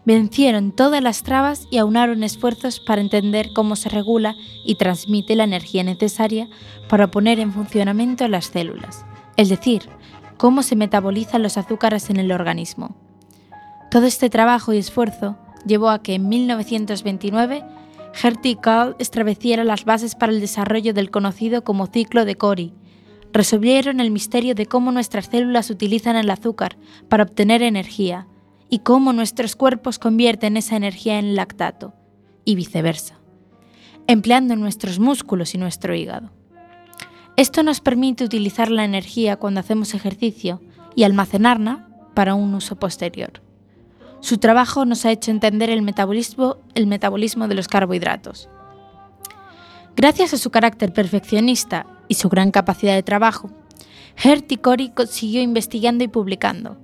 vencieron 0.05 0.71
todas 0.71 1.03
las 1.03 1.23
trabas 1.23 1.67
y 1.71 1.77
aunaron 1.77 2.23
esfuerzos 2.23 2.79
para 2.79 3.01
entender 3.01 3.51
cómo 3.53 3.75
se 3.75 3.89
regula 3.89 4.35
y 4.65 4.75
transmite 4.75 5.35
la 5.35 5.43
energía 5.43 5.83
necesaria 5.83 6.47
para 6.87 7.11
poner 7.11 7.39
en 7.39 7.51
funcionamiento 7.51 8.27
las 8.27 8.45
células, 8.45 9.05
es 9.37 9.49
decir, 9.49 9.89
cómo 10.37 10.63
se 10.63 10.75
metabolizan 10.75 11.43
los 11.43 11.57
azúcares 11.57 12.09
en 12.09 12.17
el 12.17 12.31
organismo. 12.31 12.95
Todo 13.91 14.05
este 14.05 14.29
trabajo 14.29 14.73
y 14.73 14.77
esfuerzo 14.77 15.37
llevó 15.65 15.89
a 15.89 16.01
que 16.01 16.15
en 16.15 16.29
1929 16.29 17.63
Gertie 18.13 18.51
y 18.51 18.55
Carl 18.55 18.95
establecieran 18.99 19.67
las 19.67 19.85
bases 19.85 20.15
para 20.15 20.31
el 20.31 20.39
desarrollo 20.39 20.93
del 20.93 21.11
conocido 21.11 21.63
como 21.63 21.87
ciclo 21.87 22.25
de 22.25 22.35
Cori. 22.35 22.73
Resolvieron 23.31 23.99
el 23.99 24.11
misterio 24.11 24.55
de 24.55 24.65
cómo 24.65 24.91
nuestras 24.91 25.27
células 25.27 25.69
utilizan 25.69 26.15
el 26.15 26.29
azúcar 26.29 26.77
para 27.07 27.23
obtener 27.23 27.61
energía 27.61 28.27
y 28.69 28.79
cómo 28.79 29.13
nuestros 29.13 29.55
cuerpos 29.55 29.99
convierten 29.99 30.57
esa 30.57 30.75
energía 30.75 31.19
en 31.19 31.35
lactato, 31.35 31.93
y 32.45 32.55
viceversa, 32.55 33.19
empleando 34.07 34.55
nuestros 34.55 34.99
músculos 34.99 35.53
y 35.53 35.57
nuestro 35.57 35.93
hígado. 35.93 36.31
Esto 37.35 37.63
nos 37.63 37.79
permite 37.79 38.23
utilizar 38.23 38.71
la 38.71 38.83
energía 38.83 39.37
cuando 39.37 39.59
hacemos 39.59 39.93
ejercicio 39.93 40.61
y 40.95 41.03
almacenarla 41.03 41.87
para 42.13 42.33
un 42.33 42.53
uso 42.53 42.77
posterior. 42.77 43.41
Su 44.19 44.37
trabajo 44.39 44.83
nos 44.85 45.05
ha 45.05 45.11
hecho 45.11 45.31
entender 45.31 45.69
el 45.69 45.81
metabolismo, 45.81 46.57
de 46.75 47.55
los 47.55 47.67
carbohidratos. 47.67 48.49
Gracias 49.95 50.33
a 50.33 50.37
su 50.37 50.49
carácter 50.49 50.91
perfeccionista 50.91 51.85
y 52.07 52.15
su 52.15 52.29
gran 52.29 52.51
capacidad 52.51 52.95
de 52.95 53.03
trabajo, 53.03 53.49
Gertie 54.15 54.57
Cori 54.57 54.91
siguió 55.07 55.41
investigando 55.41 56.03
y 56.03 56.09
publicando, 56.09 56.77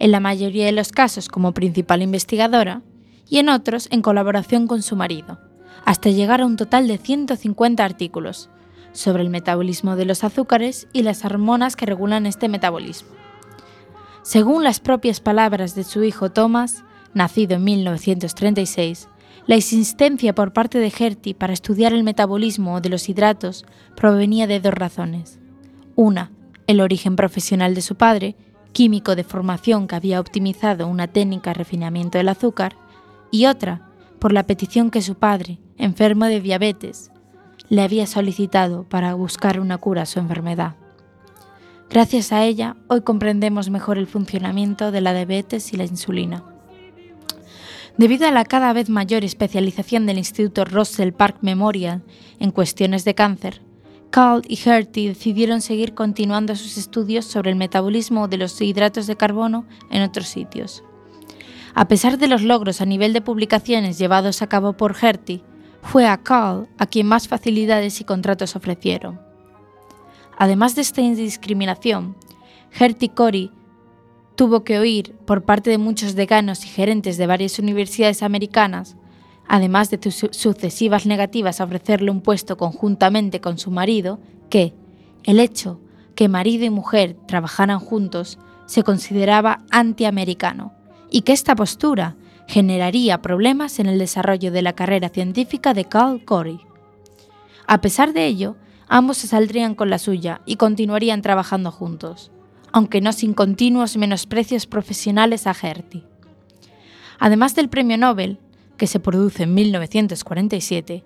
en 0.00 0.10
la 0.10 0.18
mayoría 0.18 0.66
de 0.66 0.72
los 0.72 0.90
casos 0.90 1.28
como 1.28 1.52
principal 1.52 2.02
investigadora 2.02 2.82
y 3.28 3.38
en 3.38 3.48
otros 3.48 3.86
en 3.92 4.02
colaboración 4.02 4.66
con 4.66 4.82
su 4.82 4.96
marido, 4.96 5.38
hasta 5.84 6.10
llegar 6.10 6.40
a 6.40 6.46
un 6.46 6.56
total 6.56 6.88
de 6.88 6.98
150 6.98 7.84
artículos 7.84 8.50
sobre 8.92 9.22
el 9.22 9.30
metabolismo 9.30 9.94
de 9.94 10.06
los 10.06 10.24
azúcares 10.24 10.88
y 10.92 11.02
las 11.02 11.24
hormonas 11.24 11.76
que 11.76 11.86
regulan 11.86 12.26
este 12.26 12.48
metabolismo. 12.48 13.10
Según 14.22 14.64
las 14.64 14.80
propias 14.80 15.20
palabras 15.20 15.74
de 15.74 15.84
su 15.84 16.02
hijo 16.02 16.30
Thomas, 16.32 16.82
nacido 17.14 17.56
en 17.56 17.64
1936, 17.64 19.08
la 19.46 19.56
existencia 19.56 20.34
por 20.34 20.52
parte 20.52 20.78
de 20.78 20.90
Gertie 20.90 21.34
para 21.34 21.52
estudiar 21.52 21.92
el 21.92 22.04
metabolismo 22.04 22.80
de 22.80 22.88
los 22.88 23.08
hidratos 23.08 23.64
provenía 23.96 24.46
de 24.46 24.60
dos 24.60 24.74
razones. 24.74 25.38
Una, 25.94 26.30
el 26.66 26.80
origen 26.80 27.16
profesional 27.16 27.74
de 27.74 27.80
su 27.82 27.96
padre, 27.96 28.36
químico 28.72 29.16
de 29.16 29.24
formación 29.24 29.86
que 29.86 29.96
había 29.96 30.20
optimizado 30.20 30.86
una 30.86 31.08
técnica 31.08 31.50
de 31.50 31.54
refinamiento 31.54 32.18
del 32.18 32.28
azúcar, 32.28 32.76
y 33.30 33.46
otra, 33.46 33.88
por 34.18 34.32
la 34.32 34.44
petición 34.44 34.90
que 34.90 35.02
su 35.02 35.14
padre, 35.14 35.58
enfermo 35.76 36.26
de 36.26 36.40
diabetes, 36.40 37.10
le 37.68 37.82
había 37.82 38.06
solicitado 38.06 38.84
para 38.84 39.14
buscar 39.14 39.60
una 39.60 39.78
cura 39.78 40.02
a 40.02 40.06
su 40.06 40.18
enfermedad. 40.18 40.74
Gracias 41.88 42.32
a 42.32 42.44
ella, 42.44 42.76
hoy 42.88 43.00
comprendemos 43.00 43.70
mejor 43.70 43.98
el 43.98 44.06
funcionamiento 44.06 44.92
de 44.92 45.00
la 45.00 45.12
diabetes 45.12 45.72
y 45.72 45.76
la 45.76 45.84
insulina. 45.84 46.44
Debido 47.96 48.26
a 48.26 48.30
la 48.30 48.44
cada 48.44 48.72
vez 48.72 48.88
mayor 48.88 49.24
especialización 49.24 50.06
del 50.06 50.18
Instituto 50.18 50.64
Russell 50.64 51.12
Park 51.12 51.38
Memorial 51.40 52.02
en 52.38 52.50
cuestiones 52.50 53.04
de 53.04 53.14
cáncer, 53.14 53.62
Carl 54.10 54.42
y 54.48 54.58
Hertie 54.58 55.08
decidieron 55.08 55.60
seguir 55.60 55.94
continuando 55.94 56.56
sus 56.56 56.76
estudios 56.76 57.24
sobre 57.24 57.50
el 57.50 57.56
metabolismo 57.56 58.26
de 58.26 58.38
los 58.38 58.60
hidratos 58.60 59.06
de 59.06 59.16
carbono 59.16 59.66
en 59.90 60.02
otros 60.02 60.26
sitios. 60.26 60.82
A 61.74 61.86
pesar 61.86 62.18
de 62.18 62.26
los 62.26 62.42
logros 62.42 62.80
a 62.80 62.86
nivel 62.86 63.12
de 63.12 63.20
publicaciones 63.20 63.98
llevados 63.98 64.42
a 64.42 64.48
cabo 64.48 64.72
por 64.72 64.96
Hertie, 65.00 65.44
fue 65.82 66.06
a 66.06 66.18
Carl 66.18 66.68
a 66.78 66.86
quien 66.86 67.06
más 67.06 67.28
facilidades 67.28 68.00
y 68.00 68.04
contratos 68.04 68.56
ofrecieron. 68.56 69.20
Además 70.36 70.74
de 70.74 70.82
esta 70.82 71.00
indiscriminación, 71.00 72.16
Hertie 72.78 73.10
Cori 73.10 73.52
tuvo 74.34 74.64
que 74.64 74.78
oír 74.78 75.14
por 75.26 75.44
parte 75.44 75.70
de 75.70 75.78
muchos 75.78 76.14
decanos 76.14 76.64
y 76.64 76.68
gerentes 76.68 77.16
de 77.16 77.26
varias 77.26 77.58
universidades 77.58 78.22
americanas, 78.22 78.96
además 79.50 79.90
de 79.90 79.98
sus 80.12 80.28
sucesivas 80.30 81.06
negativas 81.06 81.60
a 81.60 81.64
ofrecerle 81.64 82.12
un 82.12 82.20
puesto 82.20 82.56
conjuntamente 82.56 83.40
con 83.40 83.58
su 83.58 83.72
marido, 83.72 84.20
que 84.48 84.74
el 85.24 85.40
hecho 85.40 85.80
que 86.14 86.28
marido 86.28 86.64
y 86.64 86.70
mujer 86.70 87.16
trabajaran 87.26 87.80
juntos 87.80 88.38
se 88.66 88.84
consideraba 88.84 89.64
antiamericano 89.72 90.72
y 91.10 91.22
que 91.22 91.32
esta 91.32 91.56
postura 91.56 92.14
generaría 92.46 93.22
problemas 93.22 93.80
en 93.80 93.86
el 93.86 93.98
desarrollo 93.98 94.52
de 94.52 94.62
la 94.62 94.74
carrera 94.74 95.08
científica 95.08 95.74
de 95.74 95.84
Carl 95.84 96.24
Corey. 96.24 96.60
A 97.66 97.80
pesar 97.80 98.12
de 98.12 98.26
ello, 98.26 98.54
ambos 98.86 99.16
se 99.16 99.26
saldrían 99.26 99.74
con 99.74 99.90
la 99.90 99.98
suya 99.98 100.42
y 100.46 100.56
continuarían 100.56 101.22
trabajando 101.22 101.72
juntos, 101.72 102.30
aunque 102.70 103.00
no 103.00 103.12
sin 103.12 103.34
continuos 103.34 103.96
menosprecios 103.96 104.68
profesionales 104.68 105.48
a 105.48 105.54
Gertie. 105.54 106.04
Además 107.18 107.56
del 107.56 107.68
premio 107.68 107.98
Nobel, 107.98 108.38
que 108.80 108.86
se 108.86 108.98
produce 108.98 109.42
en 109.42 109.52
1947, 109.52 111.04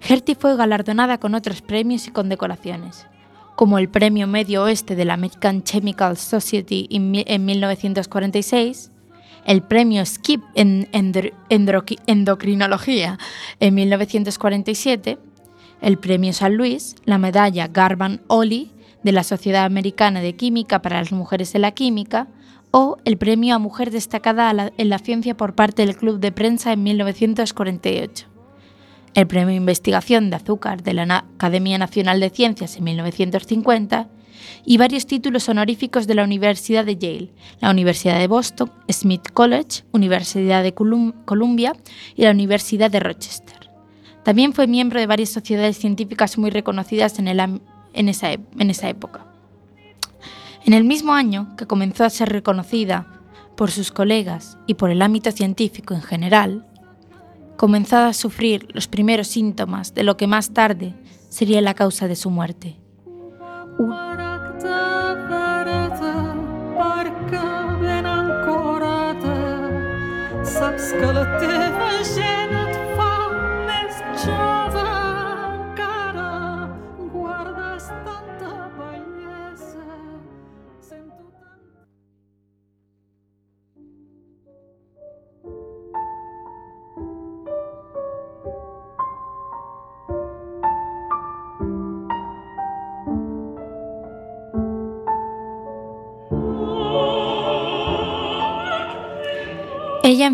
Gertie 0.00 0.34
fue 0.34 0.56
galardonada 0.56 1.18
con 1.18 1.36
otros 1.36 1.62
premios 1.62 2.08
y 2.08 2.10
condecoraciones, 2.10 3.06
como 3.54 3.78
el 3.78 3.88
Premio 3.88 4.26
Medio 4.26 4.64
Oeste 4.64 4.96
de 4.96 5.04
la 5.04 5.14
American 5.14 5.62
Chemical 5.62 6.16
Society 6.16 6.88
en 6.90 7.44
1946, 7.44 8.90
el 9.46 9.62
Premio 9.62 10.04
Skip 10.04 10.42
en 10.56 10.88
Endocrinología 12.08 13.20
en 13.60 13.74
1947, 13.76 15.18
el 15.80 15.98
Premio 15.98 16.32
San 16.32 16.56
Luis, 16.56 16.96
la 17.04 17.18
Medalla 17.18 17.68
Garban 17.68 18.20
Oli 18.26 18.72
de 19.04 19.12
la 19.12 19.22
Sociedad 19.22 19.64
Americana 19.64 20.22
de 20.22 20.34
Química 20.34 20.82
para 20.82 20.98
las 20.98 21.12
Mujeres 21.12 21.54
en 21.54 21.62
la 21.62 21.70
Química, 21.70 22.26
o 22.72 22.96
el 23.04 23.18
Premio 23.18 23.54
a 23.54 23.58
Mujer 23.58 23.90
Destacada 23.90 24.72
en 24.76 24.88
la 24.88 24.98
Ciencia 24.98 25.36
por 25.36 25.54
parte 25.54 25.86
del 25.86 25.96
Club 25.96 26.18
de 26.18 26.32
Prensa 26.32 26.72
en 26.72 26.82
1948, 26.82 28.26
el 29.14 29.26
Premio 29.26 29.54
Investigación 29.54 30.30
de 30.30 30.36
Azúcar 30.36 30.82
de 30.82 30.94
la 30.94 31.26
Academia 31.34 31.78
Nacional 31.78 32.18
de 32.18 32.30
Ciencias 32.30 32.76
en 32.76 32.84
1950 32.84 34.08
y 34.64 34.78
varios 34.78 35.06
títulos 35.06 35.48
honoríficos 35.48 36.06
de 36.06 36.14
la 36.14 36.24
Universidad 36.24 36.84
de 36.86 36.96
Yale, 36.96 37.30
la 37.60 37.70
Universidad 37.70 38.18
de 38.18 38.26
Boston, 38.26 38.72
Smith 38.90 39.28
College, 39.32 39.84
Universidad 39.92 40.62
de 40.62 40.72
Columbia 40.72 41.76
y 42.16 42.22
la 42.22 42.30
Universidad 42.30 42.90
de 42.90 43.00
Rochester. 43.00 43.70
También 44.24 44.54
fue 44.54 44.66
miembro 44.66 44.98
de 44.98 45.06
varias 45.06 45.28
sociedades 45.28 45.76
científicas 45.76 46.38
muy 46.38 46.50
reconocidas 46.50 47.18
en, 47.18 47.28
en 47.28 48.08
esa 48.08 48.88
época. 48.88 49.31
En 50.64 50.74
el 50.74 50.84
mismo 50.84 51.12
año 51.12 51.56
que 51.56 51.66
comenzó 51.66 52.04
a 52.04 52.10
ser 52.10 52.28
reconocida 52.28 53.06
por 53.56 53.70
sus 53.70 53.90
colegas 53.90 54.58
y 54.66 54.74
por 54.74 54.90
el 54.90 55.02
ámbito 55.02 55.32
científico 55.32 55.94
en 55.94 56.02
general, 56.02 56.66
comenzó 57.56 57.96
a 57.98 58.12
sufrir 58.12 58.68
los 58.72 58.86
primeros 58.86 59.26
síntomas 59.28 59.94
de 59.94 60.04
lo 60.04 60.16
que 60.16 60.26
más 60.26 60.52
tarde 60.52 60.94
sería 61.28 61.60
la 61.60 61.74
causa 61.74 62.06
de 62.06 62.16
su 62.16 62.30
muerte. 62.30 62.76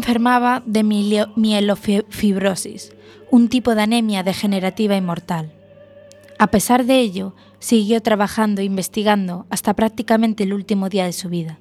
Enfermaba 0.09 0.63
de 0.65 0.85
mielofibrosis, 0.85 2.95
un 3.31 3.51
tipo 3.51 3.75
de 3.75 3.83
anemia 3.83 4.23
degenerativa 4.23 4.97
y 4.97 5.03
mortal. 5.03 5.53
A 6.39 6.47
pesar 6.47 6.87
de 6.87 6.99
ello, 6.99 7.35
siguió 7.59 8.01
trabajando 8.01 8.63
e 8.63 8.65
investigando 8.65 9.45
hasta 9.51 9.75
prácticamente 9.75 10.45
el 10.45 10.55
último 10.55 10.89
día 10.89 11.05
de 11.05 11.13
su 11.13 11.29
vida, 11.29 11.59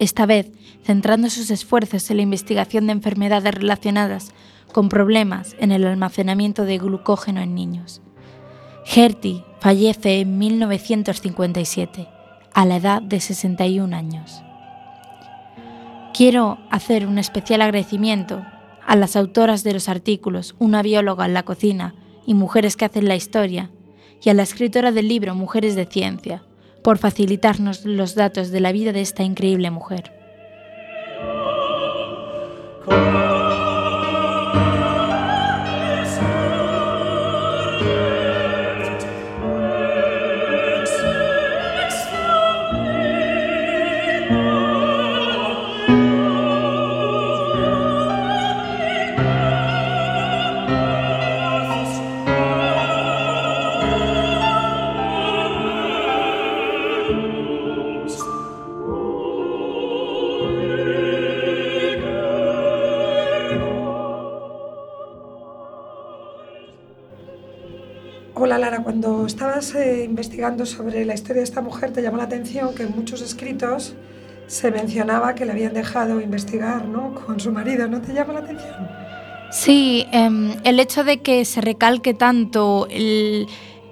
esta 0.00 0.26
vez 0.26 0.50
centrando 0.82 1.30
sus 1.30 1.52
esfuerzos 1.52 2.10
en 2.10 2.16
la 2.16 2.24
investigación 2.24 2.88
de 2.88 2.94
enfermedades 2.94 3.54
relacionadas 3.54 4.32
con 4.72 4.88
problemas 4.88 5.54
en 5.60 5.70
el 5.70 5.86
almacenamiento 5.86 6.64
de 6.64 6.78
glucógeno 6.78 7.42
en 7.42 7.54
niños. 7.54 8.02
Gertie 8.84 9.44
fallece 9.60 10.18
en 10.18 10.36
1957, 10.38 12.08
a 12.54 12.64
la 12.64 12.76
edad 12.78 13.02
de 13.02 13.20
61 13.20 13.94
años. 13.94 14.42
Quiero 16.14 16.58
hacer 16.70 17.08
un 17.08 17.18
especial 17.18 17.60
agradecimiento 17.60 18.46
a 18.86 18.94
las 18.94 19.16
autoras 19.16 19.64
de 19.64 19.72
los 19.72 19.88
artículos 19.88 20.54
Una 20.60 20.80
bióloga 20.80 21.26
en 21.26 21.34
la 21.34 21.42
cocina 21.42 21.96
y 22.24 22.34
Mujeres 22.34 22.76
que 22.76 22.84
hacen 22.84 23.08
la 23.08 23.16
historia, 23.16 23.72
y 24.22 24.30
a 24.30 24.34
la 24.34 24.44
escritora 24.44 24.92
del 24.92 25.08
libro 25.08 25.34
Mujeres 25.34 25.74
de 25.74 25.86
Ciencia, 25.86 26.44
por 26.84 26.98
facilitarnos 26.98 27.84
los 27.84 28.14
datos 28.14 28.52
de 28.52 28.60
la 28.60 28.70
vida 28.70 28.92
de 28.92 29.00
esta 29.00 29.24
increíble 29.24 29.72
mujer. 29.72 30.13
Hola 68.44 68.58
Lara, 68.58 68.82
cuando 68.82 69.24
estabas 69.24 69.74
eh, 69.74 70.04
investigando 70.04 70.66
sobre 70.66 71.06
la 71.06 71.14
historia 71.14 71.36
de 71.36 71.44
esta 71.44 71.62
mujer 71.62 71.94
te 71.94 72.02
llamó 72.02 72.18
la 72.18 72.24
atención 72.24 72.74
que 72.74 72.82
en 72.82 72.94
muchos 72.94 73.22
escritos 73.22 73.94
se 74.48 74.70
mencionaba 74.70 75.34
que 75.34 75.46
le 75.46 75.52
habían 75.52 75.72
dejado 75.72 76.20
investigar 76.20 76.86
¿no? 76.86 77.14
con 77.14 77.40
su 77.40 77.50
marido, 77.52 77.88
¿no 77.88 78.02
te 78.02 78.12
llama 78.12 78.34
la 78.34 78.40
atención? 78.40 78.86
Sí, 79.50 80.06
em, 80.12 80.50
el 80.62 80.78
hecho 80.78 81.04
de 81.04 81.22
que 81.22 81.46
se 81.46 81.62
recalque 81.62 82.12
tanto 82.12 82.86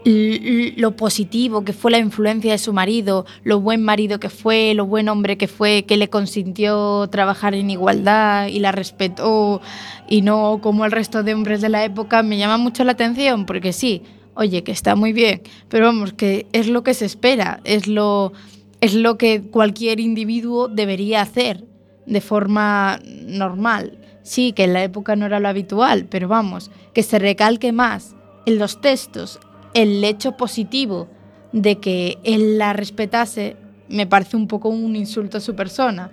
lo 0.05 0.97
positivo 0.97 1.65
que 1.65 1.73
fue 1.73 1.91
la 1.91 1.99
influencia 1.99 2.53
de 2.53 2.59
su 2.59 2.75
marido, 2.75 3.25
lo 3.45 3.59
buen 3.59 3.83
marido 3.83 4.21
que 4.21 4.29
fue, 4.29 4.75
lo 4.75 4.85
buen 4.85 5.09
hombre 5.09 5.39
que 5.39 5.49
fue, 5.49 5.85
que 5.85 5.97
le 5.97 6.11
consintió 6.11 7.09
trabajar 7.09 7.55
en 7.55 7.71
igualdad 7.71 8.49
y 8.49 8.59
la 8.59 8.71
respetó 8.71 9.63
y 10.11 10.21
no 10.21 10.61
como 10.63 10.85
el 10.85 10.93
resto 10.93 11.23
de 11.23 11.33
hombres 11.33 11.63
de 11.63 11.71
la 11.71 11.85
época, 11.85 12.23
me 12.23 12.37
llama 12.37 12.59
mucho 12.59 12.85
la 12.85 12.93
atención 12.93 13.47
porque 13.47 13.73
sí, 13.73 14.03
oye, 14.35 14.65
que 14.65 14.73
está 14.73 14.95
muy 14.97 15.13
bien, 15.13 15.43
pero 15.69 15.87
vamos, 15.87 16.13
que 16.13 16.47
es 16.53 16.69
lo 16.69 16.83
que 16.83 16.95
se 16.95 17.05
espera, 17.05 17.61
es 17.65 17.87
lo, 17.87 18.33
es 18.81 18.95
lo 18.95 19.19
que 19.19 19.43
cualquier 19.43 20.01
individuo 20.01 20.69
debería 20.69 21.23
hacer 21.23 21.65
de 22.07 22.21
forma 22.21 23.01
normal. 23.05 23.99
Sí, 24.23 24.53
que 24.53 24.65
en 24.65 24.73
la 24.73 24.85
época 24.85 25.17
no 25.17 25.27
era 25.27 25.41
lo 25.41 25.49
habitual, 25.49 26.07
pero 26.09 26.29
vamos, 26.29 26.71
que 26.95 27.03
se 27.03 27.19
recalque 27.19 27.73
más 27.73 28.15
en 28.47 28.59
los 28.59 28.81
textos 28.81 29.41
el 29.75 30.03
hecho 30.05 30.37
positivo 30.37 31.09
de 31.53 31.79
que 31.79 32.19
él 32.25 32.59
la 32.59 32.73
respetase, 32.73 33.57
me 33.89 34.07
parece 34.07 34.37
un 34.37 34.49
poco 34.49 34.69
un 34.69 34.97
insulto 34.97 35.39
a 35.39 35.41
su 35.41 35.55
persona. 35.55 36.11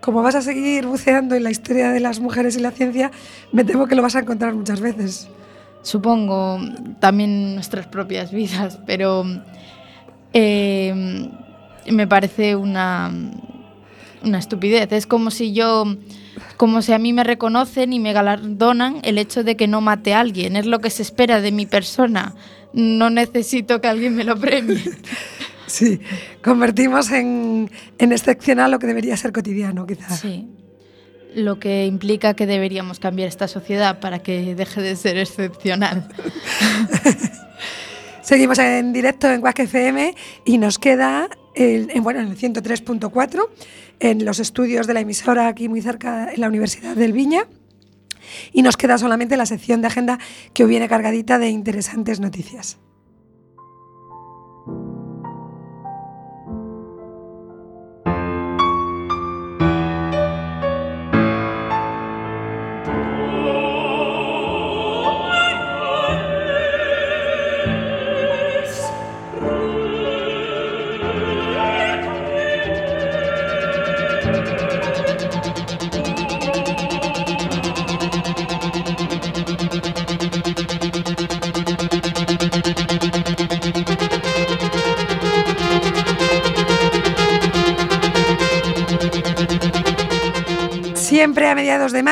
Como 0.00 0.22
vas 0.22 0.34
a 0.34 0.42
seguir 0.42 0.86
buceando 0.86 1.34
en 1.34 1.42
la 1.42 1.50
historia 1.50 1.90
de 1.90 2.00
las 2.00 2.20
mujeres 2.20 2.56
y 2.56 2.60
la 2.60 2.70
ciencia, 2.70 3.10
me 3.52 3.64
temo 3.64 3.86
que 3.86 3.94
lo 3.94 4.02
vas 4.02 4.16
a 4.16 4.20
encontrar 4.20 4.54
muchas 4.54 4.80
veces 4.80 5.28
supongo, 5.82 6.60
también 6.98 7.54
nuestras 7.54 7.86
propias 7.86 8.32
vidas, 8.32 8.78
pero 8.86 9.24
eh, 10.32 11.28
me 11.90 12.06
parece 12.06 12.56
una, 12.56 13.12
una 14.22 14.38
estupidez. 14.38 14.92
Es 14.92 15.06
como 15.06 15.30
si 15.30 15.52
yo, 15.52 15.84
como 16.56 16.82
si 16.82 16.92
a 16.92 16.98
mí 16.98 17.12
me 17.12 17.24
reconocen 17.24 17.92
y 17.92 17.98
me 17.98 18.12
galardonan 18.12 18.98
el 19.02 19.18
hecho 19.18 19.44
de 19.44 19.56
que 19.56 19.66
no 19.66 19.80
mate 19.80 20.14
a 20.14 20.20
alguien. 20.20 20.56
Es 20.56 20.66
lo 20.66 20.80
que 20.80 20.90
se 20.90 21.02
espera 21.02 21.40
de 21.40 21.52
mi 21.52 21.66
persona. 21.66 22.34
No 22.72 23.10
necesito 23.10 23.80
que 23.80 23.88
alguien 23.88 24.14
me 24.14 24.24
lo 24.24 24.38
premie. 24.38 24.82
Sí, 25.70 26.00
convertimos 26.42 27.12
en, 27.12 27.70
en 27.98 28.10
excepcional 28.10 28.72
lo 28.72 28.80
que 28.80 28.88
debería 28.88 29.16
ser 29.16 29.30
cotidiano, 29.30 29.86
quizás. 29.86 30.18
Sí. 30.18 30.48
Lo 31.34 31.58
que 31.58 31.86
implica 31.86 32.34
que 32.34 32.46
deberíamos 32.46 32.98
cambiar 32.98 33.28
esta 33.28 33.48
sociedad 33.48 34.00
para 34.00 34.20
que 34.20 34.54
deje 34.54 34.80
de 34.80 34.96
ser 34.96 35.16
excepcional. 35.18 36.08
Seguimos 38.22 38.58
en 38.58 38.92
directo 38.92 39.30
en 39.30 39.40
Quack 39.40 39.60
FM 39.60 40.14
y 40.44 40.58
nos 40.58 40.78
queda 40.78 41.28
en, 41.54 41.90
el 41.90 42.02
103.4 42.02 43.48
en 44.00 44.24
los 44.24 44.38
estudios 44.40 44.86
de 44.86 44.94
la 44.94 45.00
emisora 45.00 45.48
aquí 45.48 45.68
muy 45.68 45.82
cerca 45.82 46.32
en 46.32 46.40
la 46.40 46.48
Universidad 46.48 46.96
del 46.96 47.12
Viña. 47.12 47.46
Y 48.52 48.62
nos 48.62 48.76
queda 48.76 48.98
solamente 48.98 49.36
la 49.36 49.46
sección 49.46 49.80
de 49.80 49.88
agenda 49.88 50.18
que 50.52 50.64
viene 50.64 50.88
cargadita 50.88 51.38
de 51.38 51.48
interesantes 51.48 52.20
noticias. 52.20 52.78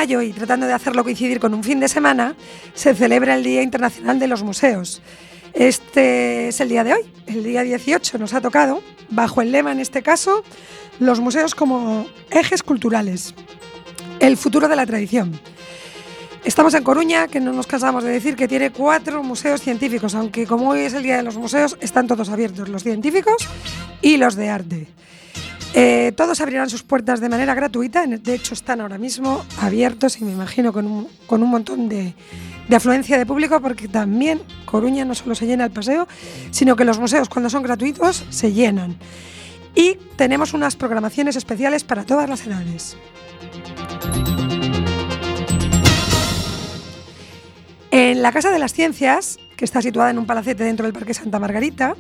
Y 0.04 0.32
tratando 0.32 0.66
de 0.66 0.72
hacerlo 0.72 1.02
coincidir 1.02 1.40
con 1.40 1.52
un 1.54 1.64
fin 1.64 1.80
de 1.80 1.88
semana, 1.88 2.36
se 2.72 2.94
celebra 2.94 3.34
el 3.34 3.42
Día 3.42 3.62
Internacional 3.62 4.20
de 4.20 4.28
los 4.28 4.44
Museos. 4.44 5.02
Este 5.54 6.48
es 6.48 6.60
el 6.60 6.68
día 6.68 6.84
de 6.84 6.92
hoy, 6.92 7.00
el 7.26 7.42
día 7.42 7.64
18 7.64 8.16
nos 8.16 8.32
ha 8.32 8.40
tocado, 8.40 8.80
bajo 9.10 9.42
el 9.42 9.50
lema 9.50 9.72
en 9.72 9.80
este 9.80 10.04
caso, 10.04 10.44
los 11.00 11.18
museos 11.18 11.56
como 11.56 12.06
ejes 12.30 12.62
culturales, 12.62 13.34
el 14.20 14.36
futuro 14.36 14.68
de 14.68 14.76
la 14.76 14.86
tradición. 14.86 15.40
Estamos 16.44 16.74
en 16.74 16.84
Coruña, 16.84 17.26
que 17.26 17.40
no 17.40 17.52
nos 17.52 17.66
cansamos 17.66 18.04
de 18.04 18.10
decir 18.10 18.36
que 18.36 18.46
tiene 18.46 18.70
cuatro 18.70 19.24
museos 19.24 19.60
científicos, 19.60 20.14
aunque 20.14 20.46
como 20.46 20.70
hoy 20.70 20.82
es 20.82 20.94
el 20.94 21.02
Día 21.02 21.16
de 21.16 21.24
los 21.24 21.36
Museos, 21.36 21.76
están 21.80 22.06
todos 22.06 22.28
abiertos, 22.28 22.68
los 22.68 22.84
científicos 22.84 23.48
y 24.00 24.16
los 24.16 24.36
de 24.36 24.48
arte. 24.48 24.86
Eh, 25.74 26.12
todos 26.16 26.40
abrirán 26.40 26.70
sus 26.70 26.82
puertas 26.82 27.20
de 27.20 27.28
manera 27.28 27.54
gratuita, 27.54 28.06
de 28.06 28.34
hecho 28.34 28.54
están 28.54 28.80
ahora 28.80 28.98
mismo 28.98 29.44
abiertos 29.60 30.20
y 30.20 30.24
me 30.24 30.32
imagino 30.32 30.72
con 30.72 30.86
un, 30.86 31.08
con 31.26 31.42
un 31.42 31.50
montón 31.50 31.88
de, 31.88 32.14
de, 32.68 32.76
afluencia 32.76 33.18
de 33.18 33.26
público 33.26 33.60
porque 33.60 33.86
también 33.86 34.40
Coruña 34.64 35.04
no 35.04 35.14
solo 35.14 35.34
se 35.34 35.46
llena 35.46 35.64
el 35.64 35.70
paseo, 35.70 36.08
sino 36.50 36.74
que 36.74 36.84
los 36.84 36.98
museos 36.98 37.28
cuando 37.28 37.50
son 37.50 37.62
gratuitos 37.62 38.24
se 38.30 38.52
llenan. 38.52 38.96
Y 39.74 39.96
tenemos 40.16 40.54
unas 40.54 40.74
programaciones 40.74 41.36
especiales 41.36 41.84
para 41.84 42.04
todas 42.04 42.28
las 42.28 42.46
edades. 42.46 42.96
En 47.90 48.22
la 48.22 48.32
Casa 48.32 48.50
de 48.50 48.58
las 48.58 48.72
Ciencias, 48.72 49.38
que 49.56 49.64
está 49.64 49.82
situada 49.82 50.10
en 50.10 50.18
un 50.18 50.26
palacete 50.26 50.64
dentro 50.64 50.86
del 50.86 50.92
Parque 50.92 51.14
Santa 51.14 51.38
Margarita, 51.38 51.94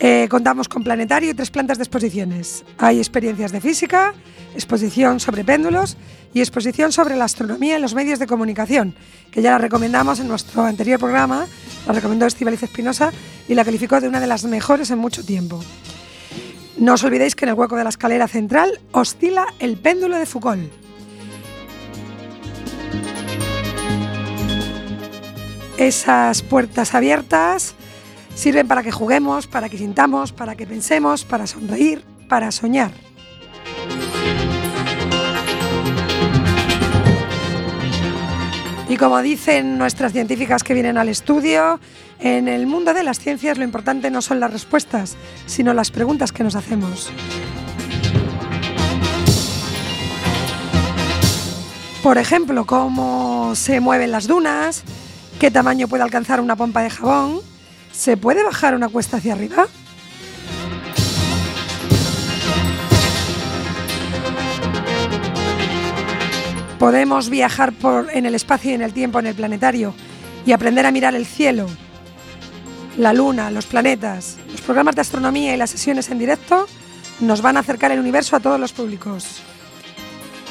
eh, 0.00 0.28
contamos 0.30 0.68
con 0.68 0.84
planetario 0.84 1.30
y 1.30 1.34
tres 1.34 1.50
plantas 1.50 1.78
de 1.78 1.84
exposiciones. 1.84 2.64
Hay 2.78 2.98
experiencias 2.98 3.50
de 3.50 3.60
física, 3.60 4.14
exposición 4.54 5.18
sobre 5.18 5.44
péndulos 5.44 5.96
y 6.32 6.40
exposición 6.40 6.92
sobre 6.92 7.16
la 7.16 7.24
astronomía 7.24 7.76
en 7.76 7.82
los 7.82 7.94
medios 7.94 8.18
de 8.18 8.26
comunicación, 8.26 8.94
que 9.32 9.42
ya 9.42 9.50
la 9.52 9.58
recomendamos 9.58 10.20
en 10.20 10.28
nuestro 10.28 10.62
anterior 10.64 11.00
programa, 11.00 11.46
la 11.86 11.92
recomendó 11.92 12.26
Estivaliz 12.26 12.62
Espinosa 12.62 13.12
y 13.48 13.54
la 13.54 13.64
calificó 13.64 14.00
de 14.00 14.08
una 14.08 14.20
de 14.20 14.28
las 14.28 14.44
mejores 14.44 14.90
en 14.90 14.98
mucho 14.98 15.24
tiempo. 15.24 15.62
No 16.76 16.94
os 16.94 17.02
olvidéis 17.02 17.34
que 17.34 17.44
en 17.44 17.48
el 17.48 17.54
hueco 17.56 17.74
de 17.76 17.82
la 17.82 17.90
escalera 17.90 18.28
central 18.28 18.80
oscila 18.92 19.46
el 19.58 19.78
péndulo 19.78 20.16
de 20.16 20.26
Foucault. 20.26 20.70
Esas 25.76 26.42
puertas 26.42 26.94
abiertas 26.94 27.74
sirven 28.38 28.68
para 28.68 28.84
que 28.84 28.92
juguemos, 28.92 29.48
para 29.48 29.68
que 29.68 29.76
sintamos, 29.76 30.32
para 30.32 30.54
que 30.54 30.64
pensemos, 30.64 31.24
para 31.24 31.48
sonreír, 31.48 32.04
para 32.28 32.52
soñar. 32.52 32.92
Y 38.88 38.96
como 38.96 39.20
dicen 39.22 39.76
nuestras 39.76 40.12
científicas 40.12 40.62
que 40.62 40.72
vienen 40.72 40.98
al 40.98 41.08
estudio, 41.08 41.80
en 42.20 42.46
el 42.46 42.68
mundo 42.68 42.94
de 42.94 43.02
las 43.02 43.18
ciencias 43.18 43.58
lo 43.58 43.64
importante 43.64 44.08
no 44.08 44.22
son 44.22 44.38
las 44.38 44.52
respuestas, 44.52 45.16
sino 45.46 45.74
las 45.74 45.90
preguntas 45.90 46.30
que 46.30 46.44
nos 46.44 46.54
hacemos. 46.54 47.10
Por 52.04 52.18
ejemplo, 52.18 52.64
cómo 52.66 53.56
se 53.56 53.80
mueven 53.80 54.12
las 54.12 54.28
dunas, 54.28 54.84
qué 55.40 55.50
tamaño 55.50 55.88
puede 55.88 56.04
alcanzar 56.04 56.40
una 56.40 56.54
pompa 56.54 56.82
de 56.82 56.90
jabón, 56.90 57.40
¿se 57.98 58.16
puede 58.16 58.44
bajar 58.44 58.76
una 58.76 58.88
cuesta 58.88 59.16
hacia 59.16 59.32
arriba? 59.32 59.66
Podemos 66.78 67.28
viajar 67.28 67.72
por, 67.72 68.08
en 68.14 68.24
el 68.24 68.36
espacio 68.36 68.70
y 68.70 68.74
en 68.74 68.82
el 68.82 68.92
tiempo 68.92 69.18
en 69.18 69.26
el 69.26 69.34
planetario 69.34 69.94
y 70.46 70.52
aprender 70.52 70.86
a 70.86 70.92
mirar 70.92 71.16
el 71.16 71.26
cielo, 71.26 71.66
la 72.96 73.12
luna, 73.12 73.50
los 73.50 73.66
planetas. 73.66 74.36
Los 74.52 74.60
programas 74.60 74.94
de 74.94 75.00
astronomía 75.00 75.52
y 75.52 75.56
las 75.56 75.70
sesiones 75.70 76.08
en 76.08 76.20
directo 76.20 76.68
nos 77.18 77.42
van 77.42 77.56
a 77.56 77.60
acercar 77.60 77.90
el 77.90 77.98
universo 77.98 78.36
a 78.36 78.40
todos 78.40 78.60
los 78.60 78.72
públicos. 78.72 79.40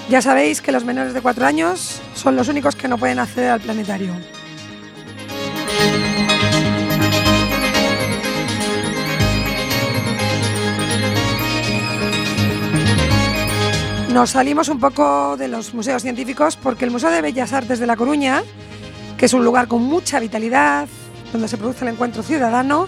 Ya 0.09 0.21
sabéis 0.21 0.61
que 0.61 0.73
los 0.73 0.83
menores 0.83 1.13
de 1.13 1.21
4 1.21 1.45
años 1.45 2.01
son 2.13 2.35
los 2.35 2.49
únicos 2.49 2.75
que 2.75 2.89
no 2.89 2.97
pueden 2.97 3.19
acceder 3.19 3.51
al 3.51 3.61
planetario. 3.61 4.13
Nos 14.13 14.31
salimos 14.31 14.69
un 14.69 14.79
poco 14.79 15.35
de 15.35 15.49
los 15.49 15.73
museos 15.73 16.01
científicos 16.01 16.55
porque 16.55 16.85
el 16.85 16.91
Museo 16.91 17.11
de 17.11 17.21
Bellas 17.21 17.51
Artes 17.51 17.77
de 17.77 17.85
La 17.85 17.97
Coruña, 17.97 18.41
que 19.17 19.25
es 19.25 19.33
un 19.33 19.43
lugar 19.43 19.67
con 19.67 19.83
mucha 19.83 20.19
vitalidad, 20.19 20.87
donde 21.31 21.47
se 21.49 21.57
produce 21.57 21.83
el 21.83 21.91
encuentro 21.91 22.23
ciudadano, 22.23 22.87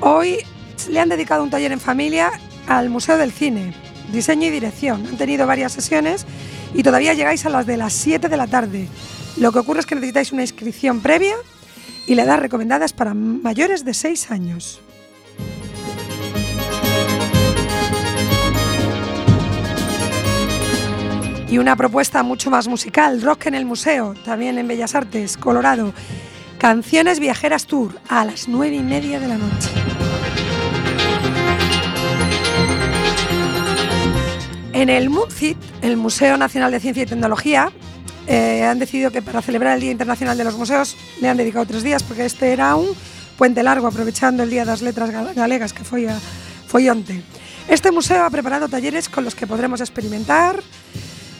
hoy 0.00 0.38
le 0.90 1.00
han 1.00 1.08
dedicado 1.08 1.42
un 1.42 1.50
taller 1.50 1.72
en 1.72 1.80
familia 1.80 2.30
al 2.66 2.90
Museo 2.90 3.16
del 3.16 3.32
Cine, 3.32 3.74
diseño 4.12 4.46
y 4.46 4.50
dirección. 4.50 5.06
Han 5.06 5.16
tenido 5.16 5.46
varias 5.46 5.72
sesiones 5.72 6.26
y 6.74 6.82
todavía 6.82 7.14
llegáis 7.14 7.46
a 7.46 7.48
las 7.48 7.66
de 7.66 7.78
las 7.78 7.94
7 7.94 8.28
de 8.28 8.36
la 8.36 8.46
tarde. 8.46 8.88
Lo 9.38 9.50
que 9.50 9.60
ocurre 9.60 9.80
es 9.80 9.86
que 9.86 9.94
necesitáis 9.94 10.30
una 10.30 10.42
inscripción 10.42 11.00
previa 11.00 11.36
y 12.06 12.14
la 12.16 12.24
edad 12.24 12.38
recomendada 12.38 12.84
es 12.84 12.92
para 12.92 13.14
mayores 13.14 13.84
de 13.84 13.94
6 13.94 14.30
años. 14.30 14.80
Y 21.48 21.58
una 21.58 21.76
propuesta 21.76 22.22
mucho 22.22 22.50
más 22.50 22.68
musical, 22.68 23.20
rock 23.22 23.46
en 23.46 23.54
el 23.54 23.64
museo, 23.64 24.14
también 24.24 24.58
en 24.58 24.66
Bellas 24.66 24.94
Artes, 24.94 25.36
Colorado. 25.36 25.92
Canciones 26.58 27.20
Viajeras 27.20 27.66
Tour 27.66 27.98
a 28.08 28.24
las 28.24 28.48
9 28.48 28.76
y 28.76 28.80
media 28.80 29.20
de 29.20 29.28
la 29.28 29.36
noche. 29.36 29.68
En 34.72 34.88
el 34.88 35.10
MUNCIT, 35.10 35.56
el 35.82 35.96
Museo 35.96 36.36
Nacional 36.36 36.72
de 36.72 36.80
Ciencia 36.80 37.02
y 37.04 37.06
Tecnología, 37.06 37.70
eh, 38.26 38.64
han 38.64 38.78
decidido 38.78 39.10
que 39.10 39.20
para 39.20 39.42
celebrar 39.42 39.74
el 39.74 39.80
Día 39.80 39.90
Internacional 39.90 40.38
de 40.38 40.44
los 40.44 40.56
Museos 40.56 40.96
le 41.20 41.28
han 41.28 41.36
dedicado 41.36 41.66
tres 41.66 41.82
días 41.82 42.02
porque 42.02 42.24
este 42.24 42.52
era 42.52 42.74
un 42.74 42.88
puente 43.36 43.62
largo 43.62 43.86
aprovechando 43.86 44.42
el 44.42 44.50
Día 44.50 44.62
de 44.62 44.66
las 44.66 44.82
Letras 44.82 45.10
Galegas 45.34 45.72
que 45.72 45.84
fue, 45.84 46.08
a, 46.08 46.18
fue 46.66 46.90
onte. 46.90 47.22
Este 47.68 47.90
museo 47.92 48.24
ha 48.24 48.30
preparado 48.30 48.68
talleres 48.68 49.08
con 49.08 49.24
los 49.24 49.34
que 49.34 49.46
podremos 49.46 49.80
experimentar 49.80 50.62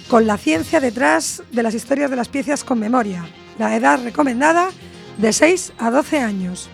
con 0.09 0.27
la 0.27 0.37
ciencia 0.37 0.81
detrás 0.81 1.43
de 1.51 1.63
las 1.63 1.75
historias 1.75 2.11
de 2.11 2.17
las 2.17 2.29
piezas 2.29 2.65
con 2.65 2.79
memoria. 2.79 3.25
La 3.59 3.75
edad 3.77 4.03
recomendada 4.03 4.71
de 5.19 5.33
6 5.33 5.73
a 5.79 5.91
12 5.91 6.19
años. 6.21 6.69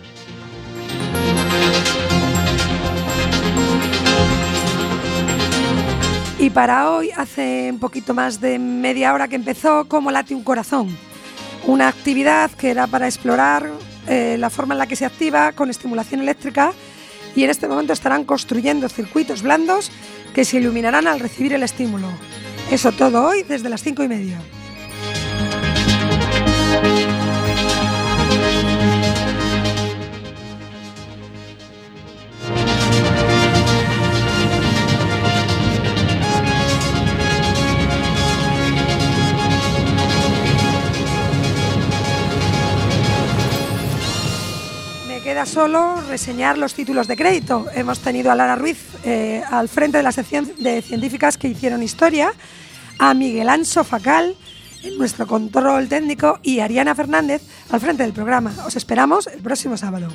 Y 6.39 6.49
para 6.49 6.89
hoy, 6.89 7.11
hace 7.15 7.69
un 7.71 7.79
poquito 7.79 8.15
más 8.15 8.41
de 8.41 8.57
media 8.57 9.13
hora 9.13 9.27
que 9.27 9.35
empezó, 9.35 9.85
como 9.87 10.09
late 10.09 10.33
un 10.33 10.43
corazón. 10.43 10.97
Una 11.67 11.87
actividad 11.87 12.49
que 12.49 12.71
era 12.71 12.87
para 12.87 13.05
explorar 13.05 13.69
eh, 14.07 14.37
la 14.39 14.49
forma 14.49 14.73
en 14.73 14.79
la 14.79 14.87
que 14.87 14.95
se 14.95 15.05
activa 15.05 15.51
con 15.51 15.69
estimulación 15.69 16.21
eléctrica 16.21 16.73
y 17.35 17.43
en 17.43 17.51
este 17.51 17.67
momento 17.67 17.93
estarán 17.93 18.25
construyendo 18.25 18.89
circuitos 18.89 19.43
blandos 19.43 19.91
que 20.33 20.43
se 20.43 20.57
iluminarán 20.57 21.05
al 21.07 21.19
recibir 21.19 21.53
el 21.53 21.61
estímulo. 21.61 22.07
Eso 22.71 22.93
todo 22.93 23.27
hoy 23.27 23.43
desde 23.43 23.67
las 23.67 23.83
cinco 23.83 24.01
y 24.01 24.07
media. 24.07 24.39
Solo 45.45 46.01
reseñar 46.09 46.57
los 46.57 46.73
títulos 46.73 47.07
de 47.07 47.15
crédito. 47.15 47.65
Hemos 47.73 47.99
tenido 47.99 48.31
a 48.31 48.35
Lara 48.35 48.55
Ruiz 48.55 48.77
eh, 49.03 49.43
al 49.49 49.69
frente 49.69 49.97
de 49.97 50.03
la 50.03 50.11
sección 50.11 50.51
de 50.59 50.81
científicas 50.81 51.37
que 51.37 51.47
hicieron 51.47 51.83
historia, 51.83 52.33
a 52.99 53.13
Miguel 53.13 53.49
Anso 53.49 53.83
Facal 53.83 54.35
en 54.83 54.97
nuestro 54.97 55.27
control 55.27 55.87
técnico 55.87 56.39
y 56.43 56.59
a 56.59 56.65
Ariana 56.65 56.95
Fernández 56.95 57.41
al 57.69 57.79
frente 57.79 58.03
del 58.03 58.13
programa. 58.13 58.53
Os 58.65 58.75
esperamos 58.75 59.27
el 59.27 59.41
próximo 59.41 59.77
sábado. 59.77 60.09